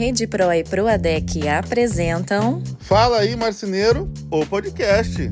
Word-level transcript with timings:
Rede 0.00 0.26
Pro 0.26 0.50
e 0.50 0.64
Proadec 0.64 1.46
apresentam. 1.46 2.62
Fala 2.80 3.18
aí, 3.18 3.36
marceneiro, 3.36 4.10
o 4.32 4.46
podcast. 4.46 5.28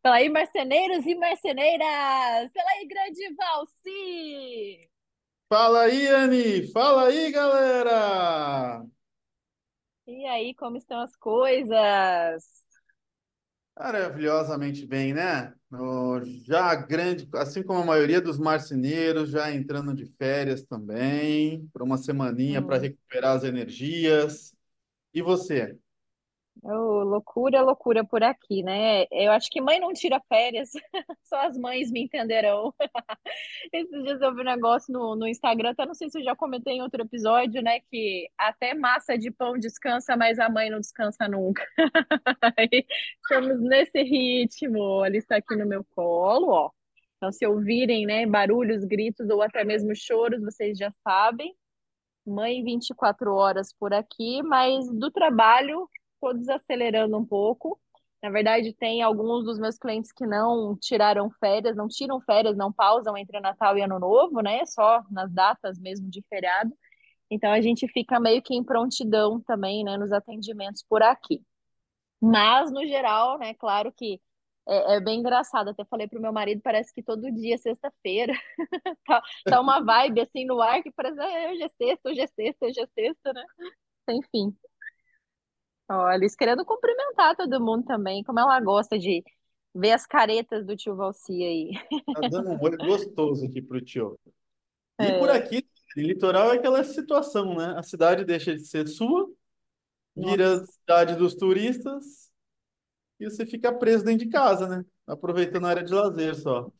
Fala 0.00 0.14
aí, 0.14 0.28
marceneiros 0.28 1.04
e 1.04 1.16
marceneiras! 1.16 2.48
Fala 2.54 2.70
aí, 2.78 2.86
grande 2.86 3.34
Valci! 3.34 4.88
Fala 5.48 5.80
aí, 5.80 6.06
Anne! 6.06 6.70
Fala 6.70 7.08
aí, 7.08 7.32
galera! 7.32 8.86
E 10.06 10.26
aí, 10.26 10.54
como 10.54 10.76
estão 10.76 11.00
as 11.00 11.16
coisas? 11.16 12.44
Maravilhosamente 13.76 14.86
bem, 14.86 15.12
né? 15.12 15.55
Já 16.44 16.74
grande, 16.76 17.28
assim 17.34 17.62
como 17.62 17.80
a 17.80 17.84
maioria 17.84 18.20
dos 18.20 18.38
marceneiros, 18.38 19.30
já 19.30 19.50
entrando 19.52 19.94
de 19.94 20.06
férias 20.16 20.62
também, 20.64 21.66
para 21.72 21.82
uma 21.84 21.98
semaninha 21.98 22.62
para 22.62 22.78
Hum. 22.78 22.78
recuperar 22.78 23.36
as 23.36 23.44
energias. 23.44 24.54
E 25.14 25.22
você? 25.22 25.78
Ô, 26.62 27.04
loucura, 27.04 27.62
loucura 27.62 28.04
por 28.04 28.22
aqui, 28.22 28.62
né? 28.62 29.04
Eu 29.10 29.30
acho 29.32 29.48
que 29.50 29.60
mãe 29.60 29.78
não 29.78 29.92
tira 29.92 30.20
férias, 30.28 30.70
só 31.22 31.46
as 31.46 31.56
mães 31.56 31.90
me 31.92 32.02
entenderão. 32.02 32.74
Esses 33.72 34.02
dias 34.02 34.20
eu 34.20 34.34
vi 34.34 34.40
um 34.40 34.44
negócio 34.44 34.92
no, 34.92 35.14
no 35.14 35.28
Instagram, 35.28 35.70
até 35.70 35.86
não 35.86 35.94
sei 35.94 36.08
se 36.10 36.18
eu 36.18 36.24
já 36.24 36.34
comentei 36.34 36.74
em 36.74 36.82
outro 36.82 37.02
episódio, 37.02 37.62
né? 37.62 37.80
Que 37.90 38.28
até 38.38 38.74
massa 38.74 39.16
de 39.16 39.30
pão 39.30 39.58
descansa, 39.58 40.16
mas 40.16 40.38
a 40.38 40.48
mãe 40.48 40.70
não 40.70 40.80
descansa 40.80 41.28
nunca. 41.28 41.62
Estamos 43.22 43.60
nesse 43.60 44.02
ritmo. 44.02 45.04
Ela 45.04 45.16
está 45.16 45.36
aqui 45.36 45.54
no 45.56 45.66
meu 45.66 45.84
colo, 45.94 46.48
ó. 46.48 46.70
Então, 47.16 47.32
se 47.32 47.46
ouvirem, 47.46 48.06
né, 48.06 48.26
barulhos, 48.26 48.84
gritos 48.84 49.28
ou 49.30 49.42
até 49.42 49.64
mesmo 49.64 49.94
choros, 49.94 50.42
vocês 50.42 50.76
já 50.76 50.92
sabem. 51.02 51.54
Mãe 52.26 52.62
24 52.62 53.34
horas 53.34 53.72
por 53.72 53.94
aqui, 53.94 54.42
mas 54.42 54.86
do 54.90 55.10
trabalho, 55.10 55.88
estou 56.30 56.34
desacelerando 56.34 57.16
um 57.16 57.24
pouco. 57.24 57.78
Na 58.22 58.30
verdade, 58.30 58.72
tem 58.72 59.02
alguns 59.02 59.44
dos 59.44 59.58
meus 59.58 59.78
clientes 59.78 60.10
que 60.12 60.26
não 60.26 60.76
tiraram 60.80 61.30
férias, 61.38 61.76
não 61.76 61.86
tiram 61.86 62.20
férias, 62.20 62.56
não 62.56 62.72
pausam 62.72 63.16
entre 63.16 63.38
Natal 63.40 63.76
e 63.78 63.82
Ano 63.82 63.98
Novo, 63.98 64.40
né? 64.40 64.64
Só 64.66 65.02
nas 65.10 65.30
datas 65.32 65.78
mesmo 65.78 66.08
de 66.10 66.22
feriado. 66.28 66.72
Então 67.30 67.50
a 67.52 67.60
gente 67.60 67.86
fica 67.88 68.18
meio 68.20 68.42
que 68.42 68.54
em 68.54 68.64
prontidão 68.64 69.40
também, 69.40 69.84
né, 69.84 69.96
nos 69.96 70.12
atendimentos 70.12 70.84
por 70.88 71.02
aqui. 71.02 71.42
Mas, 72.20 72.72
no 72.72 72.86
geral, 72.86 73.38
né, 73.38 73.54
claro 73.54 73.92
que 73.92 74.20
é, 74.68 74.96
é 74.96 75.00
bem 75.00 75.20
engraçado. 75.20 75.70
Até 75.70 75.84
falei 75.84 76.08
pro 76.08 76.20
meu 76.20 76.32
marido, 76.32 76.60
parece 76.62 76.92
que 76.94 77.02
todo 77.02 77.30
dia 77.32 77.54
é 77.56 77.58
sexta-feira. 77.58 78.32
Tá, 79.06 79.22
tá 79.44 79.60
uma 79.60 79.80
vibe 79.84 80.20
assim 80.22 80.44
no 80.44 80.60
ar 80.60 80.82
que 80.82 80.90
parece, 80.92 81.18
"Ah, 81.20 81.50
hoje 81.52 81.62
é 81.62 81.68
sexta, 81.78 82.08
hoje 82.10 82.20
é 82.20 82.26
sexta, 82.26 82.66
hoje 82.66 82.80
é 82.80 82.86
sexta, 82.88 83.32
né? 83.32 83.44
Enfim. 84.10 84.56
Eles 86.14 86.34
querendo 86.34 86.64
cumprimentar 86.64 87.36
todo 87.36 87.60
mundo 87.64 87.84
também, 87.84 88.22
como 88.24 88.40
ela 88.40 88.58
gosta 88.60 88.98
de 88.98 89.22
ver 89.74 89.92
as 89.92 90.06
caretas 90.06 90.64
do 90.66 90.76
tio 90.76 90.96
Valci 90.96 91.32
aí. 91.32 91.70
Tá 92.12 92.22
dando 92.22 92.50
um 92.50 92.62
oi 92.62 92.76
gostoso 92.78 93.46
aqui 93.46 93.60
pro 93.62 93.80
tio. 93.80 94.18
E 95.00 95.12
por 95.12 95.30
É, 95.30 95.30
aqui, 95.30 95.68
em 95.96 96.02
litoral, 96.02 96.52
é 96.52 96.56
aquela 96.58 96.84
situação, 96.84 97.56
né? 97.56 97.74
A 97.78 97.82
cidade 97.82 98.24
deixa 98.24 98.54
de 98.54 98.64
ser 98.66 98.88
sua, 98.88 99.28
vira 100.16 100.58
nossa, 100.58 100.66
cidade 100.66 101.16
dos 101.16 101.34
turistas 101.36 102.30
e 103.20 103.26
você 103.30 103.46
fica 103.46 103.72
preso 103.72 104.04
dentro 104.04 104.26
de 104.26 104.30
casa, 104.32 104.68
né? 104.68 104.84
Aproveitando 105.06 105.66
a 105.66 105.70
área 105.70 105.84
de 105.84 105.92
lazer 105.94 106.36
só. 106.36 106.70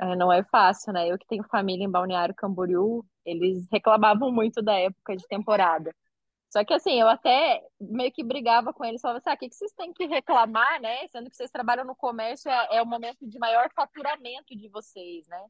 é, 0.00 0.16
não 0.16 0.32
é 0.32 0.42
fácil, 0.44 0.92
né? 0.92 1.08
Eu 1.10 1.18
que 1.18 1.26
tenho 1.26 1.44
família 1.44 1.84
em 1.84 1.90
Balneário 1.90 2.34
Camboriú, 2.34 3.04
eles 3.24 3.66
reclamavam 3.70 4.32
muito 4.32 4.62
da 4.62 4.74
época 4.78 5.16
de 5.16 5.26
temporada. 5.26 5.94
Só 6.50 6.64
que 6.64 6.72
assim, 6.72 6.98
eu 7.00 7.08
até 7.08 7.62
meio 7.80 8.10
que 8.10 8.24
brigava 8.24 8.72
com 8.72 8.84
eles, 8.84 9.00
falava 9.00 9.18
assim, 9.18 9.30
ah, 9.30 9.34
o 9.34 9.36
que 9.36 9.48
que 9.48 9.54
vocês 9.54 9.72
têm 9.72 9.92
que 9.92 10.06
reclamar, 10.06 10.80
né? 10.80 11.06
Sendo 11.08 11.28
que 11.28 11.36
vocês 11.36 11.50
trabalham 11.50 11.84
no 11.84 11.94
comércio, 11.94 12.50
é, 12.50 12.76
é 12.78 12.82
o 12.82 12.86
momento 12.86 13.18
de 13.28 13.38
maior 13.38 13.68
faturamento 13.74 14.56
de 14.56 14.68
vocês, 14.68 15.26
né? 15.28 15.44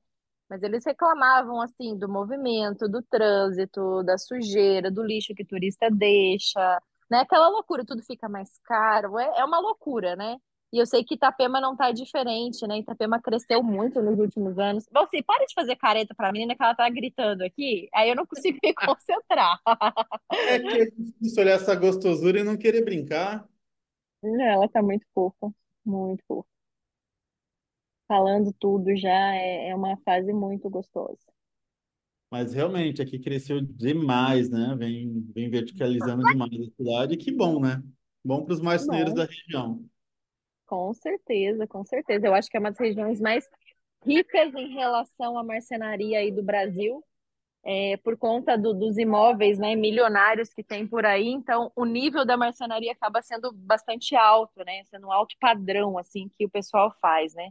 Mas 0.50 0.62
eles 0.62 0.84
reclamavam, 0.84 1.60
assim, 1.60 1.96
do 1.96 2.08
movimento, 2.08 2.88
do 2.88 3.02
trânsito, 3.02 4.02
da 4.02 4.18
sujeira, 4.18 4.90
do 4.90 5.02
lixo 5.04 5.34
que 5.34 5.44
turista 5.44 5.88
deixa, 5.90 6.80
né? 7.10 7.20
Aquela 7.20 7.48
loucura, 7.48 7.84
tudo 7.84 8.02
fica 8.02 8.28
mais 8.28 8.58
caro, 8.64 9.18
é, 9.18 9.40
é 9.40 9.44
uma 9.44 9.60
loucura, 9.60 10.16
né? 10.16 10.36
E 10.72 10.78
eu 10.78 10.86
sei 10.86 11.02
que 11.02 11.14
Itapema 11.14 11.60
não 11.60 11.74
tá 11.74 11.90
diferente, 11.92 12.66
né? 12.66 12.78
Itapema 12.78 13.20
cresceu 13.20 13.62
muito 13.62 14.02
nos 14.02 14.18
últimos 14.18 14.58
anos. 14.58 14.86
Bom, 14.92 15.00
assim, 15.04 15.22
para 15.22 15.46
de 15.46 15.54
fazer 15.54 15.76
careta 15.76 16.14
pra 16.14 16.30
menina 16.30 16.54
que 16.54 16.62
ela 16.62 16.74
tá 16.74 16.88
gritando 16.90 17.42
aqui, 17.42 17.88
aí 17.94 18.10
eu 18.10 18.16
não 18.16 18.26
consigo 18.26 18.58
me 18.62 18.74
concentrar. 18.74 19.58
É 20.30 20.58
que 20.58 20.68
é 20.68 20.84
difícil 20.90 21.42
olhar 21.42 21.54
essa 21.54 21.74
gostosura 21.74 22.40
e 22.40 22.44
não 22.44 22.56
querer 22.56 22.84
brincar. 22.84 23.48
Não, 24.22 24.44
Ela 24.44 24.68
tá 24.68 24.82
muito 24.82 25.06
fofa, 25.14 25.50
muito 25.84 26.22
fofa. 26.26 26.48
Falando 28.06 28.52
tudo 28.58 28.94
já 28.96 29.34
é, 29.34 29.68
é 29.68 29.74
uma 29.74 29.96
fase 29.98 30.32
muito 30.32 30.68
gostosa. 30.68 31.18
Mas 32.30 32.52
realmente, 32.52 33.00
aqui 33.00 33.18
cresceu 33.18 33.60
demais, 33.60 34.50
né? 34.50 34.74
Vem, 34.78 35.22
vem 35.34 35.48
verticalizando 35.48 36.22
demais 36.24 36.52
a 36.52 36.70
cidade. 36.76 37.16
Que 37.16 37.32
bom, 37.32 37.60
né? 37.60 37.82
Bom 38.22 38.44
para 38.44 38.52
os 38.54 38.60
marceneiros 38.60 39.14
da 39.14 39.24
região. 39.24 39.88
Com 40.68 40.94
certeza, 40.94 41.66
com 41.68 41.84
certeza. 41.84 42.26
Eu 42.28 42.34
acho 42.34 42.50
que 42.50 42.58
é 42.58 42.60
uma 42.60 42.70
das 42.70 42.80
regiões 42.80 43.20
mais 43.20 43.48
ricas 44.06 44.54
em 44.54 44.74
relação 44.74 45.38
à 45.38 45.44
marcenaria 45.44 46.20
aí 46.20 46.32
do 46.32 46.42
Brasil, 46.42 47.04
é, 47.64 47.96
por 47.98 48.16
conta 48.18 48.56
do- 48.58 48.74
dos 48.74 48.98
imóveis, 48.98 49.58
né, 49.58 49.76
milionários 49.76 50.52
que 50.54 50.64
tem 50.64 50.86
por 50.86 51.06
aí. 51.06 51.28
Então, 51.28 51.72
o 51.76 51.84
nível 51.84 52.24
da 52.26 52.36
marcenaria 52.36 52.92
acaba 52.92 53.22
sendo 53.22 53.52
bastante 53.52 54.16
alto, 54.16 54.64
né? 54.64 54.84
Sendo 54.86 55.08
um 55.08 55.12
alto 55.12 55.36
padrão, 55.40 55.98
assim, 55.98 56.28
que 56.38 56.46
o 56.46 56.50
pessoal 56.50 56.94
faz, 57.00 57.34
né? 57.34 57.50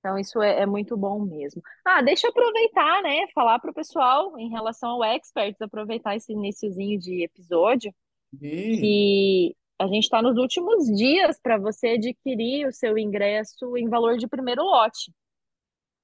Então, 0.00 0.18
isso 0.18 0.42
é, 0.42 0.62
é 0.62 0.66
muito 0.66 0.96
bom 0.96 1.20
mesmo. 1.24 1.62
Ah, 1.84 2.02
deixa 2.02 2.26
eu 2.26 2.30
aproveitar, 2.30 3.02
né? 3.02 3.26
Falar 3.34 3.58
para 3.60 3.70
o 3.70 3.74
pessoal 3.74 4.38
em 4.38 4.50
relação 4.50 4.90
ao 4.90 5.04
Experts, 5.04 5.60
aproveitar 5.62 6.16
esse 6.16 6.32
iniciozinho 6.32 6.98
de 7.00 7.24
episódio, 7.24 7.94
E 8.40 8.54
que 8.72 9.56
a 9.78 9.86
gente 9.86 10.04
está 10.04 10.22
nos 10.22 10.36
últimos 10.36 10.86
dias 10.86 11.38
para 11.40 11.58
você 11.58 11.88
adquirir 11.88 12.66
o 12.66 12.72
seu 12.72 12.96
ingresso 12.96 13.76
em 13.76 13.88
valor 13.88 14.16
de 14.16 14.28
primeiro 14.28 14.62
lote. 14.62 15.12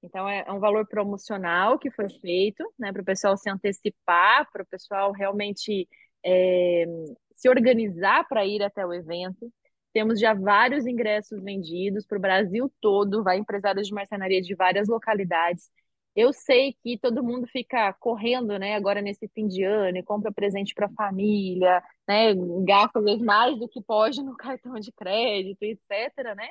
Então, 0.03 0.29
é, 0.29 0.45
é 0.47 0.53
um 0.53 0.59
valor 0.59 0.87
promocional 0.87 1.79
que 1.79 1.91
foi 1.91 2.09
feito, 2.09 2.65
né, 2.79 2.93
para 2.93 3.03
o 3.03 3.05
pessoal 3.05 3.37
se 3.37 3.51
antecipar, 3.51 4.51
para 4.51 4.63
o 4.63 4.67
pessoal 4.67 5.13
realmente 5.13 5.87
é, 6.25 6.85
se 7.33 7.49
organizar 7.49 8.27
para 8.29 8.45
ir 8.47 8.63
até 8.63 8.85
o 8.85 8.93
evento. 8.93 9.53
Temos 9.93 10.19
já 10.21 10.35
vários 10.35 10.87
ingressos 10.87 11.43
vendidos 11.43 12.07
para 12.07 12.19
o 12.19 12.21
Brasil 12.21 12.73
todo, 12.81 13.23
vai 13.23 13.39
empresários 13.39 13.89
de 13.89 13.95
marcenaria 13.95 14.41
de 14.41 14.55
várias 14.55 14.89
localidades. 14.89 15.71
Eu 16.15 16.33
sei 16.33 16.75
que 16.83 16.99
todo 16.99 17.23
mundo 17.23 17.47
fica 17.47 17.93
correndo, 17.95 18.59
né, 18.59 18.75
agora 18.75 19.01
nesse 19.01 19.29
fim 19.29 19.47
de 19.47 19.63
ano 19.63 19.99
e 19.99 20.03
compra 20.03 20.33
presente 20.33 20.75
para 20.75 20.87
a 20.87 20.93
família, 20.93 21.83
né, 22.09 22.35
gasta 22.65 23.01
mais 23.21 23.59
do 23.59 23.69
que 23.69 23.81
pode 23.83 24.23
no 24.23 24.37
cartão 24.37 24.75
de 24.75 24.93
crédito, 24.93 25.63
etc, 25.63 26.35
né? 26.37 26.49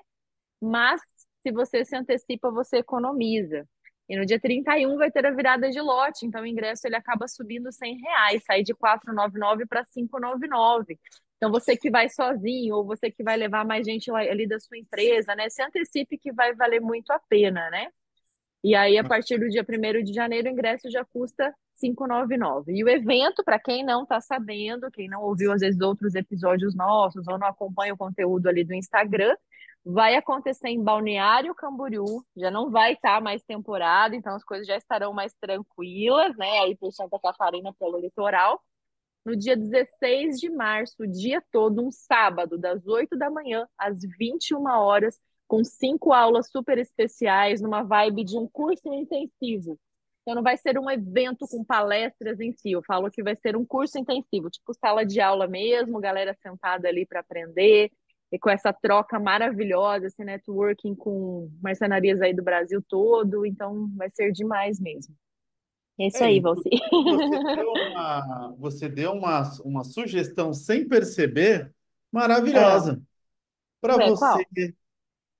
Mas 0.61 1.01
se 1.45 1.51
você 1.51 1.85
se 1.85 1.95
antecipa, 1.95 2.51
você 2.51 2.77
economiza. 2.77 3.67
E 4.09 4.17
no 4.17 4.25
dia 4.25 4.39
31 4.39 4.97
vai 4.97 5.11
ter 5.11 5.25
a 5.25 5.31
virada 5.31 5.69
de 5.69 5.79
lote, 5.79 6.25
então 6.25 6.41
o 6.41 6.47
ingresso 6.47 6.87
ele 6.87 6.95
acaba 6.95 7.27
subindo 7.27 7.71
100 7.71 7.99
reais, 7.99 8.43
sai 8.43 8.63
de 8.63 8.73
499 8.73 9.67
para 9.67 9.85
599. 9.85 10.99
Então 11.37 11.51
você 11.51 11.77
que 11.77 11.91
vai 11.91 12.09
sozinho 12.09 12.75
ou 12.75 12.85
você 12.85 13.11
que 13.11 13.23
vai 13.23 13.37
levar 13.37 13.63
mais 13.65 13.85
gente 13.85 14.11
ali 14.11 14.47
da 14.47 14.59
sua 14.59 14.77
empresa, 14.77 15.35
né? 15.35 15.49
Se 15.49 15.61
antecipe 15.61 16.17
que 16.17 16.33
vai 16.33 16.55
valer 16.55 16.81
muito 16.81 17.11
a 17.11 17.19
pena, 17.19 17.69
né? 17.69 17.89
E 18.63 18.75
aí, 18.75 18.97
a 18.97 19.03
partir 19.03 19.37
do 19.37 19.49
dia 19.49 19.63
primeiro 19.63 20.03
de 20.03 20.13
janeiro, 20.13 20.49
o 20.49 20.51
ingresso 20.51 20.89
já 20.91 21.05
custa 21.05 21.53
599. 21.79 22.73
E 22.73 22.83
o 22.83 22.89
evento, 22.89 23.43
para 23.43 23.59
quem 23.59 23.85
não 23.85 24.03
está 24.03 24.19
sabendo, 24.19 24.91
quem 24.91 25.07
não 25.07 25.21
ouviu 25.21 25.51
às 25.51 25.61
vezes 25.61 25.79
outros 25.79 26.13
episódios 26.15 26.75
nossos 26.75 27.27
ou 27.27 27.37
não 27.37 27.47
acompanha 27.47 27.93
o 27.93 27.97
conteúdo 27.97 28.47
ali 28.47 28.63
do 28.65 28.73
Instagram, 28.73 29.35
vai 29.83 30.15
acontecer 30.15 30.69
em 30.69 30.83
Balneário 30.83 31.55
Camboriú, 31.55 32.23
já 32.35 32.51
não 32.51 32.69
vai 32.69 32.93
estar 32.93 33.21
mais 33.21 33.41
temporada, 33.43 34.15
então 34.15 34.35
as 34.35 34.43
coisas 34.43 34.67
já 34.67 34.75
estarão 34.75 35.13
mais 35.13 35.33
tranquilas, 35.35 36.35
né? 36.37 36.59
Aí 36.59 36.75
por 36.75 36.91
Santa 36.91 37.17
Catarina, 37.19 37.73
pelo 37.79 37.99
litoral. 37.99 38.61
No 39.25 39.35
dia 39.35 39.55
16 39.55 40.39
de 40.39 40.49
março, 40.49 40.95
o 40.99 41.07
dia 41.07 41.43
todo, 41.51 41.85
um 41.85 41.91
sábado, 41.91 42.57
das 42.57 42.85
8 42.87 43.17
da 43.17 43.29
manhã 43.29 43.67
às 43.77 43.99
21 44.17 44.65
horas, 44.67 45.19
com 45.49 45.65
cinco 45.65 46.13
aulas 46.13 46.49
super 46.51 46.77
especiais, 46.77 47.59
numa 47.59 47.83
vibe 47.83 48.23
de 48.23 48.37
um 48.37 48.47
curso 48.47 48.93
intensivo. 48.93 49.79
Então, 50.21 50.35
não 50.35 50.43
vai 50.43 50.55
ser 50.57 50.77
um 50.77 50.89
evento 50.91 51.47
com 51.47 51.63
palestras 51.65 52.39
em 52.39 52.53
si, 52.53 52.71
eu 52.71 52.83
falo 52.83 53.09
que 53.09 53.23
vai 53.23 53.35
ser 53.35 53.57
um 53.57 53.65
curso 53.65 53.97
intensivo, 53.97 54.49
tipo 54.51 54.73
sala 54.75 55.03
de 55.05 55.19
aula 55.19 55.47
mesmo, 55.47 55.99
galera 55.99 56.37
sentada 56.41 56.87
ali 56.87 57.05
para 57.05 57.21
aprender, 57.21 57.91
e 58.31 58.37
com 58.37 58.49
essa 58.51 58.71
troca 58.71 59.19
maravilhosa, 59.19 60.05
esse 60.05 60.23
networking 60.23 60.93
com 60.93 61.49
marcenarias 61.63 62.21
aí 62.21 62.33
do 62.33 62.43
Brasil 62.43 62.83
todo, 62.87 63.43
então 63.43 63.89
vai 63.97 64.09
ser 64.11 64.31
demais 64.31 64.79
mesmo. 64.79 65.15
É 65.99 66.07
isso 66.07 66.23
É, 66.23 66.27
aí, 66.27 66.37
inclusive 66.37 66.69
você 67.09 67.39
deu 67.55 67.71
uma, 67.71 68.55
você 68.59 68.89
deu 68.89 69.11
uma, 69.13 69.43
uma 69.65 69.83
sugestão 69.83 70.53
sem 70.53 70.87
perceber, 70.87 71.73
maravilhosa. 72.11 73.01
Para 73.81 73.97
ué, 73.97 74.07
você, 74.09 74.19
qual? 74.19 74.37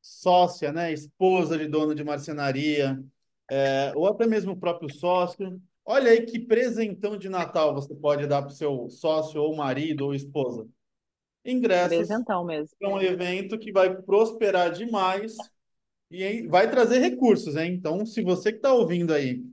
Sócia, 0.02 0.72
né, 0.72 0.92
esposa 0.92 1.58
de 1.58 1.68
dono 1.68 1.94
de 1.94 2.04
marcenaria, 2.04 3.02
é, 3.50 3.92
ou 3.96 4.08
até 4.08 4.26
mesmo 4.26 4.54
o 4.54 4.60
próprio 4.60 4.94
sócio. 4.94 5.62
Olha 5.86 6.12
aí 6.12 6.26
que 6.26 6.40
presentão 6.40 7.18
de 7.18 7.30
Natal 7.30 7.74
você 7.74 7.96
pode 7.96 8.28
dar 8.28 8.42
para 8.42 8.52
o 8.52 8.56
seu 8.56 8.90
sócio, 8.90 9.42
ou 9.42 9.56
marido, 9.56 10.06
ou 10.06 10.14
esposa. 10.14 10.68
Ingressos 11.44 11.98
Presentão 11.98 12.46
mesmo. 12.46 12.76
para 12.78 12.90
um 12.90 13.02
evento 13.02 13.58
que 13.58 13.72
vai 13.72 13.96
prosperar 14.02 14.72
demais 14.72 15.36
e 16.12 16.48
vai 16.48 16.70
trazer 16.70 17.00
recursos, 17.00 17.56
hein? 17.56 17.74
Então, 17.74 18.06
se 18.06 18.22
você 18.22 18.52
que 18.52 18.58
está 18.58 18.74
ouvindo 18.74 19.14
aí 19.14 19.44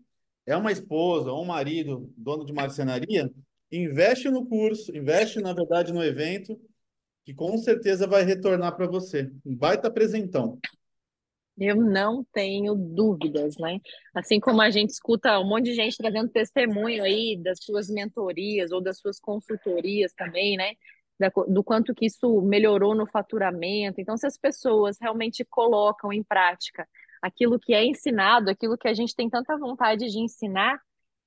é 0.44 0.56
uma 0.56 0.72
esposa 0.72 1.32
ou 1.32 1.42
um 1.42 1.46
marido, 1.46 2.12
dono 2.16 2.44
de 2.44 2.52
marcenaria, 2.52 3.30
investe 3.70 4.30
no 4.30 4.46
curso, 4.46 4.96
investe, 4.96 5.40
na 5.40 5.52
verdade, 5.52 5.92
no 5.92 6.02
evento, 6.02 6.58
que 7.26 7.34
com 7.34 7.58
certeza 7.58 8.06
vai 8.06 8.22
retornar 8.22 8.76
para 8.76 8.86
você. 8.86 9.28
Um 9.44 9.56
baita 9.56 9.90
presentão. 9.90 10.60
Eu 11.58 11.74
não 11.74 12.24
tenho 12.32 12.76
dúvidas, 12.76 13.56
né? 13.58 13.80
Assim 14.14 14.38
como 14.38 14.62
a 14.62 14.70
gente 14.70 14.90
escuta 14.90 15.40
um 15.40 15.48
monte 15.48 15.64
de 15.64 15.74
gente 15.74 15.96
trazendo 15.96 16.30
testemunho 16.30 17.02
aí 17.02 17.36
das 17.42 17.58
suas 17.60 17.88
mentorias 17.88 18.70
ou 18.70 18.80
das 18.80 19.00
suas 19.00 19.18
consultorias 19.18 20.12
também, 20.14 20.56
né? 20.56 20.74
Da 21.18 21.28
do 21.48 21.64
quanto 21.64 21.94
que 21.94 22.06
isso 22.06 22.42
melhorou 22.42 22.94
no 22.94 23.08
faturamento. 23.08 24.00
Então, 24.00 24.16
se 24.16 24.26
as 24.26 24.38
pessoas 24.38 24.96
realmente 25.00 25.44
colocam 25.44 26.12
em 26.12 26.22
prática 26.22 26.86
aquilo 27.20 27.58
que 27.58 27.74
é 27.74 27.84
ensinado, 27.84 28.50
aquilo 28.50 28.78
que 28.78 28.86
a 28.86 28.94
gente 28.94 29.16
tem 29.16 29.28
tanta 29.28 29.58
vontade 29.58 30.06
de 30.06 30.20
ensinar, 30.20 30.78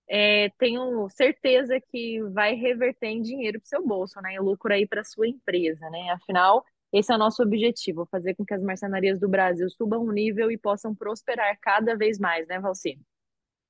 é, 0.09 0.49
tenho 0.57 1.07
certeza 1.09 1.79
que 1.79 2.21
vai 2.31 2.55
reverter 2.55 3.07
em 3.07 3.21
dinheiro 3.21 3.59
para 3.59 3.65
o 3.65 3.69
seu 3.69 3.85
bolso, 3.85 4.19
né? 4.21 4.33
Em 4.33 4.39
lucro 4.39 4.73
aí 4.73 4.87
para 4.87 5.03
sua 5.03 5.27
empresa, 5.27 5.87
né? 5.89 6.09
Afinal, 6.09 6.65
esse 6.91 7.11
é 7.11 7.15
o 7.15 7.19
nosso 7.19 7.43
objetivo, 7.43 8.07
fazer 8.09 8.33
com 8.33 8.43
que 8.43 8.53
as 8.53 8.63
marcenarias 8.63 9.19
do 9.19 9.29
Brasil 9.29 9.69
subam 9.69 10.03
o 10.03 10.11
nível 10.11 10.49
e 10.49 10.57
possam 10.57 10.95
prosperar 10.95 11.55
cada 11.61 11.95
vez 11.95 12.17
mais, 12.17 12.47
né, 12.47 12.59
Valci? 12.59 12.99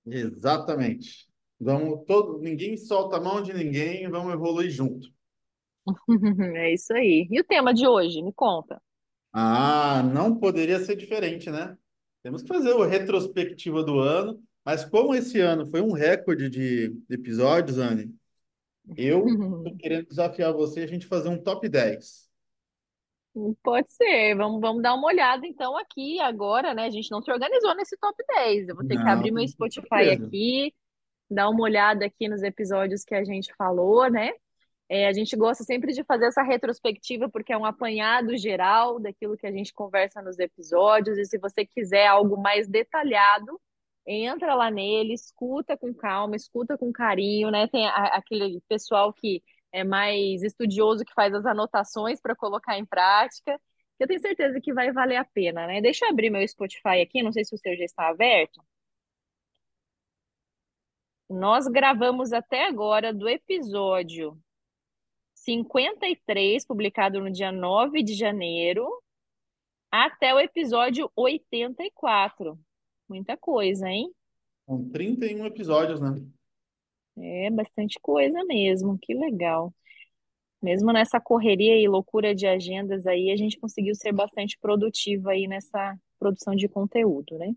Exatamente. 0.06 1.28
Vamos 1.60 2.06
todo, 2.06 2.40
ninguém 2.40 2.78
solta 2.78 3.18
a 3.18 3.22
mão 3.22 3.42
de 3.42 3.54
ninguém, 3.54 4.10
vamos 4.10 4.34
evoluir 4.34 4.70
junto. 4.70 5.10
É 6.56 6.74
isso 6.74 6.94
aí. 6.94 7.28
E 7.30 7.40
o 7.40 7.44
tema 7.44 7.74
de 7.74 7.86
hoje? 7.86 8.22
Me 8.22 8.32
conta. 8.32 8.82
Ah, 9.34 10.02
não 10.04 10.40
poderia 10.40 10.80
ser 10.80 10.96
diferente, 10.96 11.50
né? 11.50 11.78
Temos 12.24 12.42
que 12.42 12.48
fazer 12.48 12.74
o 12.74 12.86
retrospectiva 12.86 13.84
do 13.84 14.00
ano, 14.00 14.42
mas 14.66 14.86
como 14.86 15.16
esse 15.16 15.40
ano 15.40 15.66
foi 15.68 15.82
um 15.82 15.92
recorde 15.94 16.50
de 16.50 16.96
episódios, 17.10 17.78
Anne, 17.80 18.16
eu 18.96 19.38
tô 19.64 19.72
querendo 19.80 20.08
desafiar 20.08 20.54
você 20.54 20.82
a 20.82 20.88
gente 20.88 21.08
fazer 21.08 21.30
um 21.30 21.42
top 21.42 21.70
10. 21.70 22.30
Pode 23.64 23.92
ser. 23.92 24.36
Vamos, 24.36 24.60
vamos 24.60 24.82
dar 24.82 24.94
uma 24.96 25.08
olhada 25.08 25.46
então 25.48 25.78
aqui 25.78 26.20
agora, 26.20 26.74
né? 26.74 26.86
A 26.86 26.90
gente 26.90 27.12
não 27.12 27.22
se 27.22 27.32
organizou 27.32 27.74
nesse 27.76 27.96
top 27.98 28.22
10. 28.28 28.68
Eu 28.70 28.76
vou 28.76 28.84
ter 28.86 28.98
que 28.98 29.08
Não, 29.08 29.10
abrir 29.10 29.32
meu 29.32 29.48
Spotify 29.48 30.10
certeza. 30.10 30.12
aqui, 30.12 30.74
dar 31.30 31.50
uma 31.50 31.64
olhada 31.64 32.06
aqui 32.06 32.30
nos 32.30 32.44
episódios 32.44 33.04
que 33.06 33.16
a 33.16 33.24
gente 33.26 33.54
falou, 33.58 34.10
né? 34.12 34.32
É, 34.90 35.08
a 35.08 35.14
gente 35.14 35.36
gosta 35.38 35.64
sempre 35.64 35.94
de 35.94 36.04
fazer 36.06 36.28
essa 36.28 36.44
retrospectiva 36.44 37.30
porque 37.30 37.54
é 37.54 37.58
um 37.58 37.66
apanhado 37.66 38.38
geral 38.38 39.00
daquilo 39.00 39.38
que 39.38 39.48
a 39.48 39.52
gente 39.52 39.74
conversa 39.74 40.22
nos 40.22 40.40
episódios. 40.40 41.18
E 41.18 41.26
se 41.26 41.38
você 41.40 41.66
quiser 41.66 42.08
algo 42.08 42.38
mais 42.42 42.68
detalhado, 42.68 43.60
entra 44.08 44.56
lá 44.56 44.72
nele, 44.72 45.14
escuta 45.14 45.78
com 45.78 45.94
calma, 45.94 46.36
escuta 46.36 46.78
com 46.78 46.92
carinho, 46.92 47.52
né? 47.52 47.68
Tem 47.68 47.88
a- 47.88 48.16
aquele 48.18 48.62
pessoal 48.68 49.14
que 49.14 49.44
é 49.72 49.84
mais 49.84 50.44
estudioso 50.44 51.06
que 51.06 51.14
faz 51.14 51.34
as 51.34 51.46
anotações 51.46 52.20
para 52.22 52.36
colocar 52.36 52.78
em 52.78 52.86
prática. 52.86 53.60
Eu 54.00 54.08
tenho 54.08 54.20
certeza 54.20 54.60
que 54.62 54.74
vai 54.74 54.92
valer 54.92 55.18
a 55.18 55.26
pena, 55.26 55.68
né? 55.68 55.82
Deixa 55.82 56.06
eu 56.06 56.10
abrir 56.12 56.30
meu 56.30 56.48
Spotify 56.48 57.02
aqui, 57.02 57.22
não 57.24 57.32
sei 57.32 57.44
se 57.46 57.54
o 57.56 57.58
seu 57.58 57.76
já 57.78 57.84
está 57.86 58.10
aberto. 58.10 58.62
Nós 61.30 61.68
gravamos 61.68 62.32
até 62.34 62.68
agora 62.68 63.14
do 63.14 63.28
episódio 63.30 64.38
53, 65.36 66.66
publicado 66.66 67.20
no 67.22 67.32
dia 67.32 67.52
9 67.52 68.04
de 68.04 68.14
janeiro, 68.16 68.88
até 69.92 70.34
o 70.34 70.40
episódio 70.40 71.12
84. 71.16 72.60
Muita 73.10 73.36
coisa, 73.36 73.90
hein? 73.90 74.14
São 74.68 74.88
31 74.90 75.46
episódios, 75.48 76.00
né? 76.00 76.16
É 77.18 77.50
bastante 77.50 78.00
coisa 78.00 78.44
mesmo, 78.46 78.98
que 79.02 79.16
legal. 79.16 79.74
Mesmo 80.62 80.94
nessa 80.94 81.20
correria 81.20 81.76
e 81.82 81.88
loucura 81.88 82.36
de 82.36 82.46
agendas 82.46 83.08
aí, 83.08 83.32
a 83.32 83.36
gente 83.36 83.60
conseguiu 83.60 83.96
ser 83.96 84.12
bastante 84.12 84.58
produtivo 84.62 85.30
aí 85.30 85.48
nessa 85.48 85.98
produção 86.20 86.56
de 86.56 86.68
conteúdo, 86.68 87.38
né? 87.38 87.54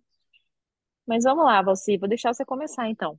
Mas 1.07 1.25
vamos 1.25 1.45
lá, 1.45 1.61
Valci, 1.61 1.99
vou 1.99 2.09
deixar 2.09 2.33
você 2.33 2.45
começar 2.45 2.89
então. 2.89 3.19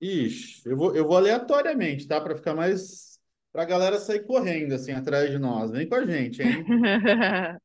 Ixi, 0.00 0.68
eu 0.68 0.76
vou, 0.76 0.96
eu 0.96 1.06
vou 1.06 1.16
aleatoriamente, 1.16 2.08
tá? 2.08 2.20
Para 2.20 2.34
ficar 2.34 2.54
mais. 2.54 3.14
Para 3.52 3.62
a 3.62 3.66
galera 3.66 3.98
sair 3.98 4.24
correndo 4.26 4.72
assim 4.72 4.90
atrás 4.90 5.30
de 5.30 5.38
nós. 5.38 5.70
Vem 5.70 5.88
com 5.88 5.94
a 5.94 6.04
gente, 6.04 6.42
hein? 6.42 6.64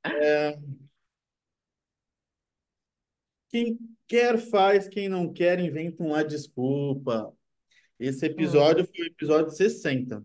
Quem 3.50 3.78
quer 4.08 4.38
faz, 4.38 4.88
quem 4.88 5.10
não 5.10 5.32
quer 5.32 5.60
inventa 5.60 6.04
uma 6.04 6.24
desculpa. 6.24 7.34
Esse 8.00 8.26
Hum, 8.28 8.28
episódio 8.28 8.86
foi 8.86 9.06
o 9.06 9.08
episódio 9.08 9.52
60. 9.52 10.24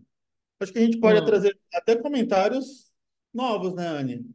Acho 0.59 0.71
que 0.73 0.79
a 0.79 0.81
gente 0.83 0.99
pode 0.99 1.21
hum. 1.21 1.25
trazer 1.25 1.57
até 1.73 1.95
comentários 1.95 2.91
novos, 3.33 3.73
né, 3.75 3.87
Anne? 3.87 4.25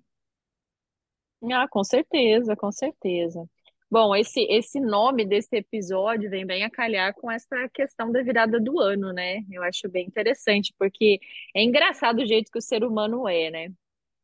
Ah, 1.52 1.66
com 1.68 1.82
certeza, 1.82 2.54
com 2.56 2.70
certeza. 2.70 3.48
Bom, 3.90 4.14
esse, 4.14 4.42
esse 4.50 4.78
nome 4.78 5.26
desse 5.26 5.56
episódio 5.56 6.30
vem 6.30 6.46
bem 6.46 6.64
a 6.64 6.70
calhar 6.70 7.14
com 7.14 7.30
essa 7.30 7.68
questão 7.70 8.12
da 8.12 8.22
virada 8.22 8.60
do 8.60 8.78
ano, 8.78 9.12
né? 9.12 9.42
Eu 9.50 9.62
acho 9.64 9.88
bem 9.88 10.06
interessante, 10.06 10.72
porque 10.78 11.18
é 11.54 11.62
engraçado 11.62 12.20
o 12.20 12.26
jeito 12.26 12.52
que 12.52 12.58
o 12.58 12.62
ser 12.62 12.84
humano 12.84 13.28
é, 13.28 13.50
né? 13.50 13.72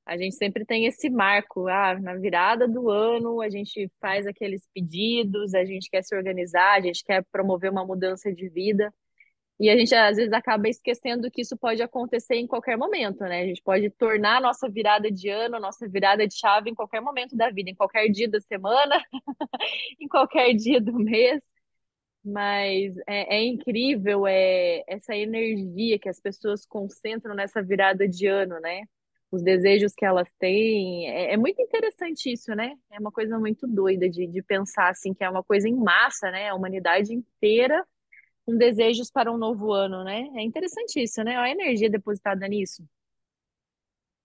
A 0.06 0.16
gente 0.16 0.36
sempre 0.36 0.64
tem 0.64 0.86
esse 0.86 1.10
marco, 1.10 1.66
ah, 1.66 1.98
na 2.00 2.14
virada 2.14 2.68
do 2.68 2.88
ano 2.88 3.40
a 3.40 3.50
gente 3.50 3.90
faz 4.00 4.26
aqueles 4.26 4.66
pedidos, 4.72 5.52
a 5.52 5.64
gente 5.64 5.90
quer 5.90 6.02
se 6.04 6.14
organizar, 6.16 6.74
a 6.78 6.80
gente 6.80 7.02
quer 7.04 7.24
promover 7.32 7.70
uma 7.72 7.84
mudança 7.84 8.32
de 8.32 8.48
vida. 8.48 8.92
E 9.58 9.70
a 9.70 9.76
gente 9.76 9.94
às 9.94 10.16
vezes 10.16 10.32
acaba 10.32 10.68
esquecendo 10.68 11.30
que 11.30 11.40
isso 11.40 11.56
pode 11.56 11.82
acontecer 11.82 12.36
em 12.36 12.46
qualquer 12.46 12.76
momento, 12.76 13.20
né? 13.20 13.40
A 13.42 13.46
gente 13.46 13.62
pode 13.62 13.90
tornar 13.90 14.36
a 14.36 14.40
nossa 14.40 14.68
virada 14.68 15.10
de 15.10 15.28
ano, 15.30 15.56
a 15.56 15.60
nossa 15.60 15.88
virada 15.88 16.26
de 16.26 16.36
chave 16.38 16.70
em 16.70 16.74
qualquer 16.74 17.00
momento 17.00 17.34
da 17.36 17.50
vida, 17.50 17.70
em 17.70 17.74
qualquer 17.74 18.08
dia 18.08 18.28
da 18.28 18.40
semana, 18.40 19.02
em 20.00 20.06
qualquer 20.08 20.52
dia 20.54 20.80
do 20.80 20.92
mês. 20.94 21.42
Mas 22.24 22.96
é, 23.06 23.36
é 23.38 23.44
incrível 23.44 24.26
é, 24.26 24.84
essa 24.86 25.16
energia 25.16 25.98
que 25.98 26.08
as 26.08 26.20
pessoas 26.20 26.66
concentram 26.66 27.34
nessa 27.34 27.62
virada 27.62 28.08
de 28.08 28.26
ano, 28.26 28.60
né? 28.60 28.82
Os 29.30 29.42
desejos 29.42 29.92
que 29.94 30.04
elas 30.04 30.28
têm. 30.38 31.08
É, 31.10 31.34
é 31.34 31.36
muito 31.36 31.60
interessante 31.62 32.32
isso, 32.32 32.54
né? 32.54 32.74
É 32.90 32.98
uma 33.00 33.12
coisa 33.12 33.38
muito 33.38 33.66
doida 33.66 34.08
de, 34.08 34.26
de 34.26 34.42
pensar 34.42 34.90
assim, 34.90 35.12
que 35.14 35.24
é 35.24 35.30
uma 35.30 35.42
coisa 35.44 35.68
em 35.68 35.74
massa, 35.76 36.30
né? 36.30 36.48
A 36.50 36.54
humanidade 36.54 37.12
inteira 37.14 37.84
com 38.46 38.56
desejos 38.56 39.10
para 39.10 39.32
um 39.32 39.38
novo 39.38 39.72
ano, 39.72 40.04
né? 40.04 40.28
É 40.36 40.42
interessante 40.42 41.02
isso, 41.02 41.22
né? 41.24 41.38
Olha 41.38 41.48
a 41.48 41.50
energia 41.52 41.90
depositada 41.90 42.46
nisso. 42.48 42.84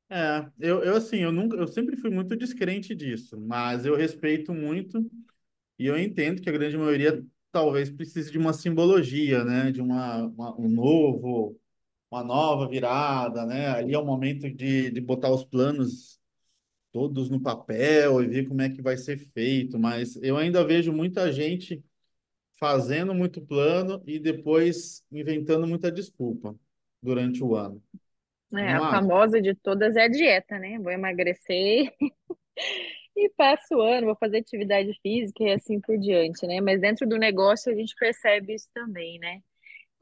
É, 0.10 0.46
eu, 0.60 0.84
eu 0.84 0.96
assim, 0.98 1.18
eu 1.20 1.32
nunca, 1.32 1.56
eu 1.56 1.68
sempre 1.68 1.96
fui 1.96 2.10
muito 2.10 2.36
descrente 2.36 2.94
disso, 2.94 3.40
mas 3.40 3.86
eu 3.86 3.96
respeito 3.96 4.54
muito 4.54 5.10
e 5.80 5.88
eu 5.88 5.98
entendo 6.00 6.42
que 6.42 6.50
a 6.50 6.54
grande 6.54 6.78
maioria 6.78 7.24
talvez 7.52 7.90
precise 7.92 8.32
de 8.32 8.38
uma 8.40 8.54
simbologia, 8.54 9.44
né? 9.46 9.72
De 9.72 9.82
uma, 9.82 10.26
uma- 10.28 10.60
um 10.62 10.70
novo, 10.70 11.60
uma 12.12 12.24
nova 12.24 12.68
virada, 12.68 13.46
né? 13.46 13.68
Ali 13.70 13.94
é 13.94 14.00
o 14.00 14.06
momento 14.06 14.50
de, 14.52 14.92
de 14.92 15.02
botar 15.02 15.32
os 15.32 15.44
planos 15.46 16.20
todos 16.92 17.30
no 17.30 17.42
papel 17.42 18.24
e 18.24 18.28
ver 18.28 18.48
como 18.48 18.62
é 18.62 18.70
que 18.70 18.82
vai 18.82 18.98
ser 18.98 19.18
feito, 19.18 19.80
mas 19.80 20.18
eu 20.18 20.38
ainda 20.38 20.66
vejo 20.66 20.94
muita 20.94 21.32
gente 21.32 21.84
fazendo 22.60 23.14
muito 23.16 23.42
plano 23.42 24.04
e 24.08 24.20
depois 24.20 25.04
inventando 25.12 25.68
muita 25.68 25.92
desculpa 25.92 26.56
durante 27.02 27.44
o 27.44 27.56
ano. 27.56 27.82
É, 28.54 28.74
Não 28.74 28.84
a 28.84 28.86
famosa 28.90 29.42
de 29.42 29.56
todas 29.56 29.96
é 29.96 30.04
a 30.04 30.08
dieta, 30.10 30.60
né? 30.60 30.78
Vou 30.80 30.92
emagrecer 30.92 31.94
e 33.16 33.30
passo 33.38 33.76
o 33.76 33.82
ano, 33.82 34.08
vou 34.08 34.16
fazer 34.16 34.40
atividade 34.40 34.94
física 35.02 35.44
e 35.44 35.52
assim 35.54 35.80
por 35.80 35.98
diante, 35.98 36.46
né? 36.48 36.62
Mas 36.62 36.82
dentro 36.82 37.08
do 37.08 37.18
negócio 37.18 37.72
a 37.72 37.76
gente 37.76 37.96
percebe 37.96 38.54
isso 38.54 38.68
também, 38.74 39.20
né? 39.20 39.42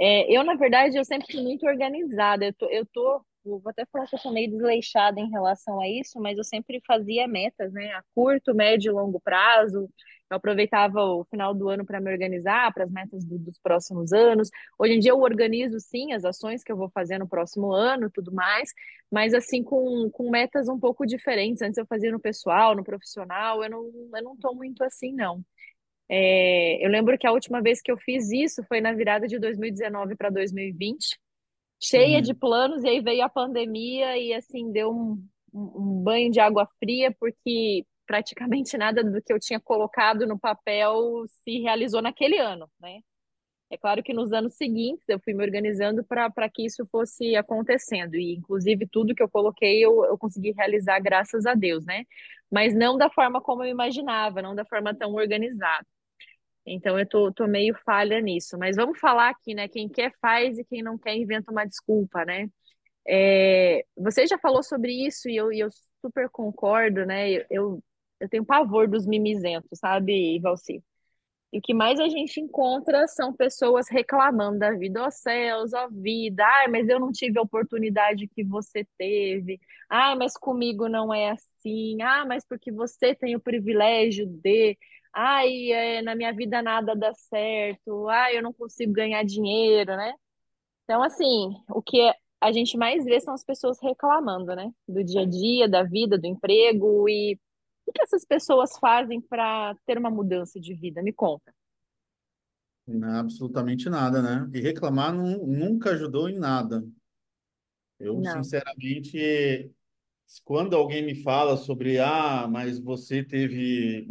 É, 0.02 0.32
eu, 0.34 0.44
na 0.44 0.56
verdade, 0.56 0.98
eu 0.98 1.04
sempre 1.06 1.32
fui 1.32 1.42
muito 1.44 1.66
organizada. 1.66 2.46
Eu 2.46 2.54
tô, 2.54 2.66
eu 2.70 2.86
tô, 2.86 3.22
vou 3.44 3.62
até 3.68 3.86
falar 3.92 4.08
que 4.08 4.16
eu 4.16 4.20
sou 4.20 4.32
meio 4.34 4.50
desleixada 4.50 5.20
em 5.20 5.30
relação 5.30 5.80
a 5.82 5.88
isso, 5.90 6.20
mas 6.22 6.38
eu 6.38 6.44
sempre 6.44 6.82
fazia 6.88 7.28
metas, 7.28 7.72
né? 7.74 7.92
A 7.94 8.04
curto, 8.16 8.54
médio 8.56 8.92
e 8.92 8.94
longo 8.94 9.20
prazo. 9.20 9.90
Eu 10.32 10.38
aproveitava 10.38 11.02
o 11.04 11.26
final 11.26 11.54
do 11.56 11.68
ano 11.70 11.84
para 11.86 12.00
me 12.00 12.12
organizar 12.12 12.72
para 12.74 12.84
as 12.86 12.92
metas 12.92 13.26
do, 13.26 13.38
dos 13.40 13.58
próximos 13.60 14.14
anos. 14.14 14.50
Hoje 14.78 14.94
em 14.94 15.00
dia 15.00 15.12
eu 15.12 15.20
organizo 15.20 15.80
sim 15.80 16.14
as 16.14 16.24
ações 16.24 16.64
que 16.64 16.72
eu 16.72 16.78
vou 16.78 16.90
fazer 16.92 17.18
no 17.18 17.28
próximo 17.28 17.74
ano, 17.74 18.10
tudo 18.14 18.32
mais, 18.32 18.70
mas 19.12 19.34
assim 19.34 19.64
com, 19.64 20.08
com 20.12 20.30
metas 20.30 20.70
um 20.70 20.80
pouco 20.80 21.06
diferentes. 21.06 21.62
Antes 21.64 21.78
eu 21.78 21.86
fazia 21.88 22.12
no 22.12 22.20
pessoal, 22.20 22.76
no 22.76 22.84
profissional, 22.84 23.64
eu 23.64 23.70
não, 23.70 23.84
eu 24.16 24.24
não 24.24 24.38
tô 24.38 24.54
muito 24.54 24.84
assim, 24.84 25.12
não. 25.14 25.44
É, 26.10 26.84
eu 26.84 26.90
lembro 26.90 27.18
que 27.18 27.28
a 27.28 27.32
última 27.32 27.62
vez 27.62 27.82
que 27.82 27.92
eu 27.92 27.98
fiz 27.98 28.32
isso 28.32 28.64
foi 28.64 28.82
na 28.82 28.92
virada 28.94 29.28
de 29.28 29.38
2019 29.38 30.16
para 30.16 30.32
2020, 30.32 31.20
cheia 31.80 32.18
Uhum. 32.18 32.24
de 32.24 32.34
planos, 32.34 32.84
e 32.84 32.90
aí 32.90 33.02
veio 33.02 33.24
a 33.24 33.30
pandemia 33.30 34.18
e 34.18 34.34
assim 34.34 34.72
deu 34.72 34.92
um, 34.92 35.24
um, 35.54 36.04
banho 36.04 36.32
de 36.32 36.40
água 36.40 36.68
fria, 36.80 37.16
porque 37.20 37.86
praticamente 38.08 38.76
nada 38.78 39.04
do 39.04 39.22
que 39.22 39.32
eu 39.32 39.40
tinha 39.40 39.60
colocado 39.60 40.26
no 40.28 40.38
papel 40.40 41.26
se 41.44 41.60
realizou 41.60 42.02
naquele 42.02 42.40
ano, 42.40 42.70
né? 42.80 43.02
É 43.72 43.78
claro 43.78 44.02
que 44.02 44.14
nos 44.14 44.34
anos 44.34 44.56
seguintes 44.56 45.08
eu 45.08 45.20
fui 45.20 45.32
me 45.34 45.44
organizando 45.44 46.04
para 46.04 46.50
que 46.50 46.66
isso 46.66 46.88
fosse 46.92 47.36
acontecendo, 47.36 48.16
e 48.16 48.34
inclusive 48.36 48.88
tudo 48.88 49.14
que 49.14 49.22
eu 49.22 49.30
coloquei 49.30 49.86
eu, 49.86 50.04
eu 50.06 50.18
consegui 50.18 50.52
realizar, 50.54 51.00
graças 51.00 51.46
a 51.46 51.54
Deus, 51.54 51.86
né? 51.86 52.06
Mas 52.52 52.74
não 52.74 52.98
da 52.98 53.12
forma 53.12 53.40
como 53.42 53.64
eu 53.64 53.70
imaginava, 53.70 54.42
não 54.42 54.56
da 54.56 54.66
forma 54.66 54.94
tão 54.96 55.14
organizada. 55.14 55.86
Então 56.66 57.00
eu 57.00 57.08
tô, 57.08 57.32
tô 57.32 57.48
meio 57.48 57.76
falha 57.86 58.20
nisso. 58.22 58.58
Mas 58.58 58.76
vamos 58.76 59.00
falar 59.00 59.30
aqui, 59.30 59.54
né? 59.54 59.68
Quem 59.68 59.90
quer 59.90 60.14
faz 60.22 60.58
e 60.58 60.66
quem 60.66 60.84
não 60.84 60.98
quer 60.98 61.16
inventa 61.16 61.52
uma 61.52 61.66
desculpa, 61.66 62.26
né? 62.26 62.50
É, 63.08 63.86
você 63.98 64.28
já 64.28 64.38
falou 64.38 64.62
sobre 64.64 64.92
isso 65.08 65.30
e 65.30 65.36
eu, 65.36 65.52
e 65.52 65.60
eu 65.60 65.70
super 66.02 66.30
concordo, 66.30 67.06
né? 67.06 67.32
Eu, 67.50 67.82
eu, 68.20 68.30
tenho 68.30 68.46
pavor 68.46 68.88
dos 68.88 69.06
mimizentos, 69.08 69.80
sabe, 69.80 70.40
Valci? 70.40 70.84
E 71.52 71.58
o 71.60 71.62
que 71.62 71.74
mais 71.74 72.00
a 72.00 72.08
gente 72.08 72.40
encontra 72.40 73.08
são 73.08 73.34
pessoas 73.34 73.90
reclamando 73.90 74.60
da 74.60 74.72
vida, 74.72 75.02
ó 75.04 75.08
oh, 75.08 75.12
céus, 75.12 75.74
ó 75.74 75.88
oh, 75.88 75.90
vida, 75.92 76.46
ai, 76.46 76.68
mas 76.68 76.88
eu 76.88 77.00
não 77.00 77.12
tive 77.12 77.40
a 77.40 77.42
oportunidade 77.42 78.28
que 78.28 78.44
você 78.44 78.86
teve, 78.98 79.60
ai, 79.90 80.16
mas 80.16 80.38
comigo 80.38 80.88
não 80.88 81.12
é 81.14 81.32
assim, 81.32 82.00
ah, 82.04 82.24
mas 82.28 82.46
porque 82.48 82.72
você 82.72 83.16
tem 83.16 83.36
o 83.36 83.40
privilégio 83.40 84.28
de, 84.28 84.78
ai, 85.14 85.72
é, 85.72 86.02
na 86.02 86.16
minha 86.16 86.34
vida 86.34 86.62
nada 86.62 86.96
dá 86.96 87.14
certo, 87.14 88.08
ai, 88.10 88.38
eu 88.38 88.44
não 88.44 88.54
consigo 88.54 88.94
ganhar 88.94 89.24
dinheiro, 89.24 89.96
né? 89.96 90.14
Então, 90.86 91.04
assim, 91.04 91.52
o 91.70 91.82
que 91.82 92.00
a 92.42 92.52
gente 92.52 92.78
mais 92.78 93.06
vê 93.06 93.20
são 93.22 93.34
as 93.34 93.44
pessoas 93.46 93.80
reclamando, 93.82 94.56
né? 94.56 94.72
Do 94.88 95.04
dia 95.04 95.22
a 95.22 95.26
dia, 95.26 95.70
da 95.70 95.84
vida, 95.84 96.18
do 96.18 96.28
emprego 96.28 97.10
e 97.10 97.40
o 97.88 97.92
que 97.94 98.04
essas 98.04 98.26
pessoas 98.26 98.78
fazem 98.80 99.22
para 99.22 99.76
ter 99.86 99.98
uma 99.98 100.12
mudança 100.12 100.60
de 100.60 100.76
vida? 100.76 101.02
Me 101.04 101.14
conta. 101.14 101.54
Não, 102.88 103.20
absolutamente 103.20 103.90
nada, 103.90 104.22
né? 104.22 104.50
E 104.54 104.60
reclamar 104.62 105.14
nu- 105.14 105.46
nunca 105.48 105.92
ajudou 105.92 106.28
em 106.28 106.38
nada. 106.40 106.84
Eu, 108.00 108.24
Não. 108.24 108.54
sinceramente, 109.04 109.72
quando 110.46 110.76
alguém 110.76 111.06
me 111.06 111.16
fala 111.24 111.58
sobre, 111.58 112.00
ah, 112.00 112.48
mas 112.50 112.80
você 112.80 113.24
teve, 113.24 114.08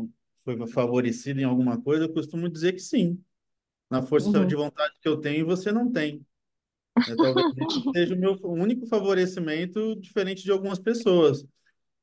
foi 0.57 0.67
favorecido 0.69 1.41
em 1.41 1.45
alguma 1.45 1.81
coisa, 1.81 2.05
eu 2.05 2.13
costumo 2.13 2.49
dizer 2.49 2.73
que 2.73 2.81
sim. 2.81 3.23
Na 3.91 4.03
força 4.03 4.45
de 4.47 4.55
Uhum. 4.55 4.57
vontade 4.57 4.95
que 5.01 5.09
eu 5.09 5.19
tenho, 5.21 5.47
você 5.47 5.73
não 5.73 5.91
tem. 5.93 6.25
né? 7.07 7.17
Talvez 7.19 7.47
seja 7.95 8.15
o 8.15 8.19
meu 8.19 8.39
único 8.45 8.87
favorecimento, 8.87 9.97
diferente 10.01 10.43
de 10.45 10.53
algumas 10.53 10.79
pessoas. 10.81 11.45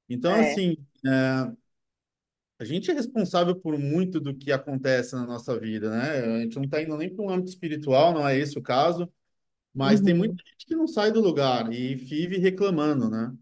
Então, 0.09 0.35
É. 0.35 0.35
assim, 0.39 0.77
a 2.59 2.63
gente 2.65 2.89
é 2.91 2.93
responsável 2.93 3.55
por 3.55 3.77
muito 3.77 4.19
do 4.19 4.33
que 4.35 4.51
acontece 4.51 5.13
na 5.15 5.25
nossa 5.25 5.59
vida, 5.59 5.89
né? 5.91 6.19
A 6.37 6.41
gente 6.41 6.55
não 6.55 6.63
está 6.65 6.81
indo 6.81 6.95
nem 6.97 7.13
para 7.13 7.23
um 7.25 7.29
âmbito 7.29 7.49
espiritual, 7.49 8.13
não 8.13 8.27
é 8.27 8.37
esse 8.37 8.57
o 8.57 8.61
caso, 8.61 9.11
mas 9.73 10.01
tem 10.01 10.13
muita 10.15 10.35
Uhum. 10.35 10.39
gente 10.51 10.65
que 10.67 10.75
não 10.75 10.87
sai 10.87 11.11
do 11.11 11.21
lugar 11.21 11.71
e 11.73 11.95
vive 11.95 12.37
reclamando, 12.39 13.09
né? 13.09 13.33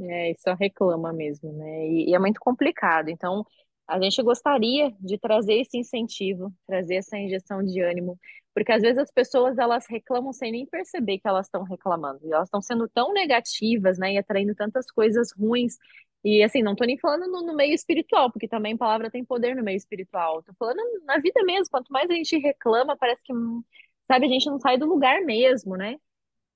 É, 0.00 0.30
e 0.32 0.36
só 0.38 0.54
reclama 0.54 1.12
mesmo, 1.12 1.52
né? 1.52 1.86
E, 1.88 2.10
e 2.10 2.14
é 2.14 2.18
muito 2.18 2.40
complicado. 2.40 3.08
Então, 3.08 3.44
a 3.86 4.00
gente 4.00 4.22
gostaria 4.22 4.90
de 5.00 5.18
trazer 5.18 5.54
esse 5.60 5.76
incentivo, 5.78 6.52
trazer 6.66 6.96
essa 6.96 7.16
injeção 7.18 7.62
de 7.62 7.80
ânimo, 7.80 8.18
porque 8.54 8.72
às 8.72 8.82
vezes 8.82 8.98
as 8.98 9.10
pessoas 9.10 9.58
elas 9.58 9.86
reclamam 9.88 10.32
sem 10.32 10.50
nem 10.52 10.66
perceber 10.66 11.18
que 11.18 11.28
elas 11.28 11.46
estão 11.46 11.62
reclamando. 11.62 12.20
E 12.24 12.32
elas 12.32 12.46
estão 12.48 12.60
sendo 12.62 12.88
tão 12.88 13.12
negativas, 13.12 13.98
né? 13.98 14.14
E 14.14 14.18
atraindo 14.18 14.54
tantas 14.54 14.90
coisas 14.90 15.30
ruins. 15.38 15.76
E 16.24 16.42
assim, 16.42 16.62
não 16.62 16.74
tô 16.76 16.84
nem 16.84 16.98
falando 16.98 17.30
no, 17.30 17.42
no 17.46 17.54
meio 17.54 17.74
espiritual, 17.74 18.30
porque 18.30 18.48
também 18.48 18.76
palavra 18.76 19.10
tem 19.10 19.24
poder 19.24 19.54
no 19.56 19.62
meio 19.62 19.76
espiritual. 19.76 20.42
Tô 20.42 20.52
falando 20.58 20.80
na 21.04 21.18
vida 21.18 21.42
mesmo. 21.44 21.66
Quanto 21.70 21.92
mais 21.92 22.10
a 22.10 22.14
gente 22.14 22.36
reclama, 22.38 22.96
parece 22.96 23.22
que, 23.22 23.32
hum, 23.34 23.62
sabe, 24.06 24.26
a 24.26 24.28
gente 24.28 24.46
não 24.46 24.58
sai 24.60 24.78
do 24.78 24.86
lugar 24.86 25.20
mesmo, 25.22 25.76
né? 25.76 25.96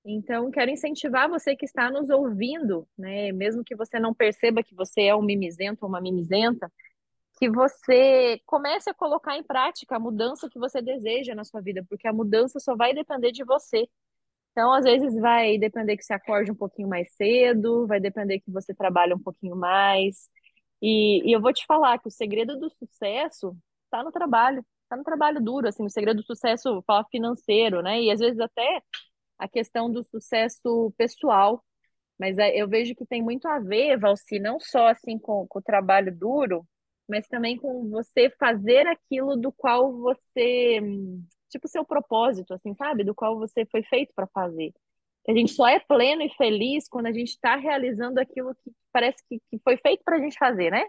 Então, 0.09 0.51
quero 0.53 0.71
incentivar 0.71 1.29
você 1.29 1.57
que 1.57 1.65
está 1.65 1.91
nos 1.91 2.11
ouvindo, 2.11 2.87
né? 2.97 3.33
Mesmo 3.33 3.65
que 3.65 3.75
você 3.75 3.99
não 3.99 4.15
perceba 4.15 4.63
que 4.63 4.75
você 4.75 5.03
é 5.03 5.17
um 5.17 5.23
mimizento 5.23 5.81
ou 5.85 5.89
uma 5.89 6.01
mimizenta, 6.01 6.73
que 7.39 7.51
você 7.51 8.41
comece 8.47 8.89
a 8.91 8.95
colocar 8.95 9.37
em 9.37 9.43
prática 9.43 9.97
a 9.97 10.01
mudança 10.01 10.49
que 10.51 10.59
você 10.61 10.81
deseja 10.81 11.35
na 11.35 11.45
sua 11.45 11.61
vida, 11.61 11.85
porque 11.89 12.07
a 12.09 12.13
mudança 12.13 12.61
só 12.61 12.77
vai 12.77 12.95
depender 12.95 13.33
de 13.33 13.45
você. 13.45 13.89
Então, 14.53 14.73
às 14.73 14.85
vezes, 14.85 15.15
vai 15.21 15.59
depender 15.59 15.97
que 15.97 16.05
você 16.05 16.15
acorde 16.15 16.53
um 16.53 16.57
pouquinho 16.57 16.89
mais 16.89 17.13
cedo, 17.15 17.87
vai 17.87 18.01
depender 18.01 18.41
que 18.41 18.51
você 18.51 18.75
trabalhe 18.75 19.15
um 19.15 19.19
pouquinho 19.23 19.57
mais. 19.57 20.29
E, 20.83 21.29
e 21.29 21.33
eu 21.33 21.41
vou 21.41 21.53
te 21.53 21.67
falar 21.67 21.99
que 21.99 22.09
o 22.09 22.11
segredo 22.11 22.59
do 22.59 22.71
sucesso 22.71 23.57
está 23.85 24.05
no 24.05 24.13
trabalho, 24.13 24.65
está 24.85 24.97
no 24.97 25.05
trabalho 25.05 25.43
duro, 25.43 25.69
assim, 25.69 25.85
o 25.85 25.91
segredo 25.91 26.19
do 26.19 26.27
sucesso 26.27 26.83
fala 26.87 27.05
financeiro, 27.11 27.83
né? 27.83 28.01
E 28.03 28.11
às 28.11 28.21
vezes 28.21 28.41
até 28.41 28.83
a 29.39 29.49
questão 29.49 29.91
do 29.91 30.03
sucesso 30.05 30.93
pessoal. 30.97 31.63
Mas 32.19 32.39
é, 32.39 32.57
eu 32.57 32.69
vejo 32.69 32.95
que 32.95 33.07
tem 33.07 33.23
muito 33.23 33.47
a 33.47 33.59
ver, 33.59 33.99
Valci, 33.99 34.39
não 34.39 34.59
só 34.59 34.89
assim 34.89 35.19
com, 35.19 35.47
com 35.47 35.59
o 35.59 35.63
trabalho 35.63 36.17
duro, 36.17 36.67
mas 37.09 37.29
também 37.29 37.57
com 37.57 37.89
você 37.91 38.31
fazer 38.39 38.87
aquilo 38.87 39.37
do 39.37 39.53
qual 39.53 39.93
você, 39.97 40.81
tipo, 41.51 41.69
seu 41.69 41.85
propósito, 41.85 42.55
assim, 42.55 42.75
sabe? 42.75 43.05
Do 43.05 43.15
qual 43.15 43.39
você 43.39 43.67
foi 43.67 43.83
feito 43.83 44.13
para 44.15 44.27
fazer. 44.29 44.73
A 45.29 45.33
gente 45.33 45.53
só 45.53 45.67
é 45.67 45.81
pleno 45.81 46.23
e 46.23 46.31
feliz 46.37 46.89
quando 46.89 47.07
a 47.07 47.13
gente 47.13 47.31
está 47.31 47.57
realizando 47.57 48.19
aquilo 48.19 48.55
que 48.57 48.73
parece 48.93 49.19
que, 49.29 49.41
que 49.51 49.59
foi 49.63 49.77
feito 49.77 50.03
para 50.05 50.17
a 50.17 50.21
gente 50.21 50.39
fazer, 50.39 50.71
né? 50.71 50.85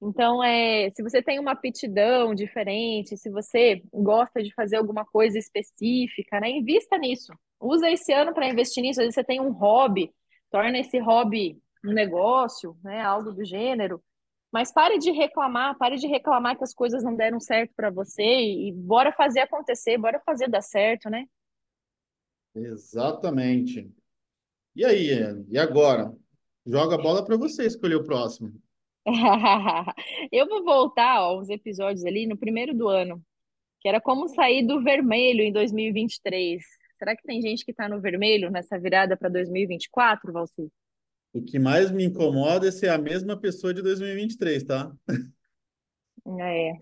Então, 0.00 0.42
é, 0.44 0.90
se 0.90 1.02
você 1.02 1.20
tem 1.20 1.40
uma 1.40 1.52
aptidão 1.52 2.34
diferente, 2.34 3.16
se 3.16 3.30
você 3.30 3.82
gosta 3.92 4.42
de 4.42 4.54
fazer 4.54 4.76
alguma 4.76 5.04
coisa 5.04 5.38
específica, 5.38 6.38
né, 6.40 6.50
invista 6.50 6.96
nisso. 6.96 7.32
Usa 7.60 7.90
esse 7.90 8.12
ano 8.12 8.32
para 8.32 8.48
investir 8.48 8.82
nisso. 8.82 9.00
Às 9.00 9.06
vezes 9.06 9.14
você 9.14 9.24
tem 9.24 9.40
um 9.40 9.50
hobby, 9.50 10.12
torna 10.50 10.78
esse 10.78 10.98
hobby 10.98 11.60
um 11.84 11.92
negócio, 11.92 12.76
né, 12.82 13.00
algo 13.02 13.32
do 13.32 13.44
gênero. 13.44 14.02
Mas 14.50 14.72
pare 14.72 14.98
de 14.98 15.10
reclamar, 15.10 15.76
pare 15.76 15.96
de 15.96 16.06
reclamar 16.06 16.56
que 16.56 16.64
as 16.64 16.74
coisas 16.74 17.04
não 17.04 17.14
deram 17.14 17.38
certo 17.38 17.72
para 17.76 17.90
você 17.90 18.22
e, 18.22 18.68
e 18.68 18.72
bora 18.72 19.12
fazer 19.12 19.40
acontecer, 19.40 19.98
bora 19.98 20.20
fazer 20.24 20.48
dar 20.48 20.62
certo, 20.62 21.10
né? 21.10 21.26
Exatamente. 22.54 23.90
E 24.74 24.84
aí, 24.84 25.10
e 25.48 25.58
agora? 25.58 26.14
Joga 26.66 26.96
a 26.96 26.98
bola 26.98 27.24
para 27.24 27.36
você 27.36 27.66
escolher 27.66 27.96
o 27.96 28.04
próximo. 28.04 28.52
Eu 30.30 30.46
vou 30.46 30.64
voltar 30.64 31.16
aos 31.16 31.48
episódios 31.48 32.04
ali 32.04 32.26
no 32.26 32.36
primeiro 32.36 32.74
do 32.74 32.88
ano, 32.88 33.22
que 33.80 33.88
era 33.88 34.00
como 34.00 34.28
sair 34.28 34.66
do 34.66 34.82
vermelho 34.82 35.42
em 35.42 35.52
2023. 35.52 36.62
Será 36.98 37.16
que 37.16 37.22
tem 37.22 37.40
gente 37.40 37.64
que 37.64 37.70
está 37.70 37.88
no 37.88 38.00
vermelho 38.00 38.50
nessa 38.50 38.78
virada 38.78 39.16
para 39.16 39.28
2024, 39.28 40.32
Valci? 40.32 40.70
O 41.32 41.42
que 41.42 41.58
mais 41.58 41.90
me 41.90 42.04
incomoda 42.04 42.68
é 42.68 42.70
ser 42.70 42.88
a 42.88 42.98
mesma 42.98 43.38
pessoa 43.38 43.72
de 43.72 43.82
2023, 43.82 44.64
tá? 44.64 44.92
É, 46.40 46.72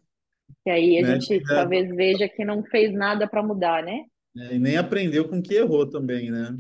e 0.67 0.71
aí 0.71 0.99
a 0.99 1.03
Né? 1.03 1.19
gente 1.19 1.41
talvez 1.53 1.89
veja 1.95 2.29
que 2.29 2.45
não 2.45 2.65
fez 2.65 2.93
nada 2.95 3.29
para 3.29 3.43
mudar, 3.43 3.83
né? 3.85 4.05
É, 4.37 4.55
E 4.55 4.59
nem 4.59 4.77
aprendeu 4.77 5.29
com 5.29 5.43
que 5.43 5.55
errou 5.55 5.89
também, 5.89 6.31
né? 6.31 6.57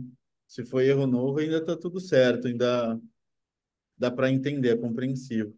Se 0.46 0.64
foi 0.64 0.86
erro 0.88 1.06
novo, 1.06 1.38
ainda 1.40 1.64
tá 1.64 1.76
tudo 1.76 2.00
certo, 2.00 2.46
ainda 2.48 2.98
dá 3.98 4.10
para 4.10 4.30
entender, 4.30 4.70
é 4.70 4.76
compreensível. 4.76 5.54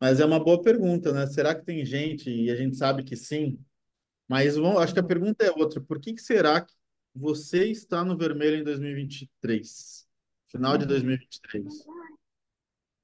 Mas 0.00 0.20
é 0.20 0.24
uma 0.24 0.42
boa 0.42 0.62
pergunta, 0.62 1.12
né? 1.12 1.26
Será 1.26 1.54
que 1.54 1.64
tem 1.64 1.84
gente, 1.84 2.30
e 2.30 2.50
a 2.50 2.56
gente 2.56 2.76
sabe 2.76 3.04
que 3.04 3.16
sim, 3.16 3.58
mas 4.28 4.56
vamos, 4.56 4.82
acho 4.82 4.94
que 4.94 5.00
a 5.00 5.04
pergunta 5.04 5.44
é 5.46 5.52
outra. 5.52 5.80
Por 5.80 6.00
que 6.00 6.14
que 6.14 6.22
será 6.22 6.60
que 6.62 6.74
você 7.18 7.66
está 7.70 8.04
no 8.04 8.16
vermelho 8.16 8.58
em 8.58 8.64
2023? 8.64 10.06
Final 10.48 10.78
de 10.78 10.84
Uhum. 10.84 10.88
2023. 10.88 11.86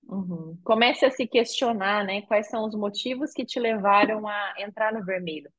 Uhum. 0.06 0.58
Comece 0.62 1.06
a 1.06 1.10
se 1.10 1.26
questionar, 1.26 2.04
né? 2.04 2.22
Quais 2.22 2.48
são 2.48 2.64
os 2.66 2.74
motivos 2.74 3.32
que 3.32 3.44
te 3.44 3.58
levaram 3.58 4.28
a 4.28 4.54
entrar 4.58 4.92
no 4.92 5.04
vermelho? 5.04 5.50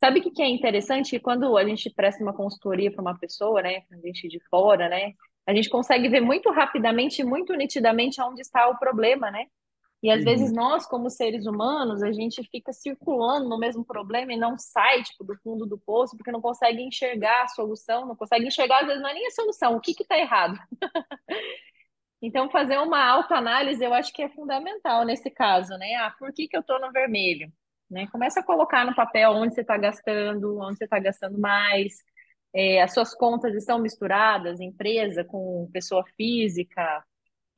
Sabe 0.00 0.20
o 0.20 0.22
que 0.22 0.30
que 0.30 0.42
é 0.42 0.48
interessante? 0.48 1.18
Quando 1.20 1.56
a 1.56 1.64
gente 1.66 1.90
presta 1.90 2.22
uma 2.22 2.34
consultoria 2.34 2.92
para 2.92 3.02
uma 3.02 3.18
pessoa, 3.18 3.62
né? 3.62 3.82
A 3.92 3.96
gente 3.98 4.28
de 4.28 4.40
fora, 4.50 4.88
né? 4.88 5.12
A 5.46 5.54
gente 5.54 5.68
consegue 5.70 6.08
ver 6.08 6.20
muito 6.20 6.50
rapidamente 6.50 7.22
e 7.22 7.24
muito 7.24 7.54
nitidamente 7.54 8.20
onde 8.20 8.40
está 8.40 8.68
o 8.68 8.78
problema, 8.78 9.30
né? 9.30 9.46
E 10.04 10.10
às 10.10 10.22
vezes 10.22 10.50
Uhum. 10.50 10.56
nós, 10.56 10.86
como 10.86 11.08
seres 11.10 11.46
humanos, 11.46 12.02
a 12.02 12.12
gente 12.12 12.44
fica 12.50 12.74
circulando 12.74 13.48
no 13.48 13.58
mesmo 13.58 13.84
problema 13.86 14.34
e 14.34 14.36
não 14.36 14.58
sai, 14.58 15.02
tipo, 15.02 15.24
do 15.24 15.34
fundo 15.38 15.66
do 15.66 15.78
poço, 15.78 16.14
porque 16.16 16.30
não 16.30 16.42
consegue 16.42 16.82
enxergar 16.82 17.44
a 17.44 17.48
solução, 17.48 18.06
não 18.06 18.14
consegue 18.14 18.46
enxergar, 18.46 18.80
às 18.82 18.86
vezes 18.86 19.02
não 19.02 19.08
é 19.08 19.14
nem 19.14 19.26
a 19.26 19.30
solução, 19.30 19.76
o 19.76 19.80
que 19.80 19.94
que 19.94 20.04
tá 20.04 20.18
errado. 20.18 20.58
Então, 22.22 22.50
fazer 22.50 22.78
uma 22.78 23.04
autoanálise 23.04 23.84
eu 23.84 23.92
acho 23.94 24.12
que 24.12 24.22
é 24.22 24.30
fundamental 24.30 25.04
nesse 25.04 25.30
caso, 25.30 25.76
né? 25.76 25.94
Ah, 25.96 26.14
por 26.18 26.32
que 26.32 26.48
que 26.48 26.56
eu 26.56 26.62
tô 26.62 26.78
no 26.78 26.90
vermelho? 26.90 27.52
Né? 27.90 28.06
Começa 28.10 28.40
a 28.40 28.44
colocar 28.44 28.84
no 28.86 28.94
papel 28.94 29.30
onde 29.32 29.54
você 29.54 29.60
está 29.60 29.76
gastando, 29.76 30.58
onde 30.58 30.78
você 30.78 30.84
está 30.84 30.98
gastando 30.98 31.38
mais, 31.38 31.94
é, 32.54 32.82
as 32.82 32.94
suas 32.94 33.14
contas 33.14 33.54
estão 33.54 33.78
misturadas, 33.78 34.60
empresa 34.60 35.24
com 35.24 35.68
pessoa 35.72 36.04
física, 36.16 37.04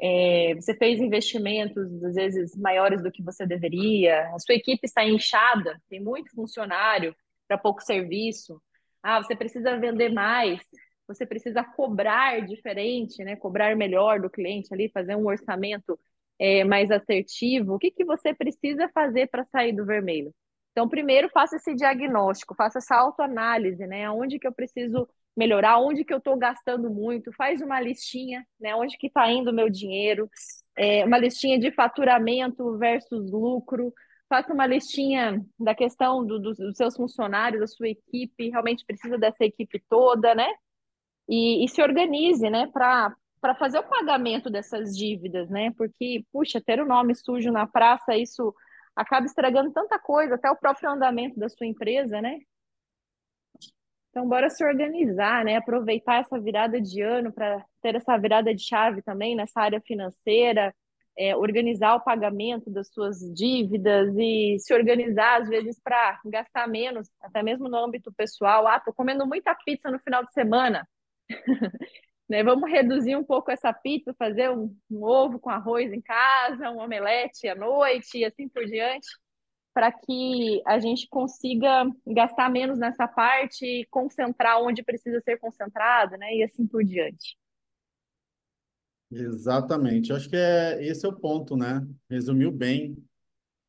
é, 0.01 0.55
você 0.55 0.75
fez 0.75 1.01
investimentos, 1.01 2.03
às 2.05 2.15
vezes, 2.15 2.57
maiores 2.57 3.03
do 3.03 3.11
que 3.11 3.23
você 3.23 3.47
deveria, 3.47 4.29
a 4.35 4.39
sua 4.39 4.55
equipe 4.55 4.85
está 4.85 5.05
inchada, 5.05 5.81
tem 5.89 6.01
muito 6.01 6.31
funcionário 6.35 7.15
para 7.49 7.59
pouco 7.59 7.83
serviço. 7.83 8.61
Ah, 9.03 9.23
você 9.23 9.35
precisa 9.37 9.79
vender 9.79 10.11
mais, 10.13 10.61
você 11.07 11.25
precisa 11.25 11.63
cobrar 11.65 12.41
diferente, 12.45 13.23
né? 13.25 13.37
Cobrar 13.37 13.77
melhor 13.77 14.21
do 14.21 14.31
cliente 14.31 14.73
ali, 14.75 14.91
fazer 14.91 15.17
um 15.17 15.27
orçamento 15.27 15.99
é, 16.39 16.65
mais 16.65 16.91
assertivo. 16.91 17.75
O 17.75 17.79
que 17.79 17.91
que 17.91 18.05
você 18.05 18.35
precisa 18.35 18.89
fazer 18.93 19.29
para 19.29 19.45
sair 19.47 19.73
do 19.73 19.87
vermelho? 19.87 20.35
Então, 20.73 20.89
primeiro, 20.89 21.31
faça 21.31 21.57
esse 21.57 21.75
diagnóstico, 21.75 22.55
faça 22.55 22.79
essa 22.79 22.97
autoanálise, 22.97 23.87
né? 23.87 24.11
Onde 24.11 24.39
que 24.39 24.47
eu 24.47 24.53
preciso 24.53 25.09
melhorar, 25.37 25.79
onde 25.79 26.05
que 26.05 26.13
eu 26.13 26.19
estou 26.19 26.37
gastando 26.37 26.89
muito, 26.89 27.33
faz 27.33 27.61
uma 27.61 27.81
listinha, 27.81 28.47
né? 28.59 28.75
Onde 28.75 28.97
que 28.97 29.09
está 29.09 29.31
indo 29.31 29.51
o 29.51 29.55
meu 29.55 29.69
dinheiro, 29.69 30.31
é, 30.77 31.05
uma 31.05 31.19
listinha 31.19 31.59
de 31.59 31.71
faturamento 31.71 32.79
versus 32.79 33.31
lucro, 33.31 33.93
faça 34.29 34.53
uma 34.53 34.67
listinha 34.67 35.45
da 35.59 35.75
questão 35.75 36.25
do, 36.25 36.39
do, 36.39 36.55
dos 36.55 36.77
seus 36.77 36.97
funcionários, 36.97 37.61
da 37.61 37.67
sua 37.67 37.89
equipe, 37.89 38.51
realmente 38.51 38.85
precisa 38.85 39.19
dessa 39.19 39.45
equipe 39.45 39.83
toda, 39.89 40.35
né? 40.35 40.49
E, 41.29 41.65
e 41.65 41.69
se 41.69 41.83
organize, 41.83 42.49
né, 42.49 42.69
para 42.73 43.15
fazer 43.59 43.79
o 43.79 43.89
pagamento 43.89 44.49
dessas 44.49 44.97
dívidas, 44.97 45.51
né? 45.51 45.73
Porque, 45.77 46.25
puxa, 46.33 46.61
ter 46.61 46.81
o 46.81 46.87
nome 46.87 47.15
sujo 47.15 47.51
na 47.53 47.67
praça, 47.67 48.17
isso 48.17 48.55
acaba 48.95 49.27
estragando 49.27 49.73
tanta 49.73 49.99
coisa, 49.99 50.37
até 50.37 50.51
o 50.51 50.57
próprio 50.57 50.91
andamento 50.91 51.39
da 51.39 51.49
sua 51.49 51.67
empresa, 51.67 52.21
né? 52.21 52.39
Então, 54.17 54.27
bora 54.27 54.49
se 54.49 54.65
organizar, 54.65 55.45
né? 55.45 55.57
Aproveitar 55.57 56.23
essa 56.23 56.41
virada 56.41 56.81
de 56.81 57.03
ano 57.03 57.31
para 57.31 57.63
ter 57.83 57.97
essa 57.97 58.17
virada 58.17 58.55
de 58.55 58.63
chave 58.67 59.03
também 59.03 59.37
nessa 59.37 59.61
área 59.61 59.79
financeira, 59.79 60.75
é, 61.19 61.37
organizar 61.37 61.97
o 61.97 62.01
pagamento 62.01 62.71
das 62.71 62.89
suas 62.89 63.19
dívidas 63.35 64.17
e 64.17 64.57
se 64.59 64.73
organizar, 64.73 65.43
às 65.43 65.51
vezes, 65.51 65.79
para 65.79 66.19
gastar 66.25 66.67
menos, 66.67 67.11
até 67.21 67.43
mesmo 67.43 67.69
no 67.69 67.77
âmbito 67.77 68.11
pessoal. 68.11 68.67
Ah, 68.67 68.81
tô 68.81 68.91
comendo 68.91 69.27
muita 69.27 69.55
pizza 69.55 69.91
no 69.91 69.99
final 69.99 70.25
de 70.25 70.33
semana. 70.33 70.89
né? 72.27 72.43
Vamos 72.43 72.71
reduzir 72.71 73.17
um 73.17 73.25
pouco 73.25 73.51
essa 73.51 73.71
pizza, 73.71 74.15
fazer 74.19 74.51
um, 74.51 74.75
um 74.91 75.05
ovo 75.05 75.39
com 75.39 75.51
arroz 75.51 75.93
em 75.93 76.01
casa, 76.01 76.71
um 76.71 76.79
omelete 76.79 77.49
à 77.49 77.55
noite 77.55 78.17
e 78.17 78.25
assim 78.25 78.49
por 78.49 78.65
diante 78.65 79.09
para 79.77 79.93
que 79.93 80.63
a 80.65 80.79
gente 80.79 81.07
consiga 81.07 81.85
gastar 82.07 82.51
menos 82.51 82.79
nessa 82.79 83.07
parte 83.07 83.63
e 83.63 83.85
concentrar 83.91 84.59
onde 84.63 84.83
precisa 84.83 85.21
ser 85.21 85.37
concentrado, 85.37 86.17
né? 86.17 86.35
E 86.35 86.43
assim 86.43 86.67
por 86.67 86.83
diante. 86.83 87.37
Exatamente. 89.11 90.15
Acho 90.15 90.31
que 90.31 90.37
é, 90.37 90.83
esse 90.83 91.05
é 91.05 91.09
o 91.11 91.21
ponto, 91.21 91.59
né? 91.59 91.87
Resumiu 92.09 92.51
bem. 92.51 92.97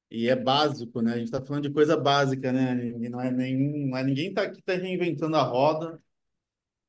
E 0.10 0.30
é 0.30 0.36
básico, 0.38 1.02
né? 1.02 1.12
A 1.12 1.18
gente 1.18 1.26
está 1.26 1.42
falando 1.46 1.64
de 1.64 1.74
coisa 1.74 1.98
básica, 1.98 2.54
né? 2.54 2.88
E 2.88 3.10
não 3.10 3.20
é 3.20 3.30
nem, 3.30 3.90
não 3.90 3.98
é, 3.98 4.02
ninguém 4.02 4.30
está 4.30 4.44
aqui 4.44 4.62
tá 4.62 4.76
reinventando 4.76 5.36
a 5.36 5.44
roda 5.44 6.02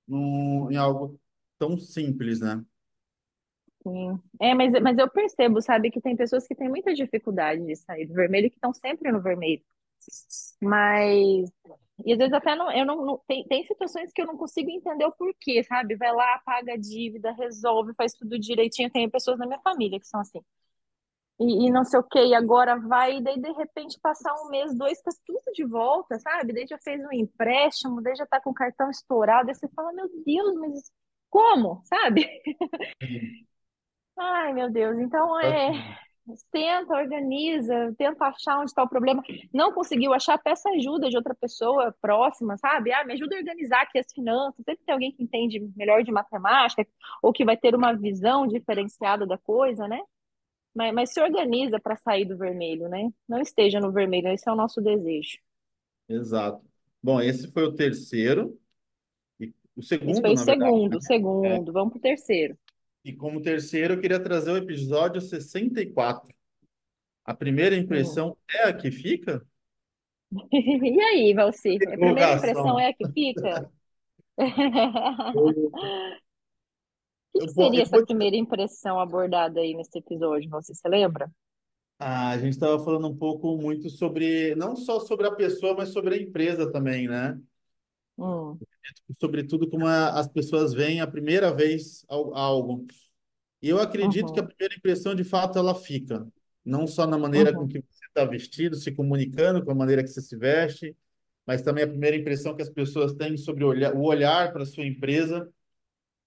num, 0.06 0.70
em 0.70 0.76
algo 0.76 1.20
tão 1.58 1.76
simples, 1.76 2.38
né? 2.38 2.64
Sim. 3.82 4.20
É, 4.40 4.54
mas, 4.54 4.72
mas 4.82 4.98
eu 4.98 5.08
percebo, 5.10 5.60
sabe, 5.62 5.90
que 5.90 6.00
tem 6.00 6.16
pessoas 6.16 6.46
que 6.46 6.54
têm 6.54 6.68
muita 6.68 6.92
dificuldade 6.94 7.64
de 7.64 7.76
sair 7.76 8.06
do 8.06 8.14
vermelho 8.14 8.50
que 8.50 8.56
estão 8.56 8.72
sempre 8.74 9.10
no 9.12 9.22
vermelho. 9.22 9.62
Mas, 10.62 11.50
e 12.04 12.12
às 12.12 12.18
vezes 12.18 12.32
até 12.32 12.54
não, 12.56 12.70
eu 12.72 12.84
não, 12.86 13.04
não- 13.04 13.18
tem, 13.26 13.44
tem 13.46 13.64
situações 13.66 14.12
que 14.12 14.22
eu 14.22 14.26
não 14.26 14.36
consigo 14.36 14.70
entender 14.70 15.04
o 15.04 15.12
porquê, 15.12 15.62
sabe? 15.64 15.96
Vai 15.96 16.12
lá, 16.12 16.38
paga 16.44 16.74
a 16.74 16.76
dívida, 16.76 17.32
resolve, 17.32 17.94
faz 17.96 18.12
tudo 18.14 18.38
direitinho. 18.38 18.90
Tem 18.90 19.08
pessoas 19.10 19.38
na 19.38 19.46
minha 19.46 19.60
família 19.60 19.98
que 20.00 20.06
são 20.06 20.20
assim. 20.20 20.40
E, 21.40 21.66
e 21.68 21.70
não 21.70 21.84
sei 21.84 22.00
o 22.00 22.02
quê, 22.02 22.18
e 22.26 22.34
agora 22.34 22.76
vai, 22.80 23.18
e 23.18 23.22
daí 23.22 23.40
de 23.40 23.52
repente 23.52 23.98
passar 24.00 24.34
um 24.42 24.48
mês, 24.50 24.76
dois, 24.76 25.00
tá 25.00 25.10
tudo 25.24 25.40
de 25.54 25.64
volta, 25.64 26.18
sabe? 26.18 26.52
Daí 26.52 26.66
já 26.66 26.78
fez 26.78 27.00
um 27.04 27.12
empréstimo, 27.12 28.02
daí 28.02 28.16
já 28.16 28.26
tá 28.26 28.40
com 28.40 28.50
o 28.50 28.54
cartão 28.54 28.90
estourado, 28.90 29.48
aí 29.48 29.54
você 29.54 29.68
fala, 29.68 29.92
meu 29.92 30.08
Deus, 30.26 30.54
mas 30.56 30.90
como? 31.30 31.80
Sabe? 31.84 32.26
Ai, 34.18 34.52
meu 34.52 34.70
Deus. 34.70 34.98
Então, 34.98 35.40
é, 35.40 35.72
tenta, 36.50 36.94
organiza, 36.94 37.94
tenta 37.96 38.26
achar 38.26 38.58
onde 38.58 38.70
está 38.70 38.82
o 38.82 38.88
problema. 38.88 39.22
Não 39.52 39.72
conseguiu 39.72 40.12
achar, 40.12 40.36
peça 40.38 40.68
ajuda 40.70 41.08
de 41.08 41.16
outra 41.16 41.34
pessoa 41.34 41.94
próxima, 42.00 42.56
sabe? 42.58 42.92
Ah, 42.92 43.04
me 43.04 43.14
ajuda 43.14 43.36
a 43.36 43.38
organizar 43.38 43.82
aqui 43.82 43.98
as 43.98 44.12
finanças. 44.12 44.64
Sempre 44.64 44.84
tem 44.84 44.92
alguém 44.92 45.12
que 45.12 45.22
entende 45.22 45.60
melhor 45.76 46.02
de 46.02 46.12
matemática 46.12 46.86
ou 47.22 47.32
que 47.32 47.44
vai 47.44 47.56
ter 47.56 47.74
uma 47.74 47.92
visão 47.94 48.46
diferenciada 48.46 49.26
da 49.26 49.38
coisa, 49.38 49.86
né? 49.86 50.00
Mas, 50.74 50.94
mas 50.94 51.12
se 51.12 51.20
organiza 51.20 51.80
para 51.80 51.96
sair 51.96 52.24
do 52.24 52.36
vermelho, 52.36 52.88
né? 52.88 53.10
Não 53.28 53.40
esteja 53.40 53.80
no 53.80 53.92
vermelho, 53.92 54.28
esse 54.28 54.48
é 54.48 54.52
o 54.52 54.56
nosso 54.56 54.80
desejo. 54.80 55.38
Exato. 56.08 56.64
Bom, 57.02 57.20
esse 57.20 57.50
foi 57.52 57.64
o 57.64 57.74
terceiro. 57.74 58.58
E 59.40 59.52
o 59.76 59.80
Esse 59.80 60.20
foi 60.20 60.36
segundo, 60.36 60.40
o 60.40 60.44
verdade, 60.44 60.44
segundo, 60.44 60.86
o 60.86 60.90
né? 60.90 60.96
É. 60.96 61.00
segundo. 61.00 61.72
Vamos 61.72 61.90
para 61.90 61.98
o 61.98 62.02
terceiro. 62.02 62.58
E 63.04 63.12
como 63.12 63.42
terceiro, 63.42 63.94
eu 63.94 64.00
queria 64.00 64.22
trazer 64.22 64.50
o 64.50 64.56
episódio 64.56 65.20
64. 65.20 66.34
A 67.24 67.34
primeira 67.34 67.76
Hum. 67.80 67.84
impressão 67.84 68.36
é 68.50 68.64
a 68.64 68.74
que 68.74 68.90
fica? 68.90 69.46
E 70.52 71.00
aí, 71.02 71.34
Valci? 71.34 71.82
A 71.86 71.92
primeira 71.92 72.30
impressão 72.30 72.78
é 72.78 72.88
a 72.88 72.92
que 72.94 73.06
fica? 73.06 73.66
O 77.32 77.38
que 77.38 77.48
seria 77.48 77.82
essa 77.84 77.98
primeira 77.98 78.36
impressão 78.36 79.00
abordada 79.00 79.60
aí 79.60 79.72
nesse 79.74 79.98
episódio? 79.98 80.50
Você 80.50 80.74
se 80.74 80.86
lembra? 80.88 81.30
Ah, 82.00 82.30
a 82.30 82.38
gente 82.38 82.52
estava 82.52 82.78
falando 82.84 83.08
um 83.08 83.16
pouco 83.16 83.56
muito 83.56 83.90
sobre, 83.90 84.54
não 84.54 84.76
só 84.76 85.00
sobre 85.00 85.26
a 85.26 85.32
pessoa, 85.34 85.74
mas 85.76 85.88
sobre 85.92 86.14
a 86.14 86.22
empresa 86.22 86.70
também, 86.70 87.08
né? 87.08 87.38
Hum, 88.18 88.60
Sobretudo 89.20 89.68
como 89.68 89.86
a- 89.86 90.18
as 90.18 90.28
pessoas 90.28 90.72
veem 90.74 91.00
a 91.00 91.06
primeira 91.06 91.52
vez 91.54 92.04
al- 92.08 92.34
algo. 92.34 92.86
E 93.62 93.68
eu 93.68 93.80
acredito 93.80 94.32
que 94.32 94.40
a 94.40 94.42
uhum, 94.42 94.46
primeira 94.46 94.74
impressão, 94.76 95.14
de 95.14 95.24
fato, 95.24 95.58
ela 95.58 95.74
fica. 95.74 96.26
Não 96.64 96.86
só 96.86 97.06
na 97.06 97.18
maneira 97.18 97.54
com 97.56 97.66
uhum, 97.66 97.68
que 97.68 97.80
você 97.80 98.06
está 98.08 98.24
vestido, 98.24 98.76
se 98.76 98.92
comunicando, 98.92 99.64
com 99.64 99.72
a 99.72 99.74
maneira 99.74 100.02
que 100.02 100.10
você 100.10 100.22
se 100.22 100.36
veste, 100.36 100.96
mas 101.46 101.62
também 101.62 101.84
a 101.84 101.88
primeira 101.88 102.16
impressão 102.16 102.54
que 102.56 102.62
as 102.62 102.70
pessoas 102.70 103.14
têm 103.14 103.36
sobre 103.36 103.64
o 103.64 103.68
olhar, 103.68 103.94
olhar 103.96 104.52
para 104.52 104.62
a 104.64 104.66
sua 104.66 104.86
empresa. 104.86 105.50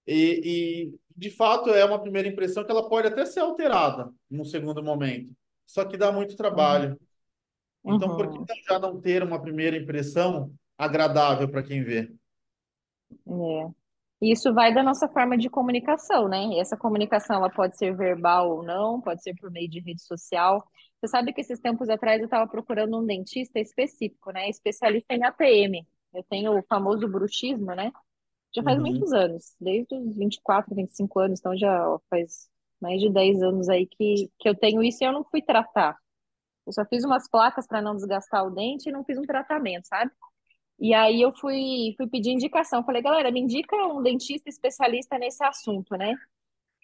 E, 0.06 0.90
e, 0.92 1.00
de 1.16 1.30
fato, 1.30 1.70
é 1.70 1.84
uma 1.84 2.00
primeira 2.00 2.28
impressão 2.28 2.64
que 2.64 2.70
ela 2.72 2.88
pode 2.88 3.08
até 3.08 3.24
ser 3.26 3.40
alterada 3.40 4.12
num 4.30 4.44
segundo 4.44 4.82
momento, 4.82 5.34
só 5.66 5.84
que 5.84 5.96
dá 5.96 6.12
muito 6.12 6.36
uhum, 6.50 6.92
trabalho. 6.92 6.98
Então, 7.84 8.14
por 8.14 8.28
que 8.30 8.38
uhum. 8.38 8.62
já 8.68 8.78
não 8.78 9.00
ter 9.00 9.22
uma 9.22 9.40
primeira 9.40 9.76
impressão 9.76 10.54
agradável 10.84 11.48
para 11.50 11.62
quem 11.62 11.82
vê? 11.84 12.12
É. 13.26 13.72
Isso 14.22 14.54
vai 14.54 14.72
da 14.74 14.82
nossa 14.82 15.08
forma 15.08 15.36
de 15.36 15.50
comunicação, 15.50 16.28
né? 16.28 16.44
E 16.46 16.60
essa 16.60 16.76
comunicação 16.76 17.36
ela 17.36 17.50
pode 17.50 17.76
ser 17.76 17.94
verbal 17.96 18.50
ou 18.50 18.62
não, 18.64 19.00
pode 19.00 19.22
ser 19.22 19.34
por 19.36 19.50
meio 19.50 19.68
de 19.68 19.80
rede 19.80 20.02
social. 20.02 20.64
Você 21.00 21.08
sabe 21.08 21.32
que 21.32 21.40
esses 21.40 21.60
tempos 21.60 21.88
atrás 21.90 22.20
eu 22.20 22.26
estava 22.26 22.48
procurando 22.48 22.98
um 22.98 23.04
dentista 23.06 23.58
específico, 23.60 24.32
né? 24.32 24.48
Especialista 24.48 25.14
em 25.14 25.24
ATM. 25.24 25.86
Eu 26.14 26.22
tenho 26.24 26.56
o 26.58 26.62
famoso 26.68 27.08
bruxismo, 27.08 27.74
né? 27.74 27.92
Já 28.54 28.62
faz 28.64 28.78
Uhum, 28.78 28.80
muitos 28.80 29.12
anos, 29.12 29.54
desde 29.60 29.94
os 29.96 30.16
24, 30.16 30.74
25 30.74 31.20
anos, 31.20 31.40
então 31.40 31.56
já 31.56 31.84
faz 32.10 32.48
mais 32.80 33.00
de 33.00 33.10
10 33.10 33.42
anos 33.42 33.68
aí 33.68 33.86
que, 33.86 34.30
que 34.38 34.48
eu 34.48 34.54
tenho 34.56 34.82
isso 34.82 35.04
e 35.04 35.06
eu 35.06 35.12
não 35.12 35.24
fui 35.24 35.42
tratar. 35.42 35.96
Eu 36.66 36.72
só 36.72 36.84
fiz 36.86 37.04
umas 37.04 37.28
placas 37.28 37.66
para 37.66 37.82
não 37.82 37.96
desgastar 37.96 38.44
o 38.46 38.50
dente 38.50 38.88
e 38.88 38.92
não 38.92 39.04
fiz 39.04 39.18
um 39.18 39.22
tratamento, 39.22 39.86
sabe? 39.86 40.10
E 40.82 40.92
aí 40.94 41.22
eu 41.22 41.32
fui, 41.32 41.94
fui 41.96 42.08
pedir 42.08 42.32
indicação. 42.32 42.82
Falei, 42.84 43.00
galera, 43.00 43.30
me 43.30 43.38
indica 43.38 43.76
um 43.86 44.02
dentista 44.02 44.48
especialista 44.50 45.16
nesse 45.16 45.42
assunto, 45.44 45.96
né? 45.96 46.16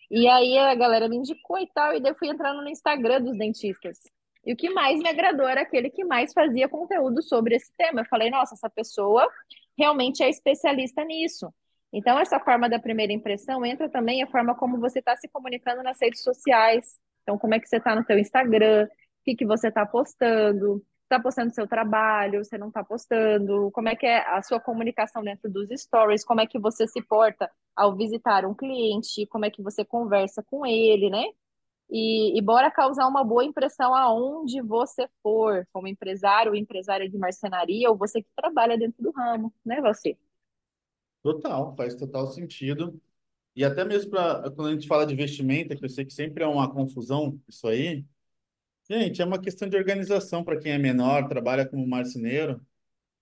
E 0.08 0.28
aí 0.28 0.56
a 0.56 0.72
galera 0.76 1.08
me 1.08 1.16
indicou 1.16 1.58
e 1.58 1.66
tal, 1.66 1.92
e 1.92 2.00
daí 2.00 2.12
eu 2.12 2.16
fui 2.16 2.28
entrando 2.28 2.62
no 2.62 2.68
Instagram 2.68 3.22
dos 3.22 3.36
dentistas. 3.36 3.98
E 4.46 4.52
o 4.52 4.56
que 4.56 4.70
mais 4.70 5.00
me 5.00 5.08
agradou 5.08 5.48
era 5.48 5.62
aquele 5.62 5.90
que 5.90 6.04
mais 6.04 6.32
fazia 6.32 6.68
conteúdo 6.68 7.20
sobre 7.24 7.56
esse 7.56 7.72
tema. 7.76 8.02
Eu 8.02 8.06
falei, 8.06 8.30
nossa, 8.30 8.54
essa 8.54 8.70
pessoa 8.70 9.28
realmente 9.76 10.22
é 10.22 10.28
especialista 10.28 11.04
nisso. 11.04 11.52
Então, 11.92 12.20
essa 12.20 12.38
forma 12.38 12.68
da 12.68 12.78
primeira 12.78 13.12
impressão 13.12 13.66
entra 13.66 13.88
também 13.90 14.22
a 14.22 14.28
forma 14.28 14.54
como 14.54 14.78
você 14.78 15.00
está 15.00 15.16
se 15.16 15.26
comunicando 15.26 15.82
nas 15.82 15.98
redes 16.00 16.22
sociais, 16.22 17.00
Então, 17.24 17.36
como 17.36 17.54
é 17.54 17.58
que 17.58 17.68
você 17.68 17.78
está 17.78 17.96
no 17.96 18.04
seu 18.04 18.16
Instagram? 18.16 18.84
O 18.86 19.24
que 19.24 19.34
que 19.34 19.44
você 19.44 19.68
está 19.68 19.84
postando? 19.84 20.84
Está 21.08 21.18
postando 21.18 21.54
seu 21.54 21.66
trabalho? 21.66 22.44
Você 22.44 22.58
não 22.58 22.68
está 22.68 22.84
postando? 22.84 23.70
Como 23.72 23.88
é 23.88 23.96
que 23.96 24.04
é 24.04 24.18
a 24.28 24.42
sua 24.42 24.60
comunicação 24.60 25.22
dentro 25.22 25.50
dos 25.50 25.70
stories? 25.70 26.22
Como 26.22 26.42
é 26.42 26.46
que 26.46 26.58
você 26.58 26.86
se 26.86 27.00
porta 27.00 27.50
ao 27.74 27.96
visitar 27.96 28.44
um 28.44 28.54
cliente? 28.54 29.26
Como 29.26 29.46
é 29.46 29.50
que 29.50 29.62
você 29.62 29.82
conversa 29.86 30.42
com 30.42 30.66
ele, 30.66 31.08
né? 31.08 31.24
E, 31.88 32.38
e 32.38 32.42
bora 32.42 32.70
causar 32.70 33.06
uma 33.08 33.24
boa 33.24 33.42
impressão 33.42 33.94
aonde 33.94 34.60
você 34.60 35.08
for, 35.22 35.66
como 35.72 35.88
empresário 35.88 36.54
empresária 36.54 37.08
de 37.08 37.16
marcenaria, 37.16 37.88
ou 37.88 37.96
você 37.96 38.20
que 38.20 38.28
trabalha 38.36 38.76
dentro 38.76 39.02
do 39.02 39.10
ramo, 39.10 39.50
né, 39.64 39.80
você? 39.80 40.14
Total, 41.22 41.74
faz 41.74 41.94
total 41.94 42.26
sentido. 42.26 43.00
E 43.56 43.64
até 43.64 43.82
mesmo 43.82 44.10
para 44.10 44.50
quando 44.50 44.68
a 44.68 44.72
gente 44.72 44.86
fala 44.86 45.06
de 45.06 45.14
vestimenta, 45.14 45.74
que 45.74 45.82
eu 45.86 45.88
sei 45.88 46.04
que 46.04 46.12
sempre 46.12 46.44
é 46.44 46.46
uma 46.46 46.70
confusão 46.70 47.40
isso 47.48 47.66
aí, 47.66 48.04
gente, 48.90 49.20
é 49.22 49.24
uma 49.24 49.40
questão 49.40 49.68
de 49.68 49.76
organização 49.76 50.44
para 50.44 50.58
quem 50.58 50.72
é 50.72 50.78
menor, 50.78 51.28
trabalha 51.28 51.66
como 51.68 51.86
marceneiro. 51.86 52.60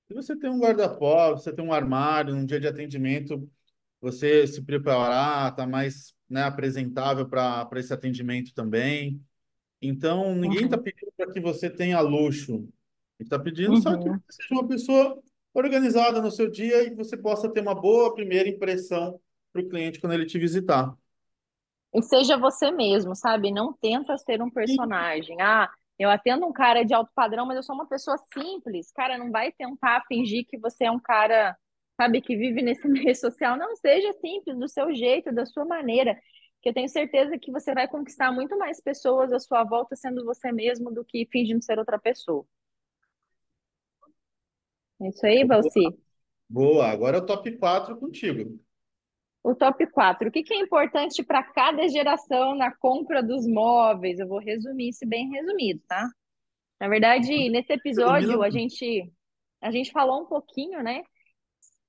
Se 0.08 0.14
você 0.14 0.36
tem 0.36 0.50
um 0.50 0.60
guarda-pó, 0.60 1.32
você 1.34 1.52
tem 1.52 1.64
um 1.64 1.72
armário, 1.72 2.34
num 2.34 2.46
dia 2.46 2.60
de 2.60 2.68
atendimento, 2.68 3.50
você 4.00 4.46
se 4.46 4.62
preparar, 4.64 5.54
tá 5.56 5.66
mais, 5.66 6.14
né, 6.28 6.42
apresentável 6.44 7.28
para 7.28 7.68
esse 7.76 7.92
atendimento 7.92 8.54
também. 8.54 9.22
Então, 9.82 10.34
ninguém 10.36 10.64
está 10.66 10.76
Uhum, 10.76 10.82
pedindo 10.82 11.12
para 11.16 11.32
que 11.32 11.40
você 11.40 11.70
tenha 11.70 12.00
luxo. 12.00 12.68
Está 13.18 13.38
pedindo 13.38 13.76
só 13.76 13.96
que 13.96 14.08
uhum. 14.08 14.20
você 14.28 14.42
seja 14.42 14.54
uma 14.54 14.68
pessoa 14.68 15.22
organizada 15.54 16.20
no 16.22 16.30
seu 16.30 16.50
dia 16.50 16.84
e 16.84 16.90
que 16.90 16.96
você 16.96 17.16
possa 17.16 17.50
ter 17.52 17.60
uma 17.60 17.74
boa 17.74 18.14
primeira 18.14 18.48
impressão 18.48 19.20
para 19.52 19.62
o 19.62 19.68
cliente 19.68 20.00
quando 20.00 20.12
ele 20.14 20.26
te 20.26 20.38
visitar. 20.38 20.96
E 21.96 22.02
seja 22.02 22.36
você 22.36 22.70
mesmo, 22.70 23.16
sabe? 23.16 23.50
Não 23.50 23.72
tenta 23.72 24.18
ser 24.18 24.42
um 24.42 24.50
personagem. 24.50 25.40
Ah, 25.40 25.70
eu 25.98 26.10
atendo 26.10 26.44
um 26.46 26.52
cara 26.52 26.84
de 26.84 26.92
alto 26.92 27.10
padrão, 27.14 27.46
mas 27.46 27.56
eu 27.56 27.62
sou 27.62 27.74
uma 27.74 27.88
pessoa 27.88 28.18
simples. 28.34 28.92
Cara, 28.92 29.16
não 29.16 29.30
vai 29.30 29.50
tentar 29.50 30.04
fingir 30.06 30.44
que 30.46 30.58
você 30.58 30.84
é 30.84 30.90
um 30.90 31.00
cara, 31.00 31.56
sabe, 31.96 32.20
que 32.20 32.36
vive 32.36 32.60
nesse 32.60 32.86
meio 32.86 33.16
social. 33.16 33.56
Não, 33.56 33.74
seja 33.76 34.12
simples, 34.20 34.58
do 34.58 34.68
seu 34.68 34.94
jeito, 34.94 35.32
da 35.32 35.46
sua 35.46 35.64
maneira. 35.64 36.14
Que 36.60 36.68
eu 36.68 36.74
tenho 36.74 36.88
certeza 36.90 37.38
que 37.38 37.50
você 37.50 37.72
vai 37.72 37.88
conquistar 37.88 38.30
muito 38.30 38.58
mais 38.58 38.78
pessoas 38.78 39.32
à 39.32 39.38
sua 39.38 39.64
volta 39.64 39.96
sendo 39.96 40.22
você 40.22 40.52
mesmo 40.52 40.92
do 40.92 41.02
que 41.02 41.26
fingindo 41.32 41.64
ser 41.64 41.78
outra 41.78 41.98
pessoa. 41.98 42.44
É 45.00 45.08
isso 45.08 45.24
aí, 45.26 45.44
Valci. 45.46 45.80
boa, 46.48 46.88
agora 46.90 47.18
é 47.18 47.20
o 47.20 47.26
top 47.26 47.56
4 47.56 47.96
contigo. 47.98 48.58
O 49.46 49.54
top 49.54 49.86
4. 49.86 50.28
O 50.28 50.32
que 50.32 50.42
que 50.42 50.52
é 50.52 50.58
importante 50.58 51.22
para 51.22 51.40
cada 51.40 51.86
geração 51.86 52.56
na 52.56 52.74
compra 52.74 53.22
dos 53.22 53.46
móveis? 53.46 54.18
Eu 54.18 54.26
vou 54.26 54.40
resumir 54.40 54.88
isso 54.88 55.06
bem 55.06 55.30
resumido, 55.30 55.80
tá? 55.86 56.10
Na 56.80 56.88
verdade, 56.88 57.48
nesse 57.48 57.72
episódio, 57.72 58.42
a 58.42 58.50
gente, 58.50 59.08
a 59.60 59.70
gente 59.70 59.92
falou 59.92 60.22
um 60.22 60.26
pouquinho, 60.26 60.82
né? 60.82 61.04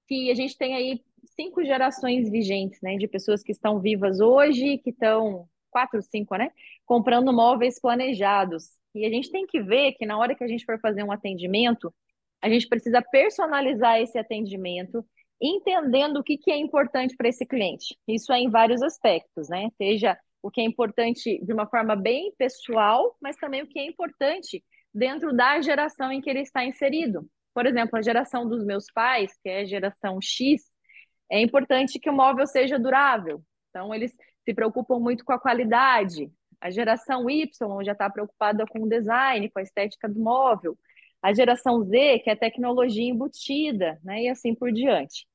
Que 0.08 0.30
a 0.30 0.36
gente 0.36 0.56
tem 0.56 0.76
aí 0.76 1.04
cinco 1.36 1.65
gerações 1.65 2.30
vigentes, 2.30 2.80
né? 2.80 2.96
De 2.96 3.08
pessoas 3.08 3.41
que 3.41 3.54
estão 3.54 3.80
vivas 3.80 4.20
hoje, 4.20 4.78
que 4.78 4.91
estão, 4.91 5.50
quatro, 5.72 6.00
cinco, 6.04 6.36
né? 6.36 6.52
Comprando 6.86 7.34
móveis 7.34 7.82
planejados. 7.82 8.65
E 8.93 9.04
a 9.04 9.10
gente 9.10 9.32
tem 9.32 9.48
que 9.48 9.60
ver 9.60 9.93
que 9.93 10.06
na 10.06 10.20
hora 10.20 10.36
que 10.36 10.43
a 10.43 10.48
gente 10.48 10.63
for 10.63 10.80
fazer 10.80 11.02
um 11.02 11.12
atendimento, 11.12 11.91
a 12.39 12.50
gente 12.50 12.67
precisa 12.67 13.02
personalizar 13.02 14.00
esse 14.00 14.20
atendimento, 14.20 15.04
entendendo 15.41 16.17
o 16.17 16.23
que 16.23 16.38
que 16.38 16.52
é 16.52 16.58
importante 16.58 17.15
para 17.15 17.30
esse 17.30 17.45
cliente. 17.45 17.97
Isso 18.08 18.32
é 18.34 18.39
em 18.39 18.50
vários 18.50 18.82
aspectos, 18.82 19.50
né? 19.50 19.69
Seja 19.78 20.17
o 20.41 20.50
que 20.50 20.62
é 20.62 20.63
importante 20.63 21.43
de 21.43 21.54
uma 21.54 21.67
forma 21.67 21.95
bem 21.95 22.34
pessoal, 22.38 23.15
mas 23.21 23.36
também 23.36 23.62
o 23.62 23.67
que 23.67 23.80
é 23.80 23.86
importante 23.86 24.63
dentro 24.93 25.36
da 25.36 25.62
geração 25.62 26.12
em 26.12 26.21
que 26.21 26.30
ele 26.30 26.41
está 26.41 26.63
inserido. 26.63 27.28
Por 27.54 27.65
exemplo, 27.65 27.97
a 27.97 28.02
geração 28.02 28.47
dos 28.47 28.63
meus 28.63 28.86
pais, 28.91 29.34
que 29.41 29.50
é 29.50 29.62
a 29.62 29.65
geração 29.65 30.19
X, 30.21 30.62
é 31.30 31.41
importante 31.41 32.00
que 32.00 32.10
o 32.10 32.13
móvel 32.13 32.47
seja 32.47 32.80
durável. 32.80 33.41
Então, 33.69 33.93
eles 33.93 34.15
se 34.45 34.54
preocupam 34.54 35.00
muito 35.00 35.26
com 35.26 35.34
a 35.34 35.39
qualidade. 35.39 36.32
A 36.62 36.69
geração 36.69 37.30
Y 37.30 37.84
já 37.84 37.91
está 37.91 38.10
preocupada 38.10 38.65
com 38.65 38.84
o 38.84 38.89
design, 38.89 39.50
com 39.50 39.60
a 39.60 39.63
estética 39.63 40.08
do 40.08 40.19
móvel. 40.19 40.78
A 41.21 41.34
geração 41.34 41.84
Z, 41.84 42.19
que 42.19 42.30
é 42.30 42.36
tecnologia 42.36 43.10
embutida, 43.10 43.99
né? 44.03 44.23
E 44.23 44.30
assim 44.30 44.53
por 44.56 44.71
diante. 44.71 45.27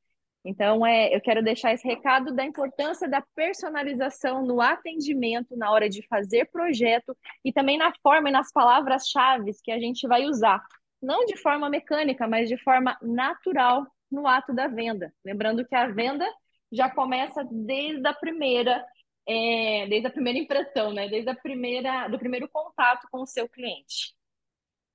Então, 0.44 0.84
é, 0.84 1.14
eu 1.14 1.20
quero 1.20 1.42
deixar 1.42 1.72
esse 1.72 1.86
recado 1.86 2.34
da 2.34 2.44
importância 2.44 3.08
da 3.08 3.22
personalização 3.34 4.44
no 4.44 4.60
atendimento, 4.60 5.56
na 5.56 5.70
hora 5.70 5.88
de 5.88 6.04
fazer 6.08 6.46
projeto 6.46 7.16
e 7.44 7.52
também 7.52 7.78
na 7.78 7.92
forma 8.02 8.28
e 8.28 8.32
nas 8.32 8.50
palavras-chave 8.52 9.52
que 9.62 9.70
a 9.70 9.78
gente 9.78 10.06
vai 10.08 10.24
usar. 10.24 10.60
Não 11.00 11.24
de 11.26 11.36
forma 11.36 11.70
mecânica, 11.70 12.26
mas 12.26 12.48
de 12.48 12.56
forma 12.58 12.98
natural 13.00 13.86
no 14.10 14.26
ato 14.26 14.52
da 14.52 14.66
venda. 14.66 15.12
Lembrando 15.24 15.64
que 15.64 15.74
a 15.74 15.88
venda 15.88 16.26
já 16.72 16.90
começa 16.90 17.46
desde 17.50 18.06
a 18.06 18.14
primeira, 18.14 18.84
é, 19.26 19.86
desde 19.88 20.08
a 20.08 20.10
primeira 20.10 20.38
impressão, 20.38 20.92
né? 20.92 21.08
Desde 21.08 21.30
a 21.30 21.36
primeira, 21.36 22.08
do 22.08 22.18
primeiro 22.18 22.48
contato 22.48 23.06
com 23.10 23.22
o 23.22 23.26
seu 23.26 23.48
cliente. 23.48 24.14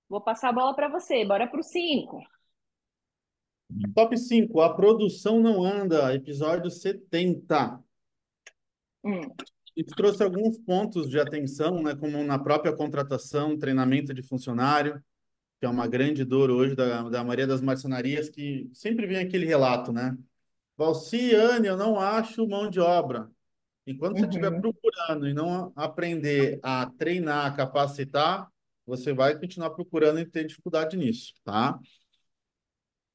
Vou 0.10 0.22
passar 0.22 0.50
a 0.50 0.54
bola 0.54 0.76
para 0.76 0.88
você, 0.88 1.26
bora 1.26 1.48
para 1.48 1.60
o 1.60 1.64
5. 1.64 2.22
Top 3.94 4.18
5, 4.18 4.62
a 4.62 4.74
produção 4.74 5.40
não 5.42 5.64
anda, 5.64 6.14
episódio 6.16 6.72
70. 6.72 7.84
Hum, 9.04 9.22
E 9.76 9.84
tu 9.84 9.94
trouxe 9.94 10.24
alguns 10.24 10.58
pontos 10.58 11.10
de 11.10 11.20
atenção, 11.20 11.82
né, 11.84 11.96
como 11.96 12.24
na 12.24 12.40
própria 12.40 12.76
contratação, 12.76 13.58
treinamento 13.58 14.14
de 14.14 14.24
funcionário, 14.24 15.04
que 15.60 15.66
é 15.66 15.70
uma 15.70 15.88
grande 15.88 16.24
dor 16.24 16.50
hoje 16.50 16.76
da, 16.76 17.10
da 17.10 17.24
maioria 17.24 17.48
das 17.48 17.62
marcenarias, 17.62 18.30
que 18.30 18.70
sempre 18.74 19.06
vem 19.06 19.18
aquele 19.18 19.46
relato, 19.46 19.92
né? 19.92 20.18
Valciane, 20.78 21.68
eu 21.68 21.76
não 21.76 22.00
acho 22.00 22.48
mão 22.48 22.70
de 22.70 22.80
obra. 22.80 23.30
Enquanto 23.86 24.18
você 24.20 24.26
estiver 24.26 24.52
uhum, 24.52 24.62
procurando 24.62 25.28
e 25.28 25.34
não 25.34 25.72
aprender 25.76 26.60
a 26.64 26.86
treinar, 26.98 27.46
a 27.48 27.56
capacitar, 27.56 28.52
você 28.88 29.14
vai 29.14 29.38
continuar 29.38 29.72
procurando 29.72 30.20
e 30.20 30.26
ter 30.26 30.46
dificuldade 30.46 30.96
nisso, 30.96 31.34
tá? 31.44 31.78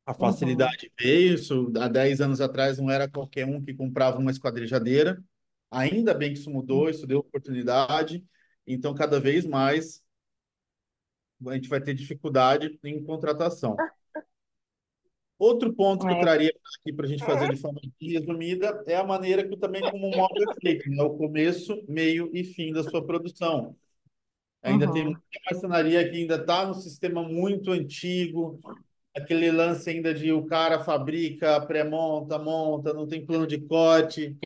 A 0.05 0.13
uhum, 0.13 0.19
facilidade 0.19 0.93
veio, 0.99 1.35
isso 1.35 1.73
há 1.81 1.89
10 1.89 2.21
anos 2.21 2.41
atrás 2.41 2.79
não 2.79 2.91
era 2.91 3.09
qualquer 3.09 3.47
um 3.47 3.63
que 3.65 3.73
comprava 3.73 4.19
uma 4.19 4.31
esquadrejadeira. 4.31 5.23
Ainda 5.71 6.13
bem 6.13 6.33
que 6.33 6.39
isso 6.39 6.51
mudou, 6.51 6.91
isso 6.91 7.07
deu 7.07 7.21
oportunidade. 7.21 8.23
Então, 8.67 8.95
cada 8.95 9.19
vez 9.19 9.47
mais 9.47 10.03
a 11.47 11.55
gente 11.55 11.69
vai 11.69 11.81
ter 11.81 11.95
dificuldade 11.95 12.79
em 12.85 13.03
contratação. 13.03 13.77
Outro 15.39 15.73
ponto 15.75 16.07
que 16.07 16.13
eu 16.13 16.17
é, 16.17 16.21
traria 16.21 16.53
aqui 16.81 16.93
para 16.93 17.05
a 17.05 17.09
gente 17.09 17.25
fazer 17.25 17.49
de 17.49 17.61
forma 17.61 17.81
resumida 18.01 18.85
é 18.87 18.95
a 18.95 19.03
maneira 19.03 19.47
que 19.49 19.57
também 19.57 19.83
como 19.83 20.07
o 20.07 20.17
móvel 20.17 20.51
é 20.51 20.61
feito, 20.61 20.89
né? 20.89 21.03
O 21.03 21.17
começo, 21.17 21.83
meio 21.89 22.31
e 22.33 22.45
fim 22.45 22.73
da 22.73 22.85
sua 22.85 23.05
produção. 23.05 23.77
Ainda 24.63 24.93
tem 24.93 25.05
muita 25.05 25.19
uhum, 25.19 25.41
marcenaria 25.51 26.09
que 26.09 26.17
ainda 26.17 26.37
está 26.37 26.65
no 26.65 26.75
sistema 26.75 27.23
muito 27.23 27.73
antigo, 27.73 28.61
aquele 29.15 29.51
lance 29.51 29.91
ainda 29.91 30.15
de 30.15 30.33
o 30.33 30.47
cara 30.47 30.85
fabrica, 30.85 31.61
pré-monta, 31.67 32.39
monta, 32.39 32.93
não 32.93 33.07
tem 33.07 33.27
plano 33.27 33.47
de 33.47 33.61
corte, 33.61 34.37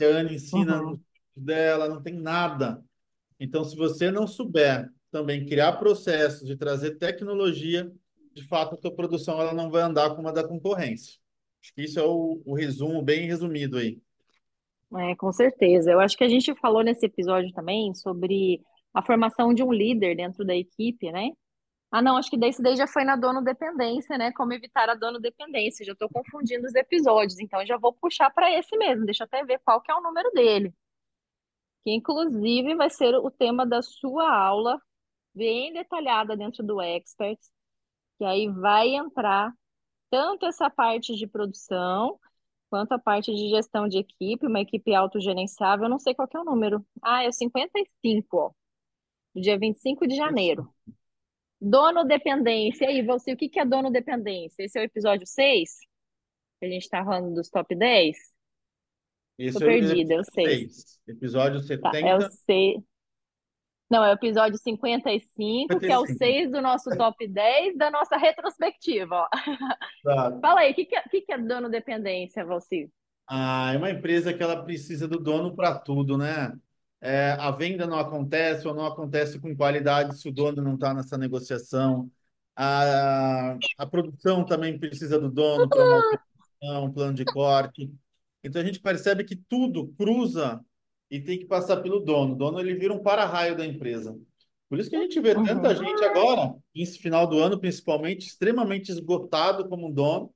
a 0.00 0.04
Ana 0.04 0.32
ensina 0.32 0.82
uhum. 0.82 0.98
dela, 1.36 1.88
não 1.88 2.02
tem 2.02 2.14
nada. 2.14 2.82
Então, 3.38 3.62
se 3.62 3.76
você 3.76 4.10
não 4.10 4.26
souber 4.26 4.90
também 5.10 5.46
criar 5.46 5.72
processos 5.72 6.46
de 6.46 6.56
trazer 6.56 6.96
tecnologia, 6.96 7.90
de 8.34 8.42
fato, 8.46 8.74
a 8.74 8.78
tua 8.78 8.94
produção 8.94 9.40
ela 9.40 9.52
não 9.52 9.70
vai 9.70 9.82
andar 9.82 10.14
como 10.14 10.28
a 10.28 10.32
da 10.32 10.46
concorrência. 10.46 11.18
Acho 11.62 11.74
que 11.74 11.82
isso 11.82 11.98
é 11.98 12.04
o, 12.04 12.40
o 12.44 12.54
resumo 12.54 13.02
bem 13.02 13.26
resumido 13.26 13.76
aí. 13.76 14.00
É, 14.96 15.14
com 15.16 15.32
certeza. 15.32 15.90
Eu 15.90 16.00
acho 16.00 16.16
que 16.16 16.24
a 16.24 16.28
gente 16.28 16.54
falou 16.54 16.82
nesse 16.82 17.04
episódio 17.04 17.52
também 17.52 17.94
sobre 17.94 18.62
a 18.94 19.02
formação 19.02 19.54
de 19.54 19.62
um 19.62 19.72
líder 19.72 20.16
dentro 20.16 20.44
da 20.44 20.54
equipe, 20.56 21.10
né? 21.12 21.30
Ah, 21.90 22.02
não, 22.02 22.16
acho 22.18 22.30
que 22.30 22.36
desse 22.36 22.62
daí 22.62 22.76
já 22.76 22.86
foi 22.86 23.04
na 23.04 23.16
dono 23.16 23.42
dependência, 23.42 24.18
né? 24.18 24.32
Como 24.32 24.52
evitar 24.52 24.90
a 24.90 24.94
dono 24.94 25.18
dependência. 25.20 25.84
Já 25.86 25.92
estou 25.92 26.08
confundindo 26.08 26.66
os 26.66 26.74
episódios, 26.74 27.38
então 27.40 27.64
já 27.66 27.78
vou 27.78 27.92
puxar 27.94 28.30
para 28.30 28.52
esse 28.52 28.76
mesmo. 28.76 29.06
Deixa 29.06 29.24
eu 29.24 29.26
até 29.26 29.44
ver 29.44 29.58
qual 29.64 29.80
que 29.80 29.90
é 29.90 29.94
o 29.94 30.02
número 30.02 30.30
dele, 30.32 30.74
que 31.84 31.92
inclusive 31.92 32.74
vai 32.74 32.90
ser 32.90 33.14
o 33.16 33.30
tema 33.30 33.66
da 33.66 33.82
sua 33.82 34.30
aula, 34.30 34.80
bem 35.34 35.72
detalhada 35.72 36.36
dentro 36.36 36.62
do 36.64 36.80
Experts, 36.82 37.50
que 38.18 38.24
aí 38.24 38.48
vai 38.48 38.94
entrar 38.94 39.52
tanto 40.10 40.46
essa 40.46 40.70
parte 40.70 41.16
de 41.16 41.26
produção 41.26 42.18
quanto 42.70 42.92
a 42.92 42.98
parte 42.98 43.34
de 43.34 43.48
gestão 43.50 43.88
de 43.88 43.98
equipe, 43.98 44.46
uma 44.46 44.60
equipe 44.60 44.94
autogerenciável, 44.94 45.86
eu 45.86 45.90
não 45.90 45.98
sei 45.98 46.14
qual 46.14 46.28
que 46.28 46.36
é 46.36 46.40
o 46.40 46.44
número. 46.44 46.84
Ah, 47.02 47.24
é 47.24 47.28
o 47.28 47.32
55, 47.32 48.36
ó, 48.36 48.52
do 49.34 49.40
dia 49.40 49.58
25 49.58 50.06
de 50.06 50.16
janeiro. 50.16 50.72
Dono 51.60 52.04
dependência. 52.04 52.84
E 52.84 52.88
aí, 52.88 53.02
você, 53.02 53.32
o 53.32 53.36
que 53.36 53.58
é 53.58 53.64
dono 53.64 53.90
dependência? 53.90 54.62
Esse 54.62 54.78
é 54.78 54.82
o 54.82 54.84
episódio 54.84 55.26
6, 55.26 55.70
que 56.60 56.66
a 56.66 56.68
gente 56.68 56.82
está 56.82 57.04
falando 57.04 57.34
dos 57.34 57.48
top 57.48 57.74
10? 57.74 58.16
Tô 58.16 59.44
Esse 59.44 59.62
é 59.62 59.66
o 59.66 59.68
perdida, 59.68 60.14
é 60.14 60.16
o 60.16 60.20
episódio 60.20 60.32
6. 60.32 60.72
6. 60.72 61.00
Episódio 61.08 61.80
Tá, 61.80 61.98
é 61.98 62.16
o 62.16 62.20
70, 62.20 62.30
6. 62.30 62.82
Não, 63.90 64.04
é 64.04 64.10
o 64.10 64.14
episódio 64.14 64.58
55, 64.58 65.80
que 65.80 65.86
é 65.86 65.98
o 65.98 66.06
6 66.06 66.50
do 66.50 66.60
nosso 66.60 66.90
top 66.90 67.26
10 67.26 67.76
da 67.76 67.90
nossa 67.90 68.16
retrospectiva. 68.16 69.26
Tá. 70.04 70.38
Fala 70.40 70.60
aí, 70.60 70.72
o 70.72 70.74
que, 70.74 70.84
que, 70.84 70.94
é, 70.94 71.02
que, 71.02 71.20
que 71.22 71.32
é 71.32 71.38
dono 71.38 71.68
dependência, 71.68 72.44
Valci? 72.44 72.90
Ah, 73.26 73.72
é 73.74 73.78
uma 73.78 73.90
empresa 73.90 74.32
que 74.32 74.42
ela 74.42 74.62
precisa 74.62 75.08
do 75.08 75.18
dono 75.18 75.54
para 75.56 75.78
tudo, 75.78 76.16
né? 76.16 76.52
É, 77.00 77.30
a 77.38 77.50
venda 77.50 77.86
não 77.86 77.98
acontece 77.98 78.66
ou 78.66 78.74
não 78.74 78.84
acontece 78.86 79.38
com 79.38 79.56
qualidade 79.56 80.18
se 80.18 80.28
o 80.28 80.32
dono 80.32 80.60
não 80.62 80.74
está 80.74 80.92
nessa 80.92 81.16
negociação. 81.16 82.10
A, 82.56 83.56
a 83.78 83.86
produção 83.86 84.44
também 84.44 84.78
precisa 84.78 85.18
do 85.18 85.30
dono 85.30 85.68
para 85.68 85.84
uma 86.60 86.80
um 86.80 86.92
plano 86.92 87.14
de 87.14 87.24
corte. 87.24 87.88
Então 88.42 88.60
a 88.60 88.64
gente 88.64 88.80
percebe 88.80 89.22
que 89.24 89.36
tudo 89.36 89.88
cruza 89.96 90.60
e 91.10 91.20
tem 91.20 91.38
que 91.38 91.46
passar 91.46 91.78
pelo 91.78 92.00
dono. 92.00 92.34
O 92.34 92.36
dono 92.36 92.58
ele 92.58 92.74
vira 92.74 92.92
um 92.92 93.02
para-raio 93.02 93.56
da 93.56 93.64
empresa. 93.64 94.18
Por 94.68 94.78
isso 94.78 94.90
que 94.90 94.96
a 94.96 95.00
gente 95.00 95.20
vê 95.20 95.34
tanta 95.34 95.68
Uhum. 95.68 95.76
gente 95.76 96.04
agora, 96.04 96.54
nesse 96.74 96.98
final 96.98 97.26
do 97.26 97.38
ano 97.38 97.58
principalmente, 97.58 98.26
extremamente 98.26 98.90
esgotado 98.90 99.68
como 99.68 99.92
dono, 99.92 100.34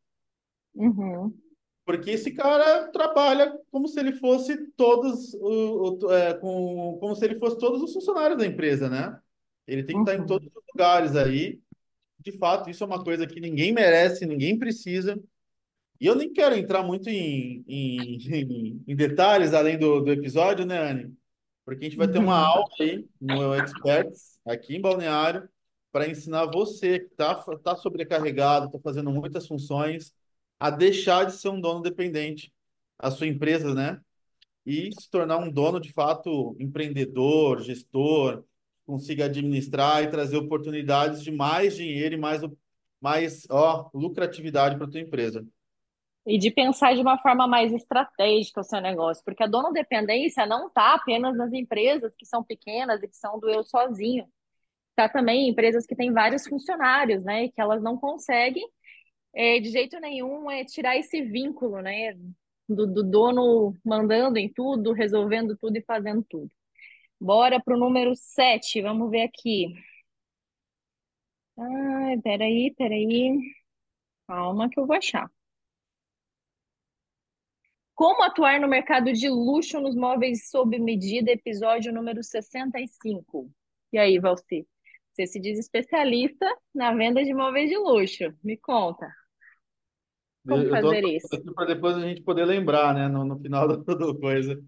Uhum. 0.75 1.35
Porque 1.85 2.11
esse 2.12 2.33
cara 2.33 2.88
trabalha 2.92 3.59
como 3.71 3.88
se 3.88 3.99
ele 4.01 4.12
fosse 4.14 4.57
todos 4.77 5.35
o, 5.35 5.99
o- 6.07 6.12
é, 6.12 6.35
com, 6.35 6.99
como 7.01 7.14
se 7.16 7.25
ele 7.25 7.38
fosse 7.38 7.59
todos 7.59 7.83
os 7.83 7.92
funcionários 7.92 8.38
da 8.38 8.47
empresa, 8.47 8.88
né? 8.88 9.18
Ele 9.66 9.83
tem 9.85 9.97
que 9.97 10.03
estar 10.03 10.14
em 10.14 10.25
Uhum. 10.25 10.27
todos 10.27 10.49
os 10.49 10.62
lugares 10.73 11.16
aí. 11.16 11.61
De 12.21 12.33
fato, 12.38 12.71
isso 12.71 12.85
é 12.85 12.88
uma 12.88 13.03
coisa 13.05 13.27
que 13.27 13.40
ninguém 13.40 13.73
merece, 13.73 14.27
ninguém 14.27 14.59
precisa. 14.59 15.18
E 16.01 16.07
eu 16.07 16.14
nem 16.16 16.33
quero 16.33 16.57
entrar 16.57 16.83
muito 16.83 17.09
em, 17.09 17.64
em, 17.66 18.16
em, 18.29 18.85
em 18.88 18.97
detalhes 18.97 19.55
além 19.55 19.79
do, 19.79 20.01
do 20.01 20.12
episódio, 20.12 20.66
né, 20.66 20.79
Anne? 20.79 21.16
Porque 21.64 21.87
a 21.87 21.88
gente 21.88 21.99
vai 21.99 22.09
ter 22.09 22.18
uma 22.18 22.37
Uhum. 22.37 22.47
aula 22.47 22.68
aí 22.81 23.07
no 23.21 23.55
Experts, 23.55 24.38
aqui 24.47 24.77
em 24.77 24.81
Balneário, 24.81 25.49
para 25.92 26.09
ensinar 26.09 26.47
você 26.47 27.01
que 27.01 27.07
está 27.12 27.35
tá 27.59 27.77
sobrecarregado, 27.77 28.66
está 28.66 28.79
fazendo 28.81 29.11
muitas 29.12 29.47
funções, 29.47 30.12
a 30.62 30.70
deixar 30.70 31.25
de 31.25 31.33
ser 31.33 31.48
um 31.48 31.61
dono 31.61 31.83
dependente, 31.83 32.53
a 32.96 33.11
sua 33.11 33.27
empresa, 33.27 33.75
né? 33.75 34.01
E 34.64 34.92
se 34.92 35.11
tornar 35.11 35.38
um 35.38 35.51
dono 35.51 35.81
de 35.81 35.92
fato 35.92 36.55
empreendedor, 36.57 37.61
gestor, 37.61 38.44
consiga 38.87 39.25
administrar 39.25 40.05
e 40.05 40.09
trazer 40.09 40.37
oportunidades 40.37 41.20
de 41.20 41.33
mais 41.33 41.75
dinheiro 41.75 42.14
e 42.14 42.16
mais, 42.16 42.42
mais 43.01 43.44
ó, 43.51 43.90
lucratividade 43.92 44.77
para 44.77 44.87
a 44.87 44.88
tua 44.88 45.01
empresa. 45.01 45.44
E 46.25 46.38
de 46.38 46.48
pensar 46.53 46.94
de 46.94 47.01
uma 47.01 47.18
forma 47.18 47.48
mais 47.48 47.72
estratégica 47.72 48.61
o 48.61 48.64
seu 48.64 48.81
negócio, 48.81 49.25
porque 49.25 49.42
a 49.42 49.48
dona 49.48 49.72
dependência 49.72 50.46
não 50.46 50.68
está 50.68 50.94
apenas 50.94 51.37
nas 51.37 51.53
empresas 51.53 52.14
que 52.16 52.25
são 52.25 52.40
pequenas 52.40 53.03
e 53.03 53.09
que 53.09 53.16
são 53.16 53.40
do 53.40 53.51
eu 53.51 53.64
sozinho. 53.64 54.29
Está 54.90 55.09
também 55.09 55.46
em 55.46 55.51
empresas 55.51 55.85
que 55.87 55.96
têm 55.96 56.12
vários 56.12 56.46
funcionários, 56.46 57.25
né? 57.25 57.46
E 57.46 57.51
que 57.51 57.61
elas 57.61 57.83
não 57.83 57.98
conseguem, 57.98 58.64
é, 59.35 59.59
de 59.61 59.71
jeito 59.71 59.99
nenhum, 60.01 60.51
é, 60.51 60.64
tirar 60.64 60.97
esse 60.97 61.23
vínculo, 61.23 61.81
né? 61.81 62.14
Do, 62.68 62.87
do 62.87 63.03
dono 63.03 63.75
mandando 63.85 64.38
em 64.38 64.53
tudo, 64.53 64.92
resolvendo 64.92 65.57
tudo 65.57 65.77
e 65.77 65.83
fazendo 65.83 66.25
tudo. 66.29 66.51
Bora 67.21 67.61
pro 67.62 67.79
número 67.79 68.14
7, 68.16 68.83
vamos 68.83 69.11
ver 69.11 69.23
aqui. 69.23 69.75
Ai, 71.57 72.18
peraí, 72.23 72.75
peraí. 72.77 73.38
Calma 74.27 74.68
que 74.68 74.81
eu 74.81 74.87
vou 74.87 74.97
achar. 74.97 75.31
Como 77.95 78.23
atuar 78.25 78.59
no 78.61 78.66
mercado 78.66 79.12
de 79.12 79.29
luxo 79.29 79.81
nos 79.81 79.95
móveis 79.95 80.51
sob 80.51 80.79
medida, 80.79 81.31
episódio 81.31 81.92
número 81.92 82.23
65. 82.23 83.51
E 83.92 83.99
aí, 83.99 84.18
Valci? 84.18 84.66
Você 85.12 85.27
se 85.27 85.38
diz 85.38 85.59
especialista 85.59 86.47
na 86.75 86.95
venda 86.95 87.23
de 87.23 87.35
móveis 87.35 87.68
de 87.68 87.77
luxo. 87.77 88.35
Me 88.42 88.57
conta, 88.57 89.14
como 90.46 90.66
eu 90.66 90.68
fazer 90.68 91.05
isso? 91.05 91.42
para 91.55 91.66
depois 91.66 91.96
a 91.96 92.00
gente 92.00 92.22
poder 92.22 92.44
lembrar, 92.44 92.94
né, 92.94 93.09
no, 93.09 93.24
no 93.24 93.38
final 93.40 93.66
da 93.68 93.78
coisa. 94.20 94.62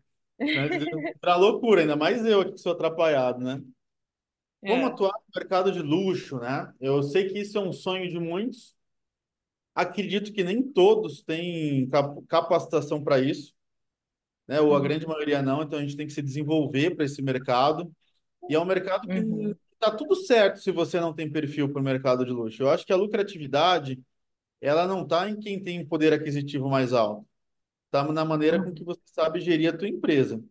Entrar 1.16 1.36
loucura, 1.36 1.80
ainda 1.82 1.96
mais 1.96 2.24
eu 2.24 2.40
aqui 2.42 2.52
que 2.52 2.58
sou 2.58 2.72
atrapalhado, 2.72 3.40
né? 3.40 3.60
Como 4.66 4.86
É. 4.86 4.86
atuar 4.86 5.12
no 5.12 5.40
mercado 5.40 5.70
de 5.72 5.80
luxo, 5.82 6.38
né? 6.38 6.72
Eu 6.80 7.02
sei 7.02 7.28
que 7.28 7.38
isso 7.40 7.58
é 7.58 7.60
um 7.60 7.72
sonho 7.72 8.08
de 8.08 8.18
muitos. 8.18 8.74
Acredito 9.74 10.32
que 10.32 10.44
nem 10.44 10.62
todos 10.62 11.22
têm 11.22 11.88
cap- 11.90 12.22
capacitação 12.28 13.02
para 13.02 13.18
isso, 13.20 13.52
né? 14.48 14.60
Ou 14.60 14.74
a 14.76 14.80
grande 14.80 15.06
Uhum, 15.06 15.08
maioria 15.08 15.42
não, 15.42 15.62
então 15.62 15.78
a 15.78 15.82
gente 15.82 15.96
tem 15.96 16.06
que 16.06 16.12
se 16.12 16.22
desenvolver 16.22 16.96
para 16.96 17.04
esse 17.06 17.22
mercado. 17.22 17.92
E 18.48 18.54
é 18.54 18.60
um 18.60 18.64
mercado 18.66 19.08
que 19.08 19.18
uhum, 19.18 19.54
está 19.74 19.90
tudo 19.96 20.16
certo 20.16 20.60
se 20.60 20.72
você 20.72 21.00
não 21.00 21.14
tem 21.14 21.30
perfil 21.30 21.72
para 21.72 21.80
o 21.82 21.84
mercado 21.84 22.24
de 22.26 22.32
luxo. 22.32 22.62
Eu 22.62 22.70
acho 22.70 22.86
que 22.86 22.92
a 22.92 22.96
lucratividade, 22.96 24.00
ela 24.60 24.86
não 24.86 25.02
está 25.02 25.28
em 25.28 25.38
quem 25.38 25.62
tem 25.62 25.86
poder 25.86 26.12
aquisitivo 26.12 26.68
mais 26.68 26.92
alto. 26.92 27.26
Está 27.86 28.10
na 28.12 28.24
maneira 28.24 28.62
com 28.62 28.72
que 28.72 28.84
você 28.84 29.02
sabe 29.06 29.40
gerir 29.40 29.72
a 29.72 29.76
tua 29.76 29.88
empresa. 29.88 30.42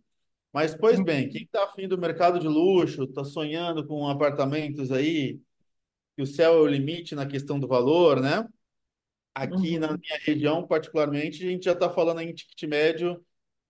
Mas, 0.54 0.76
pois 0.76 1.00
bem, 1.02 1.28
uhum, 1.28 1.30
quem 1.30 1.44
está 1.44 1.66
afim 1.66 1.88
do 1.88 1.98
mercado 1.98 2.40
de 2.40 2.48
luxo, 2.48 3.04
está 3.06 3.24
sonhando 3.26 3.86
com 3.88 4.08
apartamentos 4.08 4.92
aí, 4.92 5.40
que 6.16 6.24
o 6.24 6.28
céu 6.28 6.54
é 6.56 6.62
o 6.62 6.68
limite 6.68 7.16
na 7.16 7.26
questão 7.28 7.60
do 7.60 7.68
valor, 7.68 8.22
né? 8.22 8.48
Aqui 9.36 9.80
na 9.80 9.88
uhum, 9.88 9.98
minha 9.98 10.20
região, 10.26 10.68
particularmente, 10.68 11.46
a 11.46 11.50
gente 11.50 11.66
já 11.66 11.74
está 11.74 11.90
falando 11.90 12.22
em 12.22 12.34
ticket 12.34 12.64
médio 12.70 13.24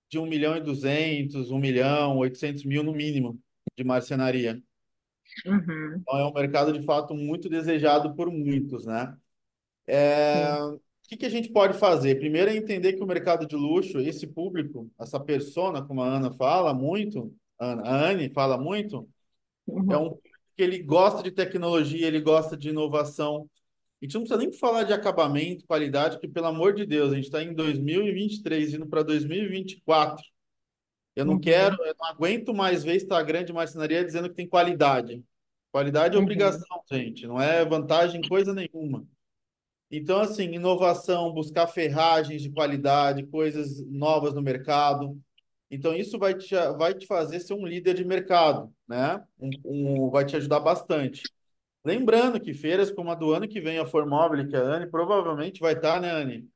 de 0.10 0.20
um 0.20 0.26
milhão 0.28 0.58
e 0.58 0.62
duzentos, 0.62 1.52
um 1.52 1.60
milhão, 1.60 2.18
800 2.18 2.66
mil 2.66 2.84
no 2.84 2.94
mínimo 2.94 3.40
de 3.78 3.84
marcenaria. 3.84 4.62
uhum, 5.46 6.06
Então, 6.06 6.20
é 6.20 6.26
um 6.26 6.34
mercado, 6.34 6.74
de 6.74 6.84
fato, 6.86 7.14
muito 7.16 7.50
desejado 7.50 8.16
por 8.16 8.30
muitos, 8.32 8.86
né? 8.86 9.16
Sim, 10.32 10.60
O 11.06 11.10
que 11.10 11.18
que 11.18 11.26
a 11.26 11.30
gente 11.30 11.52
pode 11.52 11.78
fazer? 11.78 12.16
Primeiro 12.20 12.50
é 12.50 12.56
entender 12.56 12.94
que 12.94 13.04
o 13.04 13.08
mercado 13.08 13.46
de 13.46 13.56
luxo, 13.56 14.00
esse 14.00 14.26
público, 14.28 14.90
essa 15.00 15.20
persona, 15.20 15.84
como 15.84 16.02
a 16.02 16.08
Ana 16.08 16.32
fala 16.32 16.74
muito, 16.74 17.36
Ana, 17.60 17.84
a 17.84 18.10
Anne 18.10 18.30
fala 18.30 18.58
muito, 18.58 19.08
é 19.90 19.98
uhum, 19.98 20.06
um 20.06 20.10
público 20.10 20.30
que 20.56 20.64
ele 20.64 20.84
gosta 20.84 21.24
de 21.24 21.32
tecnologia, 21.32 22.08
ele 22.08 22.22
gosta 22.22 22.56
de 22.56 22.70
inovação. 22.70 23.50
A 24.02 24.06
gente 24.06 24.16
não 24.16 24.22
precisa 24.22 24.40
nem 24.40 24.52
falar 24.52 24.84
de 24.84 24.94
acabamento, 24.94 25.66
qualidade, 25.66 26.20
que, 26.20 26.28
pelo 26.28 26.48
amor 26.48 26.74
de 26.74 26.86
Deus, 26.86 27.12
a 27.12 27.16
gente 27.16 27.26
está 27.26 27.42
em 27.44 27.54
2023, 27.54 28.76
indo 28.76 28.88
para 28.88 29.04
2024. 29.04 30.24
Eu 31.16 31.26
não 31.26 31.40
quero, 31.40 31.78
uhum, 31.78 31.86
eu 31.86 31.96
não 32.00 32.08
aguento 32.08 32.54
mais 32.54 32.84
ver 32.84 32.96
Instagram 32.96 33.46
de 33.46 33.54
marcenaria 33.54 34.04
dizendo 34.04 34.30
que 34.30 34.36
tem 34.36 34.48
qualidade. 34.48 35.24
Qualidade 35.72 36.16
é 36.16 36.18
uhum, 36.18 36.24
obrigação, 36.24 36.84
gente, 36.92 37.26
não 37.28 37.42
é 37.42 37.66
vantagem 37.66 38.22
coisa 38.28 38.54
nenhuma. 38.54 39.06
Então, 39.96 40.22
assim, 40.22 40.46
inovação, 40.54 41.32
buscar 41.34 41.68
ferragens 41.68 42.42
de 42.42 42.50
qualidade, 42.52 43.26
coisas 43.28 43.80
novas 43.88 44.34
no 44.34 44.42
mercado. 44.42 45.22
Então, 45.70 45.96
isso 45.96 46.18
vai 46.20 46.34
te, 46.36 46.56
vai 46.78 46.94
te 46.96 47.06
fazer 47.08 47.40
ser 47.40 47.54
um 47.54 47.66
líder 47.68 47.96
de 47.96 48.06
mercado, 48.06 48.74
né? 48.88 49.24
Um, 49.40 49.56
um- 49.66 50.10
vai 50.12 50.26
te 50.26 50.36
ajudar 50.38 50.60
bastante. 50.62 51.32
Lembrando 51.86 52.40
que 52.42 52.54
feiras 52.54 52.92
como 52.92 53.12
a 53.12 53.16
do 53.16 53.34
ano 53.34 53.48
que 53.48 53.62
vem, 53.62 53.80
a 53.80 53.86
Formobile, 53.86 54.48
que 54.50 54.56
a 54.56 54.62
Anne 54.62 54.90
provavelmente 54.90 55.62
vai 55.62 55.74
estar, 55.74 56.02
né, 56.02 56.12
Anne? 56.12 56.50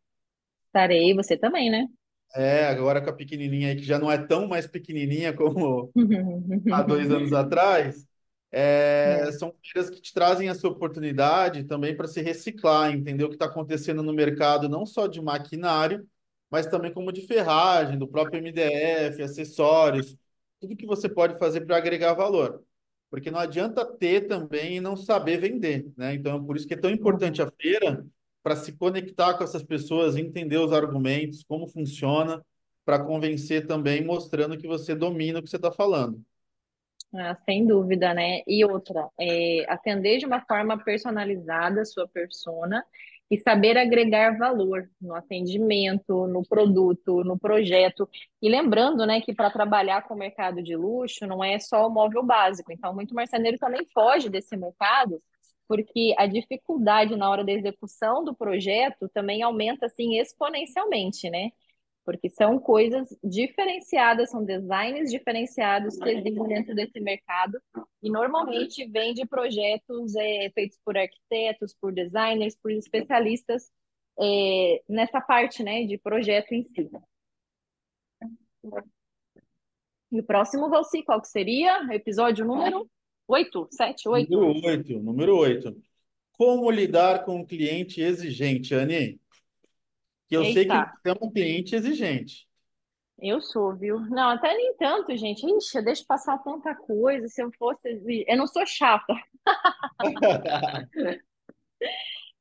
Estarei, 0.66 1.14
você 1.16 1.36
também, 1.38 1.70
né? 1.72 1.88
É, 2.36 2.66
agora 2.68 3.02
com 3.02 3.10
a 3.10 3.14
pequenininha 3.14 3.70
aí, 3.70 3.76
que 3.76 3.84
já 3.84 3.98
não 3.98 4.12
é 4.12 4.18
tão 4.18 4.48
mais 4.48 4.68
pequenininha 4.68 5.34
como 5.34 5.94
há 6.70 6.82
dois 6.84 7.12
anos 7.12 7.34
atrás, 7.34 8.08
é, 8.52 9.30
É. 9.30 9.32
são 9.32 9.54
feiras 9.62 9.90
que 9.90 10.02
te 10.02 10.14
trazem 10.14 10.50
essa 10.50 10.68
oportunidade 10.68 11.64
também 11.66 11.96
para 11.96 12.08
se 12.08 12.22
reciclar, 12.22 12.92
entender 12.92 13.24
o 13.24 13.30
que 13.30 13.36
está 13.36 13.46
acontecendo 13.46 14.02
no 14.04 14.14
mercado, 14.14 14.70
não 14.70 14.86
só 14.86 15.08
de 15.08 15.22
maquinário, 15.22 16.08
mas 16.50 16.68
também 16.68 16.94
como 16.94 17.12
de 17.12 17.22
ferragem, 17.28 17.98
do 17.98 18.08
próprio 18.08 18.40
MDF, 18.40 19.22
acessórios, 19.22 20.16
tudo 20.60 20.76
que 20.76 20.86
você 20.86 21.10
pode 21.10 21.38
fazer 21.38 21.62
para 21.66 21.78
agregar 21.78 22.14
valor. 22.14 22.64
Porque 23.10 23.32
não 23.32 23.40
adianta 23.40 23.86
ter 23.86 24.28
também 24.28 24.78
e 24.78 24.82
não 24.82 24.96
saber 24.98 25.38
vender, 25.40 25.92
né? 25.98 26.14
Então, 26.14 26.44
por 26.44 26.58
isso 26.58 26.68
que 26.68 26.74
é 26.74 26.78
tão 26.78 26.90
importante 26.92 27.42
a 27.42 27.50
feira, 27.62 28.06
para 28.44 28.56
se 28.56 28.74
conectar 28.74 29.34
com 29.38 29.44
essas 29.44 29.64
pessoas, 29.64 30.16
entender 30.16 30.58
os 30.58 30.72
argumentos, 30.74 31.44
como 31.44 31.68
funciona, 31.68 32.44
para 32.86 33.04
convencer 33.04 33.66
também, 33.68 34.04
mostrando 34.04 34.58
que 34.58 34.68
você 34.68 34.96
domina 34.96 35.40
o 35.40 35.44
que 35.44 35.50
você 35.50 35.58
está 35.58 35.72
falando. 35.72 36.24
Ah, 37.16 37.36
sem 37.46 37.66
dúvida, 37.66 38.14
né? 38.14 38.42
E 38.46 38.66
outra, 38.66 39.10
é, 39.20 39.66
atender 39.70 40.18
de 40.20 40.26
uma 40.26 40.42
forma 40.46 40.78
personalizada 40.84 41.82
a 41.82 41.86
sua 41.86 42.08
persona 42.08 42.84
e 43.32 43.38
saber 43.38 43.78
agregar 43.78 44.38
valor 44.38 44.90
no 45.02 45.14
atendimento, 45.16 46.28
no 46.28 46.44
produto, 46.48 47.24
no 47.24 47.38
projeto. 47.40 48.08
E 48.42 48.50
lembrando, 48.50 49.06
né, 49.06 49.22
que 49.22 49.34
para 49.34 49.50
trabalhar 49.52 50.04
com 50.08 50.14
o 50.14 50.18
mercado 50.18 50.62
de 50.62 50.76
luxo 50.76 51.26
não 51.26 51.44
é 51.44 51.58
só 51.60 51.88
o 51.88 51.90
móvel 51.90 52.24
básico. 52.24 52.72
Então, 52.72 52.94
muito 52.94 53.16
marceneiro 53.16 53.58
também 53.58 53.86
foge 53.94 54.30
desse 54.30 54.56
mercado, 54.58 55.22
porque 55.68 56.14
a 56.18 56.26
dificuldade 56.28 57.16
na 57.16 57.30
hora 57.30 57.44
da 57.44 57.52
execução 57.52 58.24
do 58.24 58.36
projeto 58.36 59.10
também 59.14 59.42
aumenta 59.42 59.86
assim 59.88 60.20
exponencialmente, 60.20 61.30
né? 61.30 61.50
Porque 62.08 62.30
são 62.30 62.58
coisas 62.58 63.10
diferenciadas, 63.22 64.32
são 64.32 64.46
designs 64.46 65.12
diferenciados 65.12 65.98
que 65.98 66.10
existem 66.10 66.48
dentro 66.48 66.74
desse 66.74 67.02
mercado 67.02 67.62
e 68.02 68.10
normalmente 68.10 68.88
vem 68.88 69.14
de 69.14 69.26
projetos 69.28 70.16
é, 70.16 70.50
feitos 70.52 70.80
por 70.86 70.98
arquitetos, 70.98 71.76
por 71.76 71.92
designers, 71.92 72.56
por 72.56 72.72
especialistas 72.72 73.70
é, 74.18 74.82
nessa 74.88 75.20
parte, 75.20 75.62
né, 75.62 75.84
de 75.84 75.98
projeto 75.98 76.54
em 76.54 76.64
si. 76.64 76.90
E 80.10 80.22
o 80.22 80.24
próximo, 80.24 80.70
Valci, 80.70 81.04
qual 81.04 81.20
que 81.20 81.28
seria? 81.28 81.94
Episódio 81.94 82.46
número 82.46 82.90
8, 83.28 83.68
7, 83.70 84.08
8? 84.08 84.32
Número 84.32 84.66
8, 84.66 85.00
número 85.00 85.38
8. 85.40 85.78
Como 86.38 86.72
lidar 86.72 87.26
com 87.26 87.42
um 87.42 87.46
cliente 87.46 88.00
exigente, 88.00 88.74
Anne? 88.74 89.20
Que 90.28 90.38
eu 90.38 90.44
sei 90.46 90.66
que 90.66 90.70
Eita, 90.70 90.78
você 90.78 91.10
é 91.10 91.14
um 91.14 91.32
cliente 91.32 91.76
exigente. 91.76 92.48
eu 93.20 93.42
sou, 93.42 93.76
viu? 93.76 94.00
Não, 94.00 94.30
até 94.30 94.54
nem 94.56 94.76
tanto, 94.78 95.16
gente. 95.18 95.46
Ixi, 95.46 95.78
eu 95.78 95.84
deixo 95.84 96.06
passar 96.06 96.38
tanta 96.40 96.76
coisa. 96.76 97.28
Se 97.28 97.42
eu 97.42 97.52
fosse. 97.58 97.88
exi- 97.90 98.26
Eu 98.28 98.38
não 98.38 98.48
sou 98.48 98.66
chata, 98.66 99.14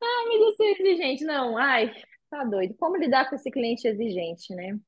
mas 0.00 0.40
eu 0.40 0.52
sou 0.52 0.66
exigente. 0.66 1.24
Não, 1.24 1.56
ai, 1.56 1.92
tá 2.30 2.44
doido. 2.44 2.74
Como 2.78 2.96
lidar 2.96 3.28
com 3.28 3.36
esse 3.36 3.50
cliente 3.50 3.86
exigente, 3.86 4.54
né? 4.54 4.78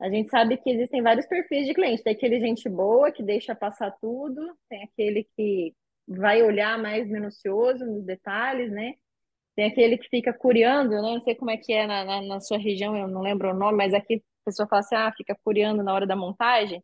A 0.00 0.08
gente 0.10 0.28
sabe 0.30 0.56
que 0.58 0.70
existem 0.70 1.02
vários 1.02 1.26
perfis 1.26 1.66
de 1.66 1.74
cliente. 1.74 2.02
Tem 2.02 2.12
aquele 2.14 2.40
gente 2.40 2.68
boa 2.68 3.12
que 3.12 3.22
deixa 3.22 3.54
passar 3.54 3.92
tudo, 4.00 4.40
tem 4.68 4.82
aquele 4.84 5.28
que 5.36 5.74
vai 6.08 6.42
olhar 6.42 6.78
mais 6.78 7.08
minucioso 7.08 7.84
nos 7.86 8.04
detalhes, 8.04 8.70
né? 8.72 8.94
Tem 9.54 9.66
aquele 9.66 9.98
que 9.98 10.08
fica 10.08 10.32
curiando, 10.32 10.90
né? 10.90 11.00
Não 11.02 11.22
sei 11.22 11.34
como 11.34 11.50
é 11.50 11.56
que 11.56 11.72
é 11.72 11.86
na, 11.86 12.04
na, 12.04 12.22
na 12.22 12.40
sua 12.40 12.58
região, 12.58 12.96
eu 12.96 13.06
não 13.06 13.20
lembro 13.20 13.50
o 13.50 13.54
nome, 13.54 13.76
mas 13.76 13.92
aqui 13.92 14.16
a 14.16 14.44
pessoa 14.46 14.66
fala 14.66 14.80
assim, 14.80 14.94
ah, 14.94 15.12
fica 15.16 15.36
curiando 15.44 15.82
na 15.82 15.92
hora 15.92 16.06
da 16.06 16.16
montagem. 16.16 16.82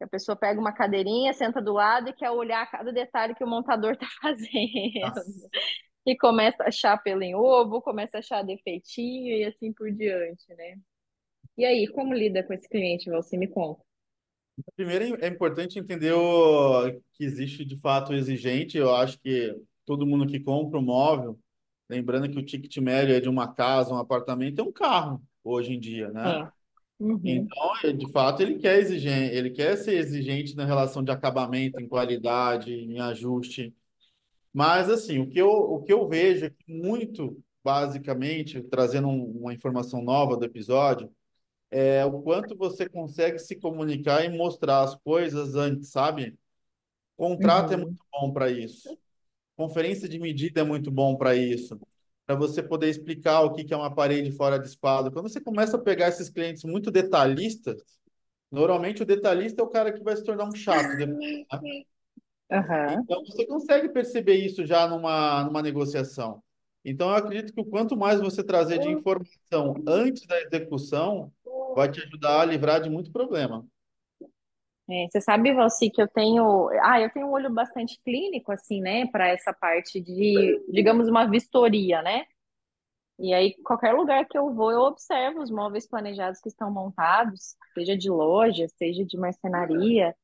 A 0.00 0.06
pessoa 0.06 0.34
pega 0.34 0.58
uma 0.58 0.72
cadeirinha, 0.72 1.32
senta 1.34 1.60
do 1.60 1.74
lado 1.74 2.08
e 2.08 2.14
quer 2.14 2.30
olhar 2.30 2.70
cada 2.70 2.90
detalhe 2.90 3.34
que 3.34 3.44
o 3.44 3.48
montador 3.48 3.92
está 3.92 4.06
fazendo. 4.22 5.00
Nossa. 5.00 5.48
E 6.06 6.16
começa 6.16 6.62
a 6.62 6.68
achar 6.68 6.96
pelo 7.02 7.22
em 7.22 7.34
ovo, 7.34 7.82
começa 7.82 8.16
a 8.16 8.20
achar 8.20 8.42
defeitinho 8.42 9.36
e 9.36 9.44
assim 9.44 9.72
por 9.72 9.92
diante, 9.92 10.48
né? 10.54 10.76
E 11.58 11.64
aí, 11.64 11.86
como 11.88 12.14
lida 12.14 12.42
com 12.42 12.54
esse 12.54 12.66
cliente, 12.66 13.10
você 13.10 13.36
me 13.36 13.46
conta? 13.46 13.82
Primeiro 14.74 15.22
é 15.22 15.28
importante 15.28 15.78
entender 15.78 16.12
o, 16.12 16.90
que 17.12 17.24
existe 17.24 17.64
de 17.64 17.76
fato 17.76 18.14
exigente. 18.14 18.78
Eu 18.78 18.94
acho 18.94 19.18
que 19.20 19.54
todo 19.84 20.06
mundo 20.06 20.26
que 20.26 20.40
compra 20.40 20.78
um 20.78 20.82
móvel, 20.82 21.38
lembrando 21.90 22.30
que 22.30 22.38
o 22.38 22.44
ticket 22.46 22.76
médio 22.78 23.14
é 23.16 23.20
de 23.20 23.28
uma 23.30 23.52
casa, 23.54 23.92
um 23.94 23.98
apartamento, 23.98 24.60
é 24.60 24.64
um 24.64 24.72
carro 24.72 25.22
hoje 25.44 25.74
em 25.74 25.80
dia, 25.80 26.10
né? 26.12 26.36
É. 26.36 26.50
Uhum, 27.00 27.52
Então, 27.52 27.76
é, 27.84 27.92
de 27.92 28.10
fato, 28.12 28.42
ele 28.42 28.58
quer 28.58 28.78
exigente, 28.80 29.34
ele 29.36 29.50
quer 29.50 29.76
ser 29.78 29.94
exigente 29.96 30.56
na 30.56 30.64
relação 30.64 31.02
de 31.04 31.10
acabamento, 31.12 31.80
em 31.80 31.88
qualidade, 31.88 32.72
em 32.72 33.00
ajuste. 33.00 33.74
Mas 34.52 34.90
assim, 34.90 35.18
o 35.20 35.28
que 35.28 35.38
eu, 35.40 35.48
o 35.50 35.82
que 35.82 35.92
eu 35.92 36.06
vejo 36.08 36.46
é 36.46 36.50
que 36.50 36.72
muito 36.72 37.42
basicamente, 37.64 38.62
trazendo 38.64 39.08
um- 39.08 39.32
uma 39.42 39.54
informação 39.54 40.02
nova 40.02 40.36
do 40.36 40.44
episódio, 40.44 41.10
é 41.70 42.04
o 42.04 42.22
quanto 42.22 42.56
você 42.56 42.88
consegue 42.88 43.38
se 43.38 43.56
comunicar 43.56 44.24
e 44.24 44.30
mostrar 44.36 44.82
as 44.82 44.94
coisas 44.96 45.54
antes, 45.54 45.90
sabe? 45.90 46.38
Contrato 47.16 47.74
é 47.74 47.76
muito 47.78 47.88
uhum, 47.88 47.98
bom 48.12 48.32
para 48.32 48.50
isso. 48.50 48.98
Conferência 49.60 50.08
de 50.08 50.18
medida 50.18 50.60
é 50.62 50.64
muito 50.64 50.90
bom 50.90 51.16
para 51.16 51.36
isso. 51.36 51.78
Para 52.26 52.34
você 52.36 52.62
poder 52.62 52.88
explicar 52.88 53.42
o 53.42 53.52
que 53.52 53.72
é 53.74 53.76
uma 53.76 53.94
parede 53.94 54.32
fora 54.32 54.58
de 54.58 54.68
esquadro. 54.68 55.12
Quando 55.12 55.28
você 55.28 55.40
começa 55.40 55.76
a 55.76 55.80
pegar 55.80 56.08
esses 56.08 56.30
clientes 56.30 56.64
muito 56.64 56.90
detalhistas, 56.90 57.82
normalmente 58.50 59.02
o 59.02 59.06
detalhista 59.06 59.62
é 59.62 59.64
o 59.64 59.68
cara 59.68 59.92
que 59.92 60.02
vai 60.04 60.16
se 60.16 60.24
tornar 60.24 60.44
um 60.46 60.54
chato 60.54 60.96
depois, 60.96 61.20
né? 61.52 61.60
aham, 62.50 63.04
Então 63.04 63.22
você 63.24 63.46
consegue 63.46 63.88
perceber 63.88 64.34
isso 64.34 64.64
já 64.66 64.86
numa, 64.88 65.44
numa 65.44 65.62
negociação. 65.62 66.42
Então 66.84 67.10
eu 67.10 67.16
acredito 67.16 67.52
que 67.52 67.60
o 67.60 67.64
quanto 67.64 67.96
mais 67.96 68.20
você 68.20 68.42
trazer 68.42 68.78
de 68.78 68.88
informação 68.90 69.82
antes 69.86 70.26
da 70.26 70.40
execução, 70.40 71.32
vai 71.74 71.90
te 71.90 72.00
ajudar 72.00 72.40
a 72.40 72.44
livrar 72.44 72.80
de 72.80 72.90
muito 72.90 73.12
problema. 73.12 73.66
É, 74.90 75.06
você 75.08 75.20
sabe, 75.20 75.54
Valci, 75.54 75.88
que 75.88 76.02
eu 76.02 76.08
tenho, 76.08 76.68
ah, 76.82 77.00
eu 77.00 77.10
tenho 77.10 77.28
um 77.28 77.30
olho 77.32 77.52
bastante 77.52 78.00
clínico, 78.04 78.50
assim, 78.50 78.80
né, 78.80 79.06
para 79.06 79.28
essa 79.28 79.52
parte 79.52 80.00
de, 80.00 80.60
digamos, 80.68 81.08
uma 81.08 81.26
vistoria, 81.30 82.02
né? 82.02 82.24
E 83.18 83.32
aí, 83.34 83.54
qualquer 83.62 83.92
lugar 83.92 84.26
que 84.26 84.36
eu 84.36 84.52
vou, 84.52 84.72
eu 84.72 84.80
observo 84.80 85.42
os 85.42 85.50
móveis 85.50 85.86
planejados 85.86 86.40
que 86.40 86.48
estão 86.48 86.72
montados, 86.72 87.54
seja 87.74 87.96
de 87.96 88.10
loja, 88.10 88.66
seja 88.78 89.04
de 89.04 89.16
marcenaria. 89.16 90.16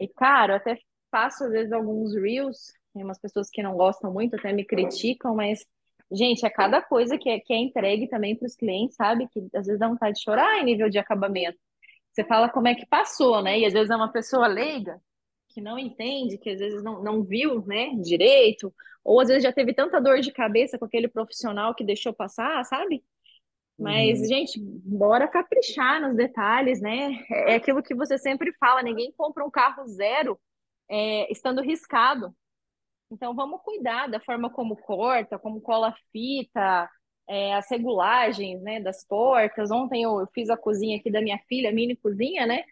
E, 0.00 0.08
cara, 0.08 0.54
eu 0.54 0.56
até 0.56 0.78
faço, 1.10 1.44
às 1.44 1.50
vezes, 1.50 1.72
alguns 1.72 2.14
reels, 2.14 2.72
tem 2.94 3.04
umas 3.04 3.18
pessoas 3.18 3.50
que 3.50 3.62
não 3.62 3.76
gostam 3.76 4.12
muito, 4.12 4.36
até 4.36 4.52
me 4.52 4.64
criticam, 4.64 5.34
mas, 5.34 5.66
gente, 6.12 6.46
é 6.46 6.50
cada 6.50 6.80
coisa 6.80 7.18
que 7.18 7.28
é, 7.28 7.40
que 7.40 7.52
é 7.52 7.56
entregue 7.58 8.08
também 8.08 8.36
para 8.36 8.46
os 8.46 8.54
clientes, 8.54 8.96
sabe? 8.96 9.28
Que 9.28 9.40
às 9.54 9.66
vezes 9.66 9.78
dá 9.78 9.88
vontade 9.88 10.14
de 10.16 10.22
chorar 10.22 10.60
em 10.60 10.64
nível 10.64 10.88
de 10.88 10.98
acabamento. 10.98 11.58
Você 12.18 12.24
fala 12.24 12.48
como 12.48 12.66
é 12.66 12.74
que 12.74 12.84
passou, 12.84 13.40
né? 13.40 13.60
E 13.60 13.64
às 13.64 13.72
vezes 13.72 13.90
é 13.90 13.94
uma 13.94 14.10
pessoa 14.10 14.48
leiga 14.48 15.00
que 15.50 15.60
não 15.60 15.78
entende, 15.78 16.36
que 16.36 16.50
às 16.50 16.58
vezes 16.58 16.82
não, 16.82 17.00
não 17.00 17.22
viu, 17.22 17.64
né, 17.64 17.90
direito, 18.02 18.74
ou 19.04 19.20
às 19.20 19.28
vezes 19.28 19.44
já 19.44 19.52
teve 19.52 19.72
tanta 19.72 20.00
dor 20.00 20.18
de 20.20 20.32
cabeça 20.32 20.76
com 20.76 20.84
aquele 20.84 21.06
profissional 21.06 21.76
que 21.76 21.84
deixou 21.84 22.12
passar, 22.12 22.64
sabe? 22.64 23.04
Mas, 23.78 24.18
Uhum. 24.20 24.24
gente, 24.24 24.60
bora 24.60 25.28
caprichar 25.28 26.00
nos 26.00 26.16
detalhes, 26.16 26.80
né? 26.80 27.24
É 27.30 27.54
aquilo 27.54 27.84
que 27.84 27.94
você 27.94 28.18
sempre 28.18 28.52
fala, 28.58 28.82
ninguém 28.82 29.12
compra 29.16 29.44
um 29.44 29.50
carro 29.50 29.86
zero 29.86 30.40
é, 30.90 31.30
estando 31.30 31.62
riscado. 31.62 32.34
Então, 33.12 33.32
vamos 33.32 33.62
cuidar 33.62 34.08
da 34.08 34.18
forma 34.18 34.50
como 34.50 34.76
corta, 34.76 35.38
como 35.38 35.60
cola 35.60 35.90
a 35.90 35.96
fita, 36.12 36.90
é, 37.28 37.54
as 37.54 37.70
regulagens, 37.70 38.62
né, 38.62 38.80
das 38.80 39.04
portas. 39.06 39.70
Ontem 39.70 40.02
eu, 40.04 40.26
fiz 40.34 40.50
a 40.50 40.56
cozinha 40.56 40.98
aqui 40.98 41.10
da 41.10 41.20
minha 41.22 41.38
filha, 41.48 41.72
mini 41.72 41.96
cozinha, 41.96 42.46
né? 42.46 42.64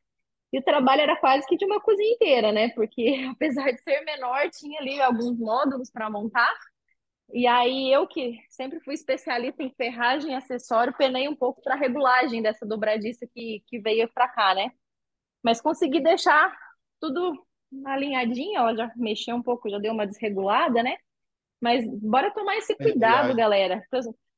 E 0.52 0.58
o 0.58 0.62
trabalho 0.62 1.02
era 1.02 1.16
quase 1.16 1.46
que 1.46 1.56
de 1.56 1.64
uma 1.66 1.80
cozinha 1.80 2.12
inteira, 2.14 2.52
né? 2.52 2.70
Porque 2.70 3.16
apesar 3.32 3.72
de 3.72 3.82
ser 3.82 4.02
menor, 4.04 4.50
tinha 4.50 4.80
ali 4.80 5.00
alguns 5.00 5.38
módulos 5.38 5.90
para 5.90 6.10
montar. 6.10 6.52
E 7.32 7.46
aí 7.46 7.92
eu 7.92 8.06
que 8.06 8.38
sempre 8.48 8.80
fui 8.80 8.94
especialista 8.94 9.62
em 9.62 9.70
ferragem 9.74 10.32
e 10.32 10.34
acessório, 10.34 10.94
penei 10.96 11.28
um 11.28 11.36
pouco 11.36 11.62
para 11.62 11.74
regulagem 11.74 12.42
dessa 12.42 12.64
dobradiça 12.66 13.26
que, 13.34 13.62
que 13.66 13.80
veio 13.80 14.08
para 14.12 14.28
cá, 14.28 14.54
né? 14.54 14.70
Mas 15.42 15.60
consegui 15.60 16.00
deixar 16.00 16.56
tudo 17.00 17.46
alinhadinho, 17.86 18.58
ela 18.58 18.74
já 18.76 18.92
mexeu 18.96 19.36
um 19.36 19.42
pouco, 19.42 19.68
já 19.70 19.78
deu 19.78 19.92
uma 19.92 20.06
desregulada, 20.06 20.82
né? 20.82 20.96
Mas 21.60 21.86
bora 22.00 22.32
tomar 22.32 22.56
esse 22.58 22.74
É 22.74 22.76
cuidado, 22.76 23.34
viagem. 23.34 23.36
galera. 23.36 23.86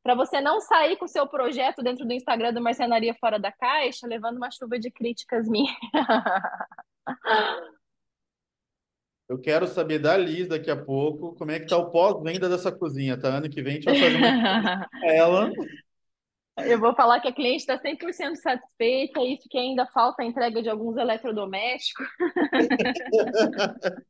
Para 0.09 0.15
você 0.15 0.41
não 0.41 0.59
sair 0.59 0.97
com 0.97 1.05
o 1.05 1.09
seu 1.09 1.27
projeto 1.27 1.83
dentro 1.83 2.07
do 2.07 2.15
Instagram 2.15 2.55
do 2.55 2.63
Marcenaria 2.63 3.15
Fora 3.21 3.39
da 3.39 3.53
Caixa, 3.53 4.07
levando 4.07 4.39
uma 4.39 4.51
chuva 4.51 4.79
de 4.79 4.91
críticas 4.91 5.47
minhas. 5.47 5.77
Eu 9.29 9.39
quero 9.39 9.67
saber 9.67 9.99
da 9.99 10.17
Liz 10.17 10.49
daqui 10.49 10.71
a 10.71 10.83
pouco 10.83 11.35
como 11.35 11.51
é 11.51 11.61
que 11.61 11.67
tá 11.67 11.77
o 11.77 11.91
pós-venda 11.91 12.49
dessa 12.49 12.73
cozinha, 12.73 13.21
tá? 13.21 13.29
Ano 13.29 13.51
que 13.51 13.61
vem 13.61 13.73
a 13.73 13.75
gente 13.75 13.85
vai 13.85 14.01
fazer 14.01 14.17
uma 14.17 14.89
ela. 15.05 15.53
Eu 16.57 16.81
vou 16.81 16.95
falar 16.95 17.21
que 17.21 17.29
a 17.29 17.35
cliente 17.35 17.71
está 17.71 17.79
100% 17.79 18.35
satisfeita, 18.37 19.21
isso 19.21 19.47
que 19.47 19.59
ainda 19.59 19.85
falta 19.89 20.23
a 20.23 20.25
entrega 20.25 20.63
de 20.63 20.71
alguns 20.71 20.97
eletrodomésticos. 20.97 22.07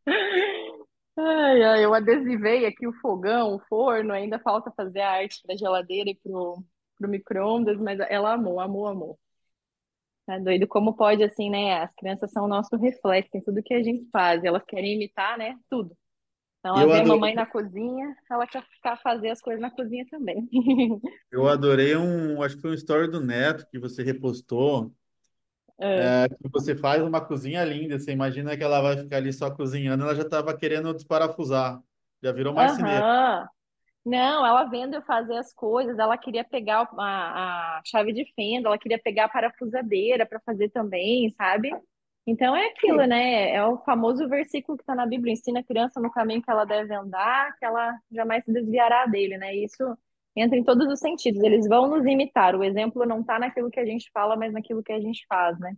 Ai, 1.20 1.62
ai, 1.64 1.84
eu 1.84 1.92
adesivei 1.94 2.64
aqui 2.64 2.86
o 2.86 2.92
fogão, 3.00 3.56
o 3.56 3.58
forno, 3.68 4.12
ainda 4.12 4.38
falta 4.38 4.70
fazer 4.70 5.00
a 5.00 5.10
arte 5.10 5.40
para 5.42 5.54
a 5.54 5.58
geladeira 5.58 6.10
e 6.10 6.14
pro, 6.14 6.62
pro 6.96 7.08
micro-ondas, 7.08 7.76
mas 7.78 7.98
ela 8.08 8.34
amou, 8.34 8.60
amou, 8.60 8.86
amou. 8.86 9.18
Tá 10.26 10.38
doido? 10.38 10.68
Como 10.68 10.94
pode, 10.94 11.24
assim, 11.24 11.50
né? 11.50 11.80
As 11.82 11.94
crianças 11.94 12.30
são 12.30 12.44
o 12.44 12.48
nosso 12.48 12.76
reflexo 12.76 13.36
em 13.36 13.42
tudo 13.42 13.62
que 13.62 13.74
a 13.74 13.82
gente 13.82 14.08
faz, 14.10 14.44
elas 14.44 14.62
querem 14.64 14.94
imitar, 14.94 15.38
né? 15.38 15.56
Tudo. 15.70 15.96
Então, 16.60 16.76
ela 16.78 16.86
Eu 16.86 16.90
vê 16.90 17.00
a 17.00 17.02
adorei, 17.02 17.06
mamãe 17.06 17.34
na 17.34 17.46
cozinha, 17.46 18.16
ela 18.30 18.46
quer 18.46 18.62
ficar 18.64 18.96
fazer 18.98 19.30
as 19.30 19.40
coisas 19.40 19.60
na 19.62 19.70
cozinha 19.70 20.06
também. 20.10 20.48
eu 21.30 21.48
adorei 21.48 21.96
um, 21.96 22.42
acho 22.42 22.56
que 22.56 22.62
foi 22.62 22.70
um 22.72 22.74
story 22.74 23.10
do 23.10 23.20
Neto 23.20 23.66
que 23.70 23.78
você 23.78 24.02
repostou, 24.02 24.94
É. 25.80 26.24
é, 26.24 26.28
que 26.28 26.48
você 26.52 26.74
faz 26.74 27.02
uma 27.02 27.20
cozinha 27.20 27.64
linda, 27.64 27.98
você 27.98 28.10
imagina 28.10 28.56
que 28.56 28.64
ela 28.64 28.80
vai 28.80 28.96
ficar 28.96 29.18
ali 29.18 29.32
só 29.32 29.50
cozinhando, 29.50 30.02
ela 30.02 30.14
já 30.14 30.22
estava 30.22 30.56
querendo 30.56 30.92
desparafusar, 30.92 31.80
já 32.22 32.32
virou 32.32 32.52
marceneira. 32.52 33.04
Aham. 33.04 33.48
Não, 34.04 34.46
ela 34.46 34.64
vendo 34.64 34.94
eu 34.94 35.02
fazer 35.02 35.36
as 35.36 35.52
coisas, 35.52 35.98
ela 35.98 36.16
queria 36.16 36.42
pegar 36.42 36.88
a, 36.96 37.78
a 37.78 37.82
chave 37.84 38.12
de 38.12 38.24
fenda, 38.34 38.68
ela 38.68 38.78
queria 38.78 38.98
pegar 38.98 39.26
a 39.26 39.28
parafusadeira 39.28 40.24
para 40.24 40.40
fazer 40.40 40.70
também, 40.70 41.32
sabe? 41.36 41.70
Então 42.26 42.56
é 42.56 42.68
aquilo, 42.68 43.04
né? 43.04 43.52
É 43.54 43.64
o 43.64 43.78
famoso 43.78 44.28
versículo 44.28 44.78
que 44.78 44.82
está 44.82 44.94
na 44.94 45.06
Bíblia, 45.06 45.32
ensina 45.32 45.60
a 45.60 45.64
criança 45.64 46.00
no 46.00 46.10
caminho 46.10 46.42
que 46.42 46.50
ela 46.50 46.64
deve 46.64 46.94
andar, 46.94 47.54
que 47.58 47.64
ela 47.64 47.98
jamais 48.10 48.44
se 48.44 48.52
desviará 48.52 49.06
dele, 49.06 49.36
né? 49.36 49.54
Isso 49.54 49.96
entra 50.40 50.58
em 50.58 50.64
todos 50.64 50.86
os 50.88 50.98
sentidos. 50.98 51.42
Eles 51.42 51.66
vão 51.68 51.88
nos 51.88 52.06
imitar. 52.06 52.54
O 52.54 52.64
exemplo 52.64 53.04
não 53.06 53.20
está 53.20 53.38
naquilo 53.38 53.70
que 53.70 53.80
a 53.80 53.84
gente 53.84 54.10
fala, 54.12 54.36
mas 54.36 54.52
naquilo 54.52 54.82
que 54.82 54.92
a 54.92 55.00
gente 55.00 55.24
faz, 55.28 55.58
né? 55.58 55.76